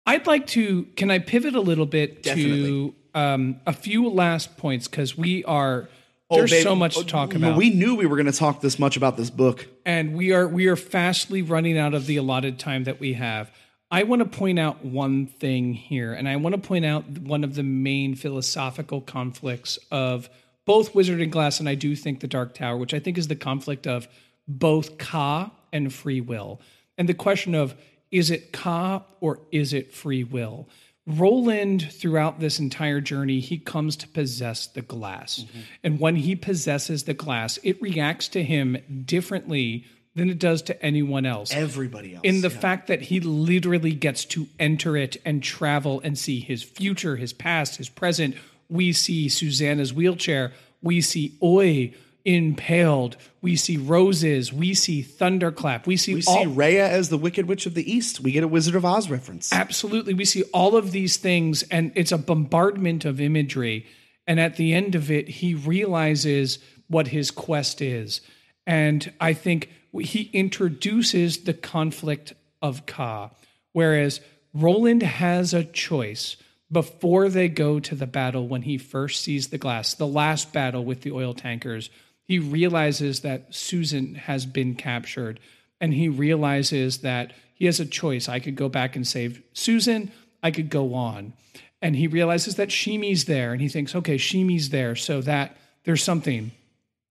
I'd 0.07 0.28
like 0.28 0.47
to. 0.49 0.85
Can 0.97 1.11
I 1.11 1.18
pivot 1.18 1.57
a 1.57 1.61
little 1.61 1.87
bit 1.87 2.22
Definitely. 2.22 2.62
to 2.62 2.95
um, 3.16 3.61
a 3.66 3.72
few 3.72 4.09
last 4.09 4.57
points 4.59 4.87
because 4.87 5.18
we 5.18 5.43
are. 5.43 5.89
Oh, 6.30 6.37
there's 6.37 6.53
babe, 6.53 6.62
so 6.62 6.76
much 6.76 6.97
to 6.97 7.05
talk 7.05 7.35
about. 7.35 7.57
We 7.57 7.70
knew 7.70 7.97
we 7.97 8.07
were 8.07 8.14
going 8.14 8.30
to 8.30 8.39
talk 8.39 8.61
this 8.61 8.78
much 8.78 8.97
about 8.97 9.16
this 9.16 9.28
book, 9.28 9.66
and 9.85 10.14
we 10.14 10.30
are 10.30 10.47
we 10.47 10.68
are 10.68 10.76
fastly 10.76 11.43
running 11.43 11.76
out 11.76 11.95
of 11.95 12.07
the 12.07 12.16
allotted 12.16 12.61
time 12.61 12.85
that 12.85 13.01
we 13.01 13.14
have. 13.14 13.51
I 13.93 14.05
want 14.05 14.20
to 14.20 14.38
point 14.38 14.59
out 14.59 14.82
one 14.82 15.26
thing 15.26 15.74
here, 15.74 16.14
and 16.14 16.26
I 16.26 16.36
want 16.36 16.55
to 16.55 16.61
point 16.61 16.86
out 16.86 17.05
one 17.18 17.45
of 17.45 17.55
the 17.55 17.62
main 17.62 18.14
philosophical 18.14 19.03
conflicts 19.03 19.78
of 19.90 20.30
both 20.64 20.95
Wizard 20.95 21.20
and 21.20 21.30
Glass, 21.30 21.61
and 21.61 21.68
I 21.68 21.74
do 21.74 21.95
think 21.95 22.20
the 22.20 22.26
Dark 22.26 22.55
Tower, 22.55 22.78
which 22.78 22.95
I 22.95 23.01
think 23.01 23.18
is 23.18 23.28
the 23.28 23.36
conflict 23.36 23.86
of 23.86 24.09
both 24.49 24.97
Ka 24.97 25.53
and 25.74 25.93
free 25.93 26.22
will. 26.22 26.62
And 26.97 27.07
the 27.07 27.14
question 27.14 27.55
of 27.55 27.74
is 28.11 28.30
it 28.30 28.51
Ka 28.51 29.05
or 29.20 29.40
is 29.51 29.74
it 29.74 29.93
free 29.93 30.24
will? 30.24 30.70
Roland, 31.07 31.90
throughout 31.93 32.40
this 32.40 32.59
entire 32.59 33.01
journey, 33.01 33.40
he 33.40 33.59
comes 33.59 33.97
to 33.97 34.09
possess 34.09 34.68
the 34.68 34.82
glass. 34.82 35.40
Mm-hmm. 35.40 35.61
And 35.84 36.01
when 36.01 36.16
he 36.16 36.34
possesses 36.34 37.05
the 37.05 37.14
glass, 37.14 37.59
it 37.62 37.82
reacts 37.82 38.28
to 38.28 38.43
him 38.43 38.78
differently 39.05 39.84
than 40.15 40.29
it 40.29 40.39
does 40.39 40.63
to 40.63 40.83
anyone 40.83 41.25
else. 41.25 41.53
Everybody 41.53 42.15
else. 42.15 42.25
In 42.25 42.43
the 42.43 42.51
yeah. 42.51 42.59
fact 42.59 42.87
that 42.89 43.03
he 43.03 43.21
literally 43.21 43.93
gets 43.93 44.25
to 44.27 44.47
enter 44.59 44.97
it 44.97 45.17
and 45.25 45.43
travel 45.43 46.01
and 46.05 46.19
see 46.19 46.41
his 46.41 46.63
future, 46.63 47.17
his 47.17 47.33
past, 47.33 47.77
his 47.77 47.89
present. 47.89 48.37
We 48.69 48.93
see 48.93 49.29
Susanna's 49.29 49.93
wheelchair. 49.93 50.53
We 50.83 51.01
see 51.01 51.37
Oy 51.43 51.95
impaled. 52.25 53.17
We 53.41 53.57
see 53.57 53.77
roses. 53.77 54.53
We 54.53 54.75
see 54.75 55.03
thunderclap. 55.03 55.87
We 55.87 55.97
see 55.97 56.15
we 56.15 56.23
all- 56.27 56.45
see 56.45 56.47
Rhea 56.47 56.89
as 56.89 57.09
the 57.09 57.19
Wicked 57.19 57.47
Witch 57.47 57.67
of 57.67 57.75
the 57.75 57.91
East. 57.91 58.21
We 58.21 58.33
get 58.33 58.45
a 58.45 58.49
Wizard 58.49 58.75
of 58.75 58.85
Oz 58.85 59.11
reference. 59.11 59.53
Absolutely, 59.53 60.15
we 60.15 60.25
see 60.25 60.45
all 60.55 60.77
of 60.77 60.93
these 60.93 61.17
things, 61.17 61.63
and 61.65 61.93
it's 61.95 62.13
a 62.13 62.19
bombardment 62.19 63.05
of 63.05 63.21
imagery. 63.21 63.87
And 64.27 64.39
at 64.39 64.57
the 64.57 64.73
end 64.73 64.95
of 64.95 65.11
it, 65.11 65.29
he 65.29 65.55
realizes 65.55 66.59
what 66.87 67.09
his 67.09 67.31
quest 67.31 67.83
is, 67.83 68.21
and 68.67 69.13
I 69.21 69.33
think 69.33 69.71
he 70.01 70.30
introduces 70.32 71.45
the 71.45 71.55
conflict 71.55 72.32
of 72.61 72.86
Ka, 72.86 73.30
whereas 73.72 74.20
Roland 74.55 75.03
has 75.03 75.53
a 75.53 75.64
choice 75.64 76.36
before 76.70 77.28
they 77.28 77.49
go 77.49 77.78
to 77.80 77.95
the 77.95 78.07
battle 78.07 78.49
when 78.49 78.62
he 78.62 78.78
first 78.78 79.22
sees 79.22 79.49
the 79.49 79.59
glass, 79.59 79.95
the 79.95 80.07
last 80.07 80.53
battle 80.53 80.84
with 80.84 81.03
the 81.03 81.12
oil 81.12 81.34
tankers 81.34 81.90
he 82.24 82.38
realizes 82.38 83.20
that 83.20 83.55
Susan 83.55 84.14
has 84.14 84.47
been 84.47 84.74
captured 84.74 85.40
and 85.80 85.93
he 85.93 86.09
realizes 86.09 86.99
that 86.99 87.32
he 87.55 87.66
has 87.66 87.80
a 87.80 87.86
choice. 87.86 88.28
I 88.28 88.38
could 88.38 88.57
go 88.57 88.68
back 88.68 88.97
and 88.97 89.07
save 89.07 89.43
Susan, 89.53 90.11
I 90.43 90.51
could 90.51 90.70
go 90.70 90.95
on. 90.95 91.34
And 91.80 91.97
he 91.97 92.07
realizes 92.07 92.55
that 92.57 92.70
Sheemie's 92.70 93.24
there 93.24 93.53
and 93.53 93.61
he 93.61 93.68
thinks, 93.68 93.95
okay, 93.95 94.16
Sheemie's 94.16 94.70
there, 94.70 94.95
so 94.95 95.20
that 95.20 95.57
there's 95.84 96.03
something. 96.03 96.53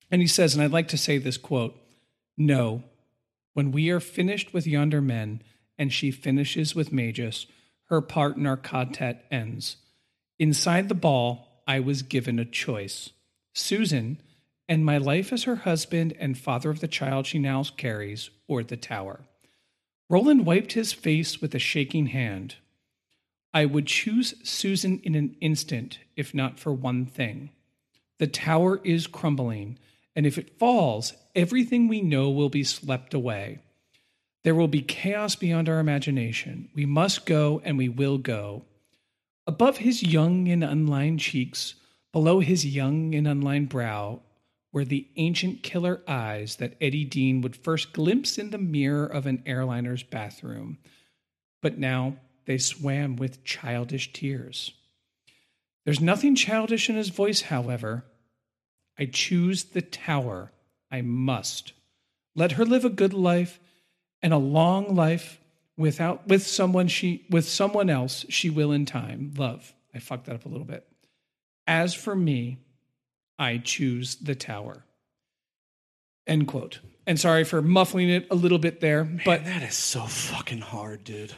And 0.09 0.21
he 0.21 0.27
says, 0.27 0.53
and 0.53 0.63
I'd 0.63 0.71
like 0.71 0.87
to 0.87 0.97
say 0.97 1.17
this 1.17 1.37
quote 1.37 1.75
No, 2.37 2.83
when 3.53 3.71
we 3.71 3.89
are 3.89 3.99
finished 3.99 4.53
with 4.53 4.67
yonder 4.67 5.01
men 5.01 5.41
and 5.77 5.91
she 5.91 6.11
finishes 6.11 6.75
with 6.75 6.91
Mejis, 6.91 7.47
her 7.85 8.01
part 8.01 8.37
in 8.37 8.45
our 8.45 8.57
quartet 8.57 9.25
ends. 9.31 9.77
Inside 10.39 10.89
the 10.89 10.95
ball, 10.95 11.63
I 11.67 11.79
was 11.79 12.01
given 12.01 12.39
a 12.39 12.45
choice. 12.45 13.11
Susan, 13.53 14.21
and 14.67 14.85
my 14.85 14.97
life 14.97 15.33
as 15.33 15.43
her 15.43 15.57
husband 15.57 16.13
and 16.19 16.37
father 16.37 16.69
of 16.69 16.79
the 16.79 16.87
child 16.87 17.25
she 17.25 17.39
now 17.39 17.63
carries, 17.63 18.29
or 18.47 18.63
the 18.63 18.77
tower. 18.77 19.21
Roland 20.09 20.45
wiped 20.45 20.73
his 20.73 20.93
face 20.93 21.41
with 21.41 21.53
a 21.53 21.59
shaking 21.59 22.07
hand. 22.07 22.55
I 23.53 23.65
would 23.65 23.87
choose 23.87 24.33
Susan 24.43 24.99
in 25.03 25.15
an 25.15 25.35
instant, 25.41 25.99
if 26.15 26.33
not 26.33 26.59
for 26.59 26.71
one 26.71 27.05
thing. 27.05 27.49
The 28.17 28.27
tower 28.27 28.79
is 28.83 29.07
crumbling, 29.07 29.77
and 30.15 30.25
if 30.25 30.37
it 30.37 30.57
falls, 30.57 31.13
everything 31.35 31.87
we 31.87 32.01
know 32.01 32.29
will 32.29 32.49
be 32.49 32.63
swept 32.63 33.13
away. 33.13 33.59
There 34.43 34.55
will 34.55 34.67
be 34.67 34.81
chaos 34.81 35.35
beyond 35.35 35.69
our 35.69 35.79
imagination. 35.79 36.69
We 36.73 36.85
must 36.85 37.25
go, 37.25 37.61
and 37.63 37.77
we 37.77 37.89
will 37.89 38.17
go. 38.17 38.63
Above 39.45 39.77
his 39.77 40.01
young 40.01 40.47
and 40.47 40.63
unlined 40.63 41.19
cheeks, 41.19 41.75
below 42.11 42.39
his 42.39 42.65
young 42.65 43.13
and 43.13 43.27
unlined 43.27 43.69
brow, 43.69 44.21
were 44.73 44.85
the 44.85 45.07
ancient 45.17 45.63
killer 45.63 46.01
eyes 46.07 46.55
that 46.57 46.77
Eddie 46.79 47.03
Dean 47.03 47.41
would 47.41 47.55
first 47.55 47.93
glimpse 47.93 48.37
in 48.37 48.51
the 48.51 48.57
mirror 48.57 49.05
of 49.05 49.25
an 49.25 49.43
airliner's 49.45 50.03
bathroom. 50.03 50.77
But 51.61 51.77
now 51.77 52.15
they 52.45 52.57
swam 52.57 53.15
with 53.17 53.43
childish 53.43 54.13
tears. 54.13 54.71
There's 55.85 55.99
nothing 55.99 56.35
childish 56.35 56.89
in 56.89 56.95
his 56.95 57.09
voice, 57.09 57.41
however. 57.41 58.05
I 58.97 59.05
choose 59.05 59.63
the 59.63 59.81
tower. 59.81 60.51
I 60.91 61.01
must. 61.01 61.73
Let 62.35 62.53
her 62.53 62.65
live 62.65 62.85
a 62.85 62.89
good 62.89 63.13
life 63.13 63.59
and 64.21 64.33
a 64.33 64.37
long 64.37 64.95
life 64.95 65.39
without 65.77 66.27
with 66.27 66.45
someone 66.45 66.87
she 66.87 67.25
with 67.29 67.47
someone 67.47 67.89
else 67.89 68.25
she 68.29 68.49
will 68.49 68.71
in 68.71 68.85
time 68.85 69.33
love. 69.37 69.73
I 69.93 69.99
fucked 69.99 70.25
that 70.25 70.35
up 70.35 70.45
a 70.45 70.49
little 70.49 70.65
bit. 70.65 70.87
As 71.67 71.93
for 71.93 72.15
me, 72.15 72.59
I 73.39 73.57
choose 73.57 74.15
the 74.15 74.35
tower. 74.35 74.85
End 76.27 76.47
quote. 76.47 76.79
And 77.07 77.19
sorry 77.19 77.43
for 77.43 77.61
muffling 77.61 78.09
it 78.09 78.27
a 78.29 78.35
little 78.35 78.59
bit 78.59 78.79
there, 78.79 79.03
Man, 79.03 79.21
but 79.25 79.43
that 79.45 79.63
is 79.63 79.75
so 79.75 80.05
fucking 80.05 80.61
hard, 80.61 81.03
dude. 81.03 81.33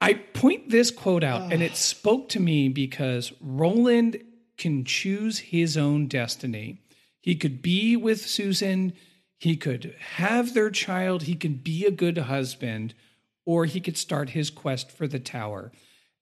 I 0.00 0.14
point 0.14 0.68
this 0.68 0.90
quote 0.90 1.22
out, 1.22 1.52
and 1.52 1.62
it 1.62 1.76
spoke 1.76 2.28
to 2.30 2.40
me 2.40 2.68
because 2.68 3.32
Roland 3.40 4.20
can 4.58 4.84
choose 4.84 5.38
his 5.38 5.76
own 5.76 6.08
destiny. 6.08 6.81
He 7.22 7.34
could 7.34 7.62
be 7.62 7.96
with 7.96 8.26
Susan, 8.26 8.92
he 9.38 9.56
could 9.56 9.94
have 10.16 10.52
their 10.52 10.70
child, 10.70 11.22
he 11.22 11.34
could 11.34 11.64
be 11.64 11.86
a 11.86 11.90
good 11.90 12.18
husband, 12.18 12.92
or 13.46 13.64
he 13.64 13.80
could 13.80 13.96
start 13.96 14.30
his 14.30 14.50
quest 14.50 14.90
for 14.90 15.08
the 15.08 15.18
tower. 15.18 15.72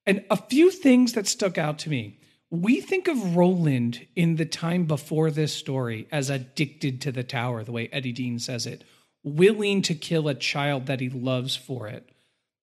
And 0.06 0.24
a 0.30 0.36
few 0.36 0.70
things 0.70 1.14
that 1.14 1.26
stuck 1.26 1.58
out 1.58 1.80
to 1.80 1.90
me 1.90 2.20
we 2.50 2.80
think 2.80 3.06
of 3.06 3.36
Roland 3.36 4.06
in 4.16 4.34
the 4.34 4.44
time 4.44 4.84
before 4.84 5.30
this 5.30 5.52
story 5.52 6.08
as 6.10 6.30
addicted 6.30 7.00
to 7.02 7.12
the 7.12 7.22
tower, 7.22 7.62
the 7.62 7.72
way 7.72 7.88
Eddie 7.92 8.12
Dean 8.12 8.40
says 8.40 8.66
it, 8.66 8.82
willing 9.22 9.82
to 9.82 9.94
kill 9.94 10.26
a 10.26 10.34
child 10.34 10.86
that 10.86 11.00
he 11.00 11.08
loves 11.08 11.54
for 11.54 11.86
it. 11.86 12.10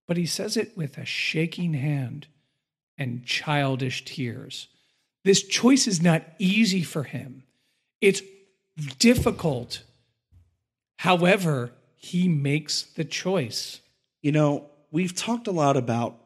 But 0.05 0.17
he 0.17 0.25
says 0.25 0.57
it 0.57 0.75
with 0.75 0.97
a 0.97 1.05
shaking 1.05 1.73
hand 1.73 2.27
and 2.97 3.25
childish 3.25 4.03
tears. 4.03 4.67
This 5.23 5.41
choice 5.41 5.87
is 5.87 6.01
not 6.01 6.23
easy 6.37 6.83
for 6.83 7.03
him. 7.03 7.43
It's 8.01 8.21
difficult. 8.99 9.83
However, 10.97 11.71
he 11.95 12.27
makes 12.27 12.83
the 12.83 13.05
choice. 13.05 13.81
You 14.21 14.31
know, 14.31 14.69
we've 14.91 15.15
talked 15.15 15.47
a 15.47 15.51
lot 15.51 15.77
about 15.77 16.19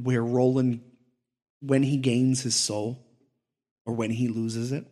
where 0.00 0.22
Roland, 0.22 0.80
when 1.60 1.82
he 1.82 1.96
gains 1.96 2.42
his 2.42 2.54
soul 2.54 3.04
or 3.84 3.94
when 3.94 4.10
he 4.10 4.28
loses 4.28 4.72
it. 4.72 4.86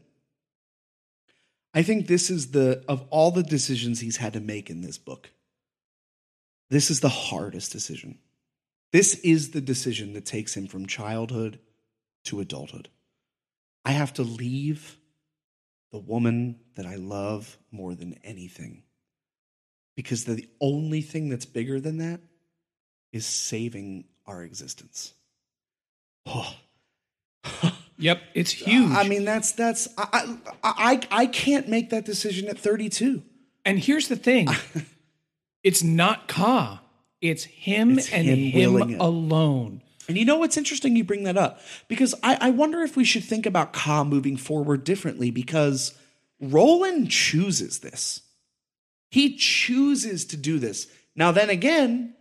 I 1.75 1.83
think 1.83 2.07
this 2.07 2.31
is 2.31 2.53
the, 2.53 2.83
of 2.89 3.05
all 3.11 3.31
the 3.31 3.43
decisions 3.43 4.01
he's 4.01 4.17
had 4.17 4.33
to 4.33 4.41
make 4.41 4.71
in 4.71 4.81
this 4.81 4.99
book, 4.99 5.31
this 6.71 6.91
is 6.91 7.01
the 7.01 7.09
hardest 7.09 7.71
decision. 7.71 8.19
This 8.93 9.15
is 9.17 9.51
the 9.51 9.61
decision 9.61 10.15
that 10.15 10.25
takes 10.25 10.57
him 10.57 10.67
from 10.67 10.87
childhood 10.87 11.59
to 12.25 12.41
adulthood. 12.41 12.89
I 13.87 13.93
have 13.93 14.13
to 14.15 14.23
leave 14.23 14.99
the 15.93 15.99
woman 15.99 16.59
that 16.75 16.85
I 16.87 16.97
love 16.97 17.57
more 17.71 17.95
than 17.95 18.19
anything. 18.25 18.83
Because 19.97 20.25
the 20.25 20.47
only 20.61 21.01
thing 21.01 21.29
that's 21.31 21.47
bigger 21.47 21.81
than 21.81 21.99
that 21.99 22.21
is 23.13 23.25
saving 23.25 24.05
our 24.27 24.43
existence. 24.43 25.15
Oh. 26.27 26.55
Yep, 27.99 28.21
it's 28.35 28.51
huge. 28.51 28.93
I 28.93 29.09
mean, 29.09 29.25
that's 29.25 29.53
that's 29.53 29.89
I, 29.97 30.37
I 30.63 31.01
I 31.11 31.23
I 31.23 31.27
can't 31.27 31.67
make 31.67 31.89
that 31.91 32.05
decision 32.05 32.47
at 32.49 32.59
32. 32.59 33.23
and 33.65 33.79
here's 33.79 34.09
the 34.09 34.17
thing 34.17 34.49
it's 35.65 35.83
not 35.83 36.29
Ka, 36.29 36.83
it's 37.23 37.45
him 37.45 37.99
It's 37.99 38.13
and 38.13 38.27
him 38.27 38.39
him, 38.77 39.01
alone. 39.01 39.81
And 40.09 40.17
you 40.17 40.25
know 40.25 40.37
what's 40.39 40.57
interesting? 40.57 40.97
You 40.97 41.05
bring 41.05 41.25
that 41.25 41.37
up 41.37 41.61
because 41.89 42.15
I, 42.23 42.39
I 42.41 42.51
wonder 42.51 42.83
if 42.83 42.97
we 42.97 43.05
should 43.05 43.25
think 43.25 43.47
about 43.47 43.73
Ka 43.73 44.05
moving 44.05 44.37
forward 44.37 44.85
differently 44.85 45.31
because 45.31 45.99
Roland 46.41 47.11
chooses 47.11 47.81
this. 47.81 48.23
He 49.11 49.37
chooses 49.37 50.25
to 50.27 50.37
do 50.37 50.59
this. 50.59 50.87
Now, 51.15 51.33
then 51.33 51.51
again, 51.51 52.15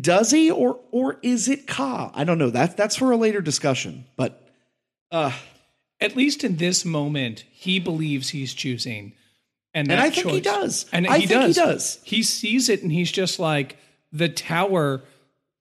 does 0.00 0.30
he 0.30 0.50
or 0.50 0.80
or 0.90 1.18
is 1.22 1.48
it 1.48 1.66
Ka? 1.66 2.10
I 2.14 2.24
don't 2.24 2.38
know. 2.38 2.50
That 2.50 2.76
that's 2.76 2.96
for 2.96 3.10
a 3.10 3.16
later 3.16 3.40
discussion. 3.40 4.04
But 4.16 4.48
uh, 5.10 5.32
At 6.00 6.16
least 6.16 6.44
in 6.44 6.56
this 6.56 6.84
moment, 6.84 7.44
he 7.52 7.78
believes 7.78 8.30
he's 8.30 8.54
choosing. 8.54 9.12
And, 9.74 9.90
And 9.90 10.00
I 10.00 10.10
think 10.10 10.30
he 10.30 10.40
does. 10.40 10.86
And 10.92 11.06
I 11.06 11.18
he 11.18 11.26
think 11.26 11.40
he 11.42 11.46
does. 11.52 11.56
does. 11.56 12.00
He 12.04 12.22
sees 12.22 12.68
it 12.68 12.82
and 12.82 12.90
he's 12.90 13.12
just 13.12 13.38
like, 13.38 13.76
the 14.12 14.28
tower, 14.28 15.02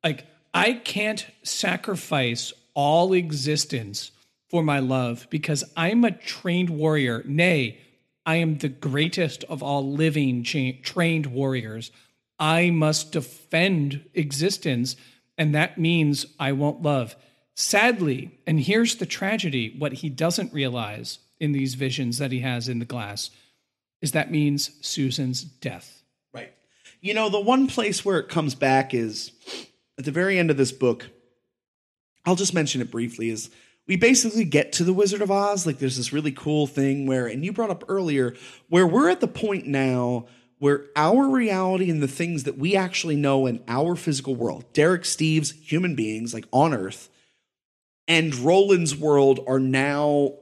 like, 0.03 0.25
I 0.53 0.73
can't 0.73 1.25
sacrifice 1.43 2.53
all 2.73 3.13
existence 3.13 4.11
for 4.49 4.63
my 4.63 4.79
love 4.79 5.27
because 5.29 5.63
I'm 5.77 6.03
a 6.03 6.11
trained 6.11 6.69
warrior. 6.69 7.23
Nay, 7.25 7.79
I 8.25 8.35
am 8.35 8.57
the 8.57 8.69
greatest 8.69 9.43
of 9.45 9.61
all 9.61 9.91
living 9.91 10.43
cha- 10.43 10.79
trained 10.83 11.27
warriors. 11.27 11.91
I 12.39 12.69
must 12.69 13.11
defend 13.11 14.05
existence, 14.13 14.95
and 15.37 15.53
that 15.53 15.77
means 15.77 16.25
I 16.39 16.51
won't 16.53 16.81
love. 16.81 17.15
Sadly, 17.55 18.39
and 18.47 18.59
here's 18.59 18.95
the 18.95 19.05
tragedy 19.05 19.75
what 19.77 19.93
he 19.93 20.09
doesn't 20.09 20.53
realize 20.53 21.19
in 21.39 21.51
these 21.51 21.75
visions 21.75 22.17
that 22.17 22.31
he 22.31 22.39
has 22.39 22.67
in 22.69 22.79
the 22.79 22.85
glass 22.85 23.29
is 24.01 24.13
that 24.13 24.31
means 24.31 24.71
Susan's 24.81 25.43
death. 25.43 26.03
Right. 26.33 26.53
You 27.01 27.13
know, 27.13 27.29
the 27.29 27.39
one 27.39 27.67
place 27.67 28.05
where 28.05 28.19
it 28.19 28.29
comes 28.29 28.55
back 28.55 28.93
is 28.93 29.31
at 29.99 30.05
the 30.05 30.11
very 30.11 30.39
end 30.39 30.49
of 30.49 30.57
this 30.57 30.71
book. 30.71 31.07
I'll 32.25 32.35
just 32.35 32.53
mention 32.53 32.81
it 32.81 32.89
briefly 32.89 33.29
is 33.29 33.51
we 33.85 33.97
basically 33.97 34.45
get 34.45 34.71
to 34.73 34.83
the 34.83 34.93
Wizard 34.93 35.21
of 35.21 35.29
Oz. 35.29 35.67
Like 35.67 35.77
there's 35.77 35.97
this 35.97 36.13
really 36.13 36.31
cool 36.31 36.65
thing 36.65 37.05
where, 37.05 37.27
and 37.27 37.43
you 37.43 37.51
brought 37.51 37.69
up 37.69 37.83
earlier, 37.87 38.35
where 38.69 38.87
we're 38.87 39.09
at 39.09 39.19
the 39.19 39.27
point 39.27 39.67
now 39.67 40.25
where 40.59 40.85
our 40.95 41.27
reality 41.27 41.89
and 41.89 42.03
the 42.03 42.07
things 42.07 42.43
that 42.43 42.57
we 42.57 42.75
actually 42.75 43.15
know 43.15 43.45
in 43.45 43.63
our 43.67 43.95
physical 43.95 44.35
world, 44.35 44.65
Derek 44.73 45.05
Steve's 45.05 45.51
human 45.51 45.95
beings, 45.95 46.33
like 46.33 46.45
on 46.51 46.73
Earth, 46.73 47.09
and 48.07 48.35
Roland's 48.35 48.95
world 48.95 49.39
are 49.47 49.59
now 49.59 50.33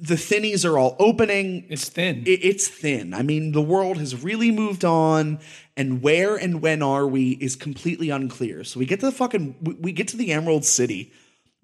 the 0.00 0.16
thinnies 0.16 0.64
are 0.64 0.78
all 0.78 0.94
opening 0.98 1.66
It's 1.68 1.88
thin. 1.88 2.22
it, 2.26 2.44
it's 2.44 2.68
thin. 2.68 3.12
I 3.14 3.22
mean, 3.22 3.52
the 3.52 3.62
world 3.62 3.98
has 3.98 4.22
really 4.22 4.50
moved 4.50 4.84
on, 4.84 5.40
and 5.76 6.02
where 6.02 6.36
and 6.36 6.62
when 6.62 6.82
are 6.82 7.06
we 7.06 7.32
is 7.32 7.56
completely 7.56 8.10
unclear. 8.10 8.62
So 8.64 8.78
we 8.78 8.86
get 8.86 9.00
to 9.00 9.06
the 9.06 9.12
fucking, 9.12 9.56
we- 9.60 9.74
we 9.74 9.92
get 9.92 10.08
to 10.08 10.16
the 10.16 10.32
Emerald 10.32 10.64
City. 10.64 11.12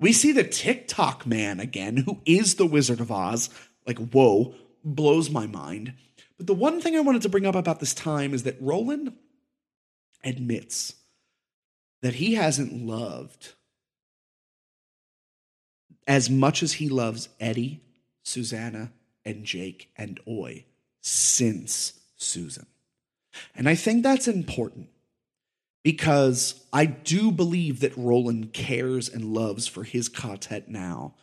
We 0.00 0.12
see 0.12 0.32
the 0.32 0.44
Tick-Tock 0.44 1.26
man 1.26 1.60
again, 1.60 1.98
who 1.98 2.20
is 2.24 2.56
the 2.56 2.66
Wizard 2.66 3.00
of 3.00 3.10
Oz. 3.12 3.50
Like, 3.86 3.98
whoa, 3.98 4.54
blows 4.84 5.30
my 5.30 5.46
mind. 5.46 5.94
But 6.36 6.46
the 6.46 6.54
one 6.54 6.80
thing 6.80 6.96
I 6.96 7.00
wanted 7.00 7.22
to 7.22 7.28
bring 7.28 7.46
up 7.46 7.54
about 7.56 7.80
this 7.80 7.94
time 7.94 8.32
is 8.34 8.44
that 8.44 8.60
Roland 8.60 9.12
admits 10.24 10.94
that 12.02 12.14
he 12.14 12.34
hasn't 12.34 12.72
loved 12.86 13.54
as 16.06 16.30
much 16.30 16.62
as 16.62 16.74
he 16.74 16.88
loves 16.88 17.28
Eddie, 17.40 17.82
Susanna, 18.28 18.92
and 19.24 19.44
Jake 19.44 19.90
and 19.96 20.20
Oy 20.28 20.64
since 21.00 21.94
Susan. 22.16 22.66
And 23.54 23.68
I 23.68 23.74
think 23.74 24.02
that's 24.02 24.28
important 24.28 24.88
because 25.82 26.62
I 26.72 26.86
do 26.86 27.30
believe 27.30 27.80
that 27.80 27.96
Roland 27.96 28.52
cares 28.52 29.08
and 29.08 29.32
loves 29.32 29.66
for 29.66 29.84
his 29.84 30.08
quartet 30.08 30.68
now 30.68 31.14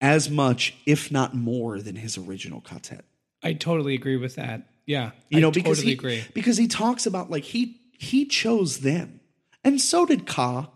as 0.00 0.30
much, 0.30 0.76
if 0.86 1.10
not 1.10 1.34
more, 1.34 1.80
than 1.80 1.96
his 1.96 2.16
original 2.16 2.60
quartet. 2.60 3.04
I 3.42 3.54
totally 3.54 3.94
agree 3.94 4.16
with 4.16 4.36
that. 4.36 4.68
Yeah. 4.86 5.10
You 5.30 5.38
I 5.38 5.40
know, 5.40 5.50
because 5.50 5.78
totally 5.78 5.86
he, 5.86 5.98
agree. 5.98 6.24
because 6.34 6.56
he 6.56 6.68
talks 6.68 7.06
about 7.06 7.30
like 7.30 7.44
he 7.44 7.80
he 7.98 8.26
chose 8.26 8.80
them, 8.80 9.20
and 9.64 9.80
so 9.80 10.04
did 10.06 10.26
Ka. 10.26 10.70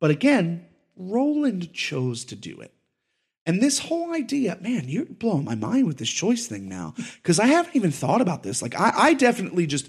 But 0.00 0.10
again, 0.10 0.66
Roland 0.96 1.72
chose 1.72 2.24
to 2.26 2.36
do 2.36 2.60
it. 2.60 2.72
And 3.46 3.60
this 3.60 3.78
whole 3.78 4.14
idea, 4.14 4.56
man, 4.60 4.88
you're 4.88 5.04
blowing 5.04 5.44
my 5.44 5.54
mind 5.54 5.86
with 5.86 5.98
this 5.98 6.10
choice 6.10 6.46
thing 6.46 6.68
now. 6.68 6.94
Because 7.16 7.38
I 7.38 7.46
haven't 7.46 7.76
even 7.76 7.90
thought 7.90 8.22
about 8.22 8.42
this. 8.42 8.62
Like, 8.62 8.78
I, 8.78 8.92
I 8.94 9.14
definitely 9.14 9.66
just 9.66 9.88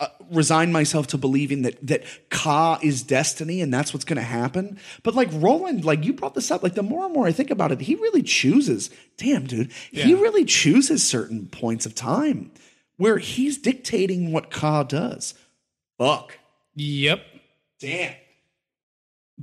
uh, 0.00 0.08
resign 0.30 0.72
myself 0.72 1.06
to 1.08 1.18
believing 1.18 1.62
that 1.62 1.86
that 1.86 2.02
Ka 2.28 2.78
is 2.82 3.02
destiny 3.02 3.60
and 3.60 3.72
that's 3.72 3.92
what's 3.92 4.04
going 4.04 4.16
to 4.16 4.22
happen. 4.22 4.78
But 5.02 5.14
like 5.14 5.28
Roland, 5.32 5.84
like 5.84 6.04
you 6.04 6.12
brought 6.12 6.34
this 6.34 6.50
up. 6.50 6.62
Like 6.62 6.74
the 6.74 6.82
more 6.82 7.04
and 7.04 7.14
more 7.14 7.26
I 7.26 7.32
think 7.32 7.50
about 7.50 7.72
it, 7.72 7.82
he 7.82 7.94
really 7.94 8.22
chooses. 8.22 8.90
Damn, 9.16 9.46
dude, 9.46 9.70
he 9.92 10.14
really 10.14 10.44
chooses 10.44 11.06
certain 11.06 11.46
points 11.46 11.86
of 11.86 11.94
time 11.94 12.50
where 12.96 13.18
he's 13.18 13.58
dictating 13.58 14.32
what 14.32 14.50
Ka 14.50 14.82
does. 14.82 15.34
Fuck. 15.98 16.38
Yep. 16.74 17.20
Damn. 17.78 18.14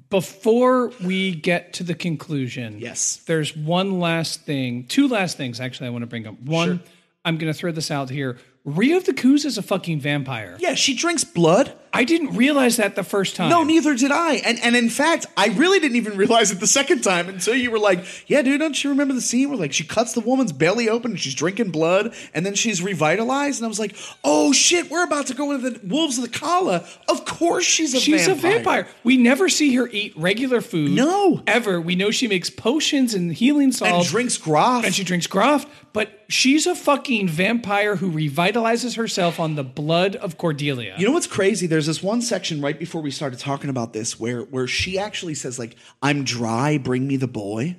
Before 0.10 0.90
we 1.04 1.34
get 1.36 1.74
to 1.74 1.84
the 1.84 1.94
conclusion, 1.96 2.80
Yes. 2.80 3.18
there's 3.28 3.56
one 3.56 4.00
last 4.00 4.42
thing, 4.42 4.86
two 4.88 5.08
last 5.08 5.36
things 5.38 5.60
actually 5.60 5.88
I 5.88 5.90
want 5.90 6.04
to 6.04 6.08
bring 6.08 6.26
up. 6.28 6.40
One, 6.42 6.80
Sure. 6.80 6.80
I'm 7.26 7.38
going 7.38 7.52
to 7.52 7.58
throw 7.58 7.72
this 7.72 7.92
out 7.92 8.10
here. 8.10 8.38
Rhea 8.64 8.98
of 8.98 9.06
the 9.06 9.14
Coos 9.14 9.44
is 9.44 9.58
a 9.58 9.64
fucking 9.64 10.00
vampire. 10.02 10.56
Yeah, 10.60 10.76
she 10.76 10.96
drinks 10.96 11.24
blood. 11.24 11.74
I 11.94 12.06
didn't 12.06 12.38
realize 12.38 12.78
that 12.78 12.96
the 12.96 13.04
first 13.04 13.36
time. 13.36 13.50
No, 13.50 13.64
neither 13.64 13.96
did 13.96 14.12
I. 14.12 14.36
And 14.36 14.60
and 14.64 14.76
in 14.78 14.90
fact, 14.90 15.26
I 15.36 15.48
really 15.48 15.80
didn't 15.80 15.98
even 15.98 16.16
realize 16.16 16.52
it 16.52 16.60
the 16.60 16.68
second 16.68 17.02
time 17.02 17.28
until 17.28 17.54
you 17.54 17.70
were 17.70 17.80
like, 17.80 18.06
"Yeah, 18.28 18.42
dude, 18.44 18.62
don't 18.62 18.82
you 18.82 18.92
remember 18.92 19.14
the 19.14 19.22
scene 19.22 19.50
where 19.50 19.58
like 19.58 19.74
she 19.74 19.84
cuts 19.84 20.14
the 20.14 20.22
woman's 20.22 20.54
belly 20.54 20.88
open 20.88 21.12
and 21.12 21.20
she's 21.20 21.36
drinking 21.36 21.72
blood 21.72 22.14
and 22.34 22.46
then 22.46 22.54
she's 22.54 22.82
revitalized?" 22.82 23.60
And 23.60 23.66
I 23.66 23.68
was 23.68 23.80
like, 23.80 23.96
"Oh 24.24 24.54
shit, 24.54 24.90
we're 24.90 25.04
about 25.04 25.28
to 25.28 25.34
go 25.34 25.52
into 25.52 25.70
the 25.72 25.86
wolves 25.86 26.18
of 26.18 26.24
the 26.24 26.30
Calla. 26.30 26.86
Of 27.10 27.26
course 27.26 27.66
she's 27.66 27.94
a 27.94 27.98
vampire. 27.98 28.18
She's 28.20 28.28
vampire. 28.28 28.52
a 28.52 28.56
vampire. 28.56 28.88
We 29.04 29.18
never 29.18 29.50
see 29.50 29.76
her 29.76 29.90
eat 29.90 30.14
regular 30.16 30.62
food. 30.62 30.92
No. 30.92 31.44
Ever. 31.46 31.82
We 31.82 31.96
know 31.96 32.12
she 32.12 32.28
makes 32.28 32.50
potions 32.50 33.14
and 33.14 33.34
healing 33.34 33.74
salts. 33.74 33.92
And 33.92 34.06
drinks 34.06 34.38
graf. 34.38 34.86
and 34.86 34.96
she 34.96 35.04
drinks 35.04 35.28
graf, 35.28 35.66
but 35.94 36.24
she's 36.30 36.66
a 36.68 36.76
fucking 36.76 37.28
vampire 37.28 37.96
who 37.98 38.12
revitalizes 38.12 38.96
herself 38.96 39.40
on 39.40 39.56
the 39.56 39.64
blood 39.64 40.16
of 40.16 40.38
Cordelia. 40.38 40.96
You 40.98 41.06
know 41.06 41.12
what's 41.14 41.28
crazy? 41.28 41.68
There's 41.68 41.86
this 41.88 42.02
one 42.04 42.22
section 42.22 42.62
right 42.62 42.78
before 42.78 43.02
we 43.02 43.12
started 43.12 43.40
talking 43.40 43.70
about 43.70 43.94
this 43.94 44.20
where 44.20 44.42
where 44.44 44.68
she 44.68 44.98
actually 45.00 45.36
says 45.36 45.60
like, 45.60 45.76
"I'm 46.02 46.24
dry, 46.24 46.78
bring 46.78 47.08
me 47.08 47.18
the 47.18 47.28
boy." 47.28 47.78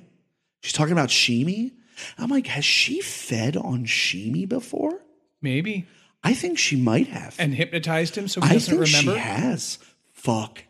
She's 0.61 0.73
talking 0.73 0.93
about 0.93 1.09
Sheemie. 1.09 1.71
I'm 2.17 2.29
like, 2.29 2.47
has 2.47 2.65
she 2.65 3.01
fed 3.01 3.55
on 3.57 3.85
Sheemie 3.85 4.47
before? 4.47 5.01
Maybe. 5.41 5.85
I 6.23 6.33
think 6.33 6.57
she 6.57 6.75
might 6.77 7.07
have. 7.07 7.35
And 7.37 7.53
hypnotized 7.53 8.17
him 8.17 8.27
so 8.27 8.41
he 8.41 8.49
I 8.49 8.53
doesn't 8.53 8.77
think 8.77 8.87
remember. 8.87 9.13
she 9.13 9.17
has. 9.19 9.77
Fuck. 10.13 10.63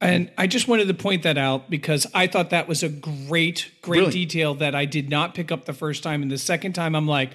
And 0.00 0.30
I 0.38 0.46
just 0.46 0.66
wanted 0.66 0.88
to 0.88 0.94
point 0.94 1.24
that 1.24 1.36
out 1.36 1.68
because 1.68 2.06
I 2.14 2.26
thought 2.26 2.50
that 2.50 2.66
was 2.68 2.82
a 2.82 2.88
great, 2.88 3.70
great 3.82 3.98
Brilliant. 3.98 4.12
detail 4.12 4.54
that 4.54 4.74
I 4.74 4.86
did 4.86 5.10
not 5.10 5.34
pick 5.34 5.52
up 5.52 5.66
the 5.66 5.74
first 5.74 6.02
time. 6.02 6.22
And 6.22 6.30
the 6.30 6.38
second 6.38 6.72
time, 6.72 6.94
I'm 6.94 7.06
like, 7.06 7.32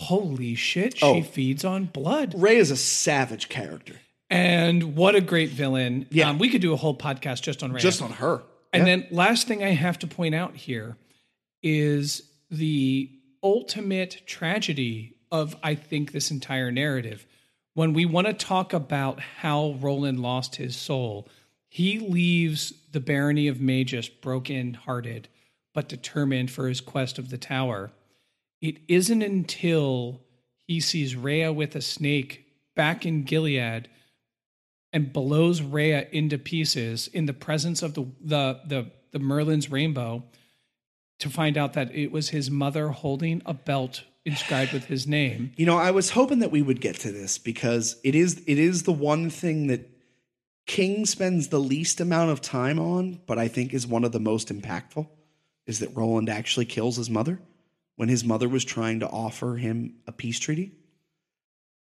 holy 0.00 0.54
shit, 0.54 0.98
she 0.98 1.04
Oh. 1.06 1.22
feeds 1.22 1.64
on 1.64 1.86
blood. 1.86 2.34
Rhea 2.36 2.58
is 2.58 2.70
a 2.70 2.76
savage 2.76 3.48
character. 3.48 4.00
And 4.28 4.94
what 4.96 5.14
a 5.14 5.20
great 5.22 5.50
villain. 5.50 6.06
Yeah. 6.10 6.28
Um, 6.30 6.38
we 6.38 6.50
could 6.50 6.60
do 6.60 6.72
a 6.72 6.76
whole 6.76 6.96
podcast 6.96 7.42
just 7.42 7.62
on 7.62 7.72
Rhea. 7.72 7.80
Just 7.80 8.02
on 8.02 8.12
her. 8.12 8.42
And 8.74 8.80
Yeah. 8.86 8.96
then 8.96 9.06
last 9.10 9.46
thing 9.46 9.62
I 9.62 9.70
have 9.70 9.98
to 10.00 10.06
point 10.06 10.34
out 10.34 10.56
here 10.56 10.96
is 11.62 12.22
the 12.50 13.10
ultimate 13.42 14.22
tragedy 14.26 15.14
of 15.30 15.56
I 15.62 15.74
think 15.74 16.12
this 16.12 16.30
entire 16.30 16.70
narrative. 16.70 17.26
When 17.74 17.94
we 17.94 18.04
want 18.04 18.26
to 18.26 18.32
talk 18.34 18.72
about 18.74 19.20
how 19.40 19.72
Roland 19.80 20.20
lost 20.20 20.56
his 20.56 20.76
soul, 20.76 21.26
he 21.72 21.98
leaves 21.98 22.74
the 22.92 23.00
barony 23.00 23.48
of 23.48 23.56
Mejis 23.56 24.06
broken 24.20 24.74
hearted, 24.74 25.28
but 25.72 25.88
determined 25.88 26.50
for 26.50 26.68
his 26.68 26.82
quest 26.82 27.18
of 27.18 27.30
the 27.30 27.38
tower. 27.38 27.92
It 28.60 28.80
isn't 28.88 29.22
until 29.22 30.20
he 30.66 30.80
sees 30.80 31.16
Rhea 31.16 31.50
with 31.50 31.74
a 31.74 31.80
snake 31.80 32.44
back 32.76 33.06
in 33.06 33.22
Gilead 33.22 33.88
and 34.92 35.14
blows 35.14 35.62
Rhea 35.62 36.08
into 36.12 36.36
pieces 36.36 37.08
in 37.08 37.24
the 37.24 37.32
presence 37.32 37.80
of 37.80 37.94
the 37.94 38.04
the 38.20 38.60
the, 38.66 38.90
the 39.12 39.18
Maerlyn's 39.18 39.70
Rainbow 39.70 40.24
to 41.20 41.30
find 41.30 41.56
out 41.56 41.72
that 41.72 41.94
it 41.94 42.12
was 42.12 42.28
his 42.28 42.50
mother 42.50 42.88
holding 42.88 43.40
a 43.46 43.54
belt 43.54 44.02
inscribed 44.26 44.74
with 44.74 44.84
his 44.84 45.06
name. 45.06 45.52
You 45.56 45.64
know, 45.64 45.78
I 45.78 45.90
was 45.90 46.10
hoping 46.10 46.40
that 46.40 46.50
we 46.50 46.60
would 46.60 46.82
get 46.82 46.96
to 46.96 47.10
this 47.10 47.38
because 47.38 47.96
it 48.04 48.14
is 48.14 48.42
it 48.46 48.58
is 48.58 48.82
the 48.82 48.92
one 48.92 49.30
thing 49.30 49.68
that 49.68 49.88
King 50.66 51.06
spends 51.06 51.48
the 51.48 51.60
least 51.60 52.00
amount 52.00 52.30
of 52.30 52.40
time 52.40 52.78
on, 52.78 53.20
but 53.26 53.38
I 53.38 53.48
think 53.48 53.74
is 53.74 53.86
one 53.86 54.04
of 54.04 54.12
the 54.12 54.20
most 54.20 54.48
impactful, 54.48 55.08
is 55.66 55.80
that 55.80 55.96
Roland 55.96 56.28
actually 56.28 56.66
kills 56.66 56.96
his 56.96 57.10
mother 57.10 57.40
when 57.96 58.08
his 58.08 58.24
mother 58.24 58.48
was 58.48 58.64
trying 58.64 59.00
to 59.00 59.08
offer 59.08 59.56
him 59.56 59.94
a 60.06 60.12
peace 60.12 60.38
treaty. 60.38 60.72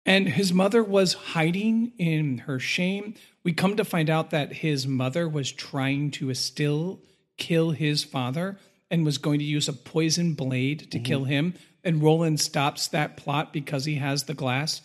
And 0.05 0.27
his 0.27 0.53
mother 0.53 0.84
was 0.84 1.13
hiding 1.13 1.91
in 1.97 2.39
her 2.39 2.59
shame. 2.59 3.15
We 3.43 3.53
come 3.53 3.77
to 3.77 3.86
find 3.86 4.09
out 4.09 4.32
that 4.32 4.53
his 4.53 4.88
mother 4.88 5.30
was 5.30 5.51
trying 5.51 6.11
to 6.11 6.34
still 6.34 7.01
kill 7.38 7.71
his 7.71 8.03
father 8.03 8.57
and 8.89 9.05
was 9.05 9.17
going 9.17 9.39
to 9.39 9.45
use 9.45 9.67
a 9.67 9.73
poison 9.73 10.34
blade 10.34 10.91
to 10.91 10.97
mm-hmm. 10.97 11.03
kill 11.03 11.23
him. 11.25 11.53
And 11.84 12.01
Roland 12.01 12.39
stops 12.39 12.88
that 12.88 13.17
plot 13.17 13.53
because 13.53 13.86
he 13.86 13.95
has 13.95 14.23
the 14.23 14.34
glass. 14.34 14.82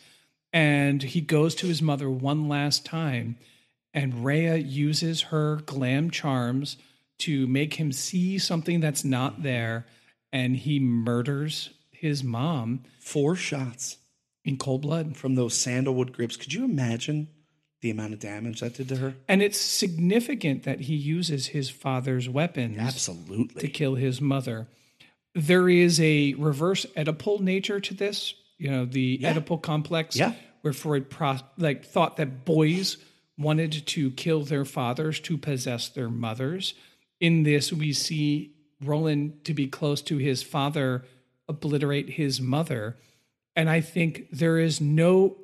And 0.53 1.03
he 1.03 1.20
goes 1.20 1.55
to 1.57 1.66
his 1.66 1.80
mother 1.80 2.11
one 2.11 2.49
last 2.49 2.84
time. 2.84 3.36
And 3.95 4.24
Rhea 4.24 4.57
uses 4.57 5.22
her 5.22 5.61
glam 5.66 6.11
charms 6.11 6.76
to 7.20 7.47
make 7.47 7.74
him 7.74 7.92
see 7.92 8.38
something 8.38 8.80
that's 8.80 9.05
not 9.05 9.42
there. 9.45 9.86
And 10.32 10.57
he 10.57 10.80
murders 10.80 11.70
his 11.92 12.24
mom 12.24 12.82
Four 13.01 13.36
shots 13.36 13.99
in 14.45 14.57
cold 14.59 14.82
blood. 14.82 15.16
from 15.16 15.36
those 15.36 15.55
sandalwood 15.57 16.12
grips. 16.12 16.36
Could 16.36 16.53
you 16.53 16.64
imagine 16.64 17.28
the 17.82 17.90
amount 17.90 18.14
of 18.14 18.18
damage 18.18 18.61
that 18.61 18.74
did 18.74 18.88
to 18.88 18.97
her? 18.97 19.14
And 19.28 19.40
it's 19.42 19.59
significant 19.59 20.64
that 20.64 20.80
he 20.80 20.97
uses 20.97 21.47
his 21.49 21.70
father's 21.70 22.28
weapons 22.28 22.78
absolutely 22.78 23.61
to 23.62 23.68
kill 23.68 23.95
his 23.95 24.20
mother. 24.20 24.66
There 25.34 25.68
is 25.68 26.01
a 26.01 26.34
reverse 26.34 26.84
Oedipal 26.97 27.40
nature 27.40 27.78
to 27.80 27.95
this, 27.95 28.34
you 28.59 28.70
know, 28.70 28.84
the 28.86 29.18
Yeah. 29.20 29.34
Oedipal 29.34 29.62
complex, 29.62 30.16
Yeah. 30.16 30.34
where 30.62 30.72
Freud 30.72 31.11
pro- 31.11 31.38
like 31.59 31.84
thought 31.84 32.16
that 32.16 32.45
boys 32.45 32.97
wanted 33.37 33.87
to 33.87 34.11
kill 34.12 34.43
their 34.43 34.64
fathers 34.64 35.20
to 35.20 35.37
possess 35.37 35.89
their 35.89 36.09
mothers. 36.09 36.74
In 37.20 37.43
this, 37.43 37.72
we 37.72 37.93
see 37.93 38.55
Roland 38.82 39.45
to 39.45 39.55
be 39.55 39.66
close 39.66 40.03
to 40.03 40.18
his 40.18 40.43
father 40.43 41.05
obliterate 41.49 42.11
his 42.11 42.41
mother. 42.41 42.97
And 43.57 43.68
I 43.68 43.80
think 43.80 44.28
there 44.30 44.59
is 44.59 44.80
no 44.80 45.37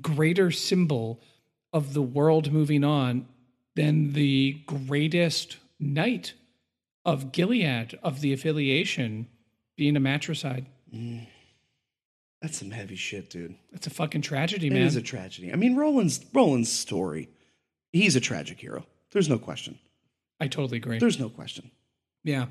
greater 0.00 0.50
symbol 0.50 1.20
of 1.72 1.94
the 1.94 2.02
world 2.02 2.52
moving 2.52 2.84
on 2.84 3.26
than 3.74 4.12
the 4.12 4.60
greatest 4.66 5.58
knight 5.78 6.34
of 7.04 7.32
Gilead, 7.32 7.98
of 8.02 8.20
the 8.20 8.32
affiliation, 8.32 9.26
being 9.76 9.96
a 9.96 10.00
matricide. 10.00 10.66
Mm. 10.94 11.26
That's 12.42 12.58
some 12.58 12.72
heavy 12.72 12.96
shit, 12.96 13.30
dude. 13.30 13.54
That's 13.70 13.86
a 13.86 13.90
fucking 13.90 14.22
tragedy, 14.22 14.68
man. 14.68 14.82
It 14.82 14.86
is 14.86 14.96
a 14.96 15.02
tragedy. 15.02 15.52
I 15.52 15.56
mean, 15.56 15.76
Roland's 15.76 16.20
Roland's 16.34 16.72
story. 16.72 17.28
He's 17.92 18.16
a 18.16 18.20
tragic 18.20 18.58
hero. 18.58 18.84
There's 19.12 19.28
no 19.28 19.38
question. 19.38 19.78
I 20.40 20.48
totally 20.48 20.78
agree. 20.78 20.98
There's 20.98 21.20
no 21.20 21.28
question. 21.28 21.70
Yeah. 22.24 22.46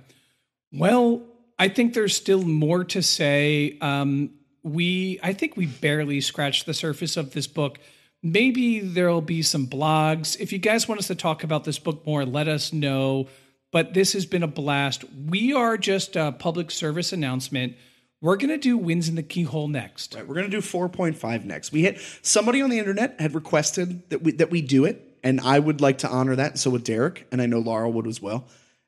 Well, 0.71 1.23
I 1.59 1.67
think 1.67 1.93
there's 1.93 2.15
still 2.15 2.43
more 2.43 2.85
to 2.85 3.03
say. 3.03 3.77
Um, 3.81 4.31
we, 4.63 5.19
I 5.21 5.33
think 5.33 5.57
we 5.57 5.65
barely 5.65 6.21
scratched 6.21 6.65
the 6.65 6.73
surface 6.73 7.17
of 7.17 7.33
this 7.33 7.47
book. 7.47 7.79
Maybe 8.23 8.79
there'll 8.79 9.21
be 9.21 9.41
some 9.41 9.67
blogs. 9.67 10.39
If 10.39 10.53
you 10.53 10.59
guys 10.59 10.87
want 10.87 10.99
us 10.99 11.07
to 11.07 11.15
talk 11.15 11.43
about 11.43 11.65
this 11.65 11.79
book 11.79 12.05
more, 12.05 12.23
let 12.23 12.47
us 12.47 12.71
know. 12.71 13.27
But 13.71 13.93
this 13.93 14.13
has 14.13 14.25
been 14.25 14.43
a 14.43 14.47
blast. 14.47 15.03
We 15.27 15.53
are 15.53 15.77
just 15.77 16.15
a 16.15 16.31
public 16.31 16.71
service 16.71 17.11
announcement. 17.11 17.75
We're 18.21 18.35
going 18.35 18.49
to 18.49 18.57
do 18.57 18.77
Wins 18.77 19.09
in 19.09 19.15
the 19.15 19.23
Keyhole 19.23 19.67
next. 19.67 20.13
Right, 20.13 20.27
we're 20.27 20.35
gonna 20.35 20.47
do 20.49 20.61
4.5 20.61 21.43
next. 21.45 21.71
We 21.71 21.81
hit 21.81 21.99
somebody 22.21 22.61
on 22.61 22.69
the 22.69 22.77
internet 22.77 23.19
had 23.19 23.33
requested 23.33 24.07
that 24.11 24.21
we 24.21 24.31
that 24.33 24.51
we 24.51 24.61
do 24.61 24.85
it, 24.85 25.17
and 25.23 25.41
I 25.41 25.57
would 25.57 25.81
like 25.81 25.99
to 25.99 26.07
honor 26.09 26.35
that. 26.35 26.59
So 26.59 26.69
would 26.69 26.83
Derek, 26.83 27.27
and 27.31 27.41
I 27.41 27.47
know 27.47 27.59
Laura 27.59 27.89
would 27.89 28.05
as 28.05 28.21
well. 28.21 28.45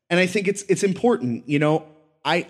And 0.09 0.19
I 0.19 0.27
think 0.27 0.47
it's 0.47 0.61
it's 0.69 0.83
important. 0.83 1.49
You 1.49 1.57
know, 1.57 1.85
I 2.23 2.47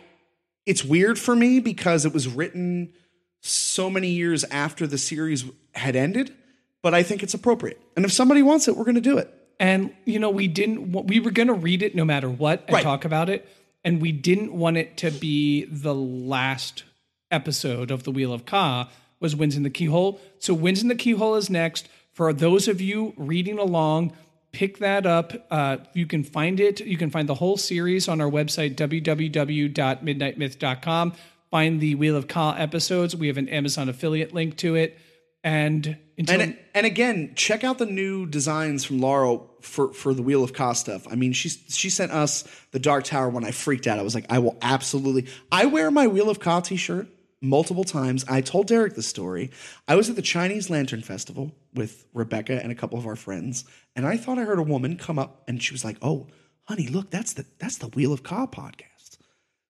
it's 0.65 0.83
weird 0.83 1.17
for 1.17 1.35
me 1.35 1.59
because 1.61 2.05
it 2.05 2.13
was 2.13 2.27
written 2.27 2.91
so 3.39 3.89
many 3.89 4.09
years 4.09 4.43
after 4.45 4.85
the 4.85 4.97
series 4.97 5.45
had 5.75 5.95
ended, 5.95 6.33
but 6.81 6.93
I 6.93 7.01
think 7.03 7.23
it's 7.23 7.33
appropriate. 7.33 7.79
And 7.95 8.03
if 8.03 8.11
somebody 8.11 8.41
wants 8.43 8.67
it, 8.67 8.75
we're 8.75 8.85
gonna 8.85 8.99
do 9.01 9.17
it. 9.17 9.33
And 9.59 9.93
you 10.03 10.19
know, 10.19 10.29
we 10.29 10.49
didn't. 10.49 10.91
We 11.07 11.21
were 11.21 11.31
going 11.31 11.47
to 11.47 11.53
read 11.53 11.83
it 11.83 11.95
no 11.95 12.03
matter 12.03 12.29
what 12.29 12.63
and 12.67 12.73
Right. 12.73 12.83
talk 12.83 13.05
about 13.05 13.29
it, 13.29 13.47
and 13.83 14.01
we 14.01 14.11
didn't 14.11 14.53
want 14.53 14.77
it 14.77 14.97
to 14.97 15.11
be 15.11 15.65
the 15.65 15.93
last 15.93 16.83
episode 17.31 17.91
of 17.91 18.03
the 18.03 18.11
Wheel 18.11 18.33
of 18.33 18.45
Ka. 18.45 18.89
Was 19.19 19.35
Wins 19.35 19.55
in 19.55 19.61
the 19.63 19.69
Keyhole. 19.69 20.19
So 20.39 20.53
Wins 20.53 20.81
in 20.81 20.89
the 20.89 20.95
Keyhole 20.95 21.35
is 21.35 21.49
next. 21.49 21.87
For 22.11 22.33
those 22.33 22.67
of 22.67 22.81
you 22.81 23.13
reading 23.15 23.57
along, 23.57 24.11
pick 24.51 24.79
that 24.79 25.05
up. 25.05 25.47
Uh, 25.49 25.77
you 25.93 26.05
can 26.05 26.23
find 26.23 26.59
it. 26.59 26.81
You 26.81 26.97
can 26.97 27.09
find 27.09 27.29
the 27.29 27.35
whole 27.35 27.55
series 27.57 28.09
on 28.09 28.21
our 28.21 28.29
website 28.29 28.75
www.midnightmyth.com. 28.75 31.13
Find 31.51 31.79
the 31.79 31.95
Wheel 31.95 32.15
of 32.15 32.27
Ka 32.27 32.55
episodes. 32.57 33.15
We 33.15 33.27
have 33.27 33.37
an 33.37 33.49
Amazon 33.49 33.89
affiliate 33.89 34.33
link 34.33 34.57
to 34.57 34.75
it. 34.75 34.97
And 35.43 35.97
until 36.17 36.41
And 36.41 36.57
and 36.73 36.85
again, 36.85 37.33
check 37.35 37.63
out 37.63 37.77
the 37.77 37.85
new 37.85 38.25
designs 38.25 38.83
from 38.85 38.99
Laura 38.99 39.39
for 39.63 39.93
for 39.93 40.13
the 40.13 40.21
Wheel 40.21 40.43
of 40.43 40.53
Ka 40.53 40.73
stuff. 40.73 41.07
I 41.09 41.15
mean, 41.15 41.33
she 41.33 41.49
she 41.49 41.89
sent 41.89 42.11
us 42.11 42.43
the 42.71 42.79
Dark 42.79 43.05
Tower 43.05 43.29
when 43.29 43.43
I 43.43 43.51
freaked 43.51 43.87
out. 43.87 43.99
I 43.99 44.03
was 44.03 44.15
like, 44.15 44.25
I 44.29 44.39
will 44.39 44.57
absolutely. 44.61 45.27
I 45.51 45.65
wear 45.65 45.89
my 45.91 46.07
Wheel 46.07 46.29
of 46.29 46.39
Ka 46.39 46.59
t-shirt 46.59 47.07
multiple 47.41 47.83
times. 47.83 48.25
I 48.27 48.41
told 48.41 48.67
Derek 48.67 48.95
the 48.95 49.03
story. 49.03 49.51
I 49.87 49.95
was 49.95 50.09
at 50.09 50.15
the 50.15 50.21
Chinese 50.21 50.69
Lantern 50.69 51.01
Festival 51.01 51.51
with 51.73 52.05
Rebecca 52.13 52.61
and 52.61 52.71
a 52.71 52.75
couple 52.75 52.97
of 52.97 53.05
our 53.05 53.15
friends, 53.15 53.65
and 53.95 54.05
I 54.05 54.17
thought 54.17 54.37
I 54.37 54.43
heard 54.43 54.59
a 54.59 54.63
woman 54.63 54.97
come 54.97 55.19
up 55.19 55.43
and 55.47 55.61
she 55.61 55.73
was 55.73 55.85
like, 55.85 55.97
"Oh, 56.01 56.27
honey, 56.65 56.87
look, 56.87 57.09
that's 57.09 57.33
the 57.33 57.45
that's 57.59 57.77
the 57.77 57.87
Wheel 57.87 58.13
of 58.13 58.23
Ka 58.23 58.47
podcast." 58.47 59.17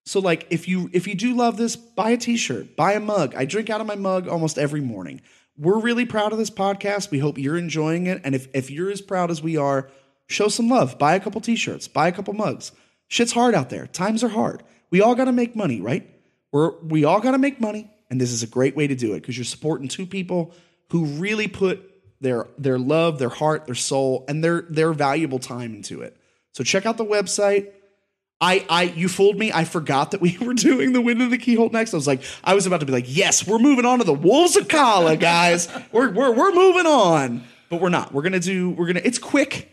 So 0.05 0.19
like 0.19 0.47
if 0.49 0.67
you 0.67 0.89
if 0.93 1.07
you 1.07 1.15
do 1.15 1.35
love 1.35 1.57
this, 1.57 1.75
buy 1.75 2.11
a 2.11 2.17
t-shirt, 2.17 2.75
buy 2.75 2.93
a 2.93 2.99
mug. 2.99 3.35
I 3.35 3.45
drink 3.45 3.69
out 3.69 3.81
of 3.81 3.87
my 3.87 3.95
mug 3.95 4.27
almost 4.27 4.57
every 4.57 4.81
morning. 4.81 5.21
We're 5.57 5.79
really 5.79 6.05
proud 6.05 6.31
of 6.31 6.37
this 6.37 6.49
podcast. 6.49 7.11
We 7.11 7.19
hope 7.19 7.37
you're 7.37 7.57
enjoying 7.57 8.07
it. 8.07 8.21
And 8.23 8.33
if 8.35 8.47
if 8.53 8.71
you're 8.71 8.91
as 8.91 9.01
proud 9.01 9.31
as 9.31 9.41
we 9.41 9.57
are, 9.57 9.89
show 10.27 10.47
some 10.47 10.69
love. 10.69 10.97
Buy 10.97 11.15
a 11.15 11.19
couple 11.19 11.41
t-shirts, 11.41 11.87
buy 11.87 12.07
a 12.07 12.11
couple 12.11 12.33
mugs. 12.33 12.71
Shit's 13.07 13.31
hard 13.31 13.53
out 13.53 13.69
there. 13.69 13.85
Times 13.87 14.23
are 14.23 14.29
hard. 14.29 14.63
We 14.89 15.01
all 15.01 15.15
got 15.15 15.25
to 15.25 15.31
make 15.31 15.55
money, 15.55 15.81
right? 15.81 16.09
We're 16.51 16.77
we 16.79 17.05
all 17.05 17.19
got 17.19 17.31
to 17.31 17.37
make 17.37 17.59
money, 17.61 17.91
and 18.09 18.19
this 18.19 18.31
is 18.31 18.43
a 18.43 18.47
great 18.47 18.75
way 18.75 18.87
to 18.87 18.95
do 18.95 19.13
it 19.13 19.21
because 19.21 19.37
you're 19.37 19.45
supporting 19.45 19.87
two 19.87 20.05
people 20.05 20.53
who 20.89 21.05
really 21.05 21.47
put 21.47 21.89
their 22.21 22.47
their 22.57 22.79
love, 22.79 23.19
their 23.19 23.29
heart, 23.29 23.65
their 23.65 23.75
soul, 23.75 24.25
and 24.27 24.43
their 24.43 24.61
their 24.69 24.93
valuable 24.93 25.39
time 25.39 25.75
into 25.75 26.01
it. 26.01 26.17
So 26.53 26.63
check 26.63 26.85
out 26.85 26.97
the 26.97 27.05
website. 27.05 27.71
I, 28.43 28.65
I, 28.69 28.83
you 28.83 29.07
fooled 29.07 29.37
me. 29.39 29.53
I 29.53 29.63
forgot 29.63 30.11
that 30.11 30.19
we 30.19 30.37
were 30.41 30.53
doing 30.53 30.91
the 30.91 30.99
wind 31.01 31.21
of 31.21 31.31
the 31.31 31.37
keyhole 31.37 31.69
next. 31.69 31.93
I 31.93 31.97
was 31.97 32.07
like, 32.07 32.21
I 32.43 32.53
was 32.53 32.65
about 32.67 32.81
to 32.81 32.85
be 32.85 32.91
like, 32.91 33.05
yes, 33.07 33.47
we're 33.47 33.57
moving 33.59 33.85
on 33.85 33.99
to 33.99 34.03
the 34.03 34.13
wolves 34.13 34.57
of 34.57 34.67
Calla, 34.67 35.15
guys. 35.31 35.69
we're, 35.93 36.11
we're, 36.11 36.31
we're 36.31 36.51
moving 36.51 36.85
on, 36.85 37.43
but 37.69 37.79
we're 37.79 37.89
not. 37.89 38.13
We're 38.13 38.21
gonna 38.21 38.41
do. 38.41 38.71
We're 38.71 38.87
gonna. 38.87 39.01
It's 39.03 39.17
quick. 39.17 39.69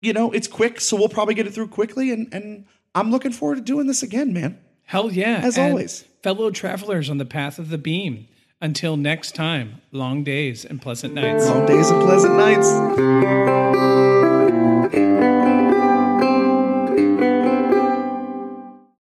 You 0.00 0.12
know, 0.14 0.32
it's 0.32 0.48
quick, 0.48 0.80
so 0.80 0.96
we'll 0.96 1.08
probably 1.08 1.34
get 1.34 1.46
it 1.46 1.54
through 1.54 1.68
quickly. 1.68 2.10
And 2.10 2.32
and 2.32 2.64
I'm 2.94 3.10
looking 3.10 3.32
forward 3.32 3.56
to 3.56 3.60
doing 3.60 3.86
this 3.86 4.02
again, 4.02 4.32
man. 4.32 4.58
Hell 4.84 5.10
yeah. 5.12 5.40
As 5.42 5.58
And 5.58 5.72
always. 5.72 6.04
Fellow 6.22 6.50
travelers 6.50 7.10
on 7.10 7.18
the 7.18 7.24
path 7.26 7.58
of 7.58 7.68
the 7.68 7.78
beam. 7.78 8.28
Until 8.60 8.96
next 8.96 9.34
time, 9.34 9.82
long 9.92 10.24
days 10.24 10.64
and 10.64 10.80
pleasant 10.80 11.12
nights. 11.12 11.46
Long 11.46 11.66
days 11.66 11.90
and 11.90 12.02
pleasant 12.02 12.36
nights. 12.36 14.23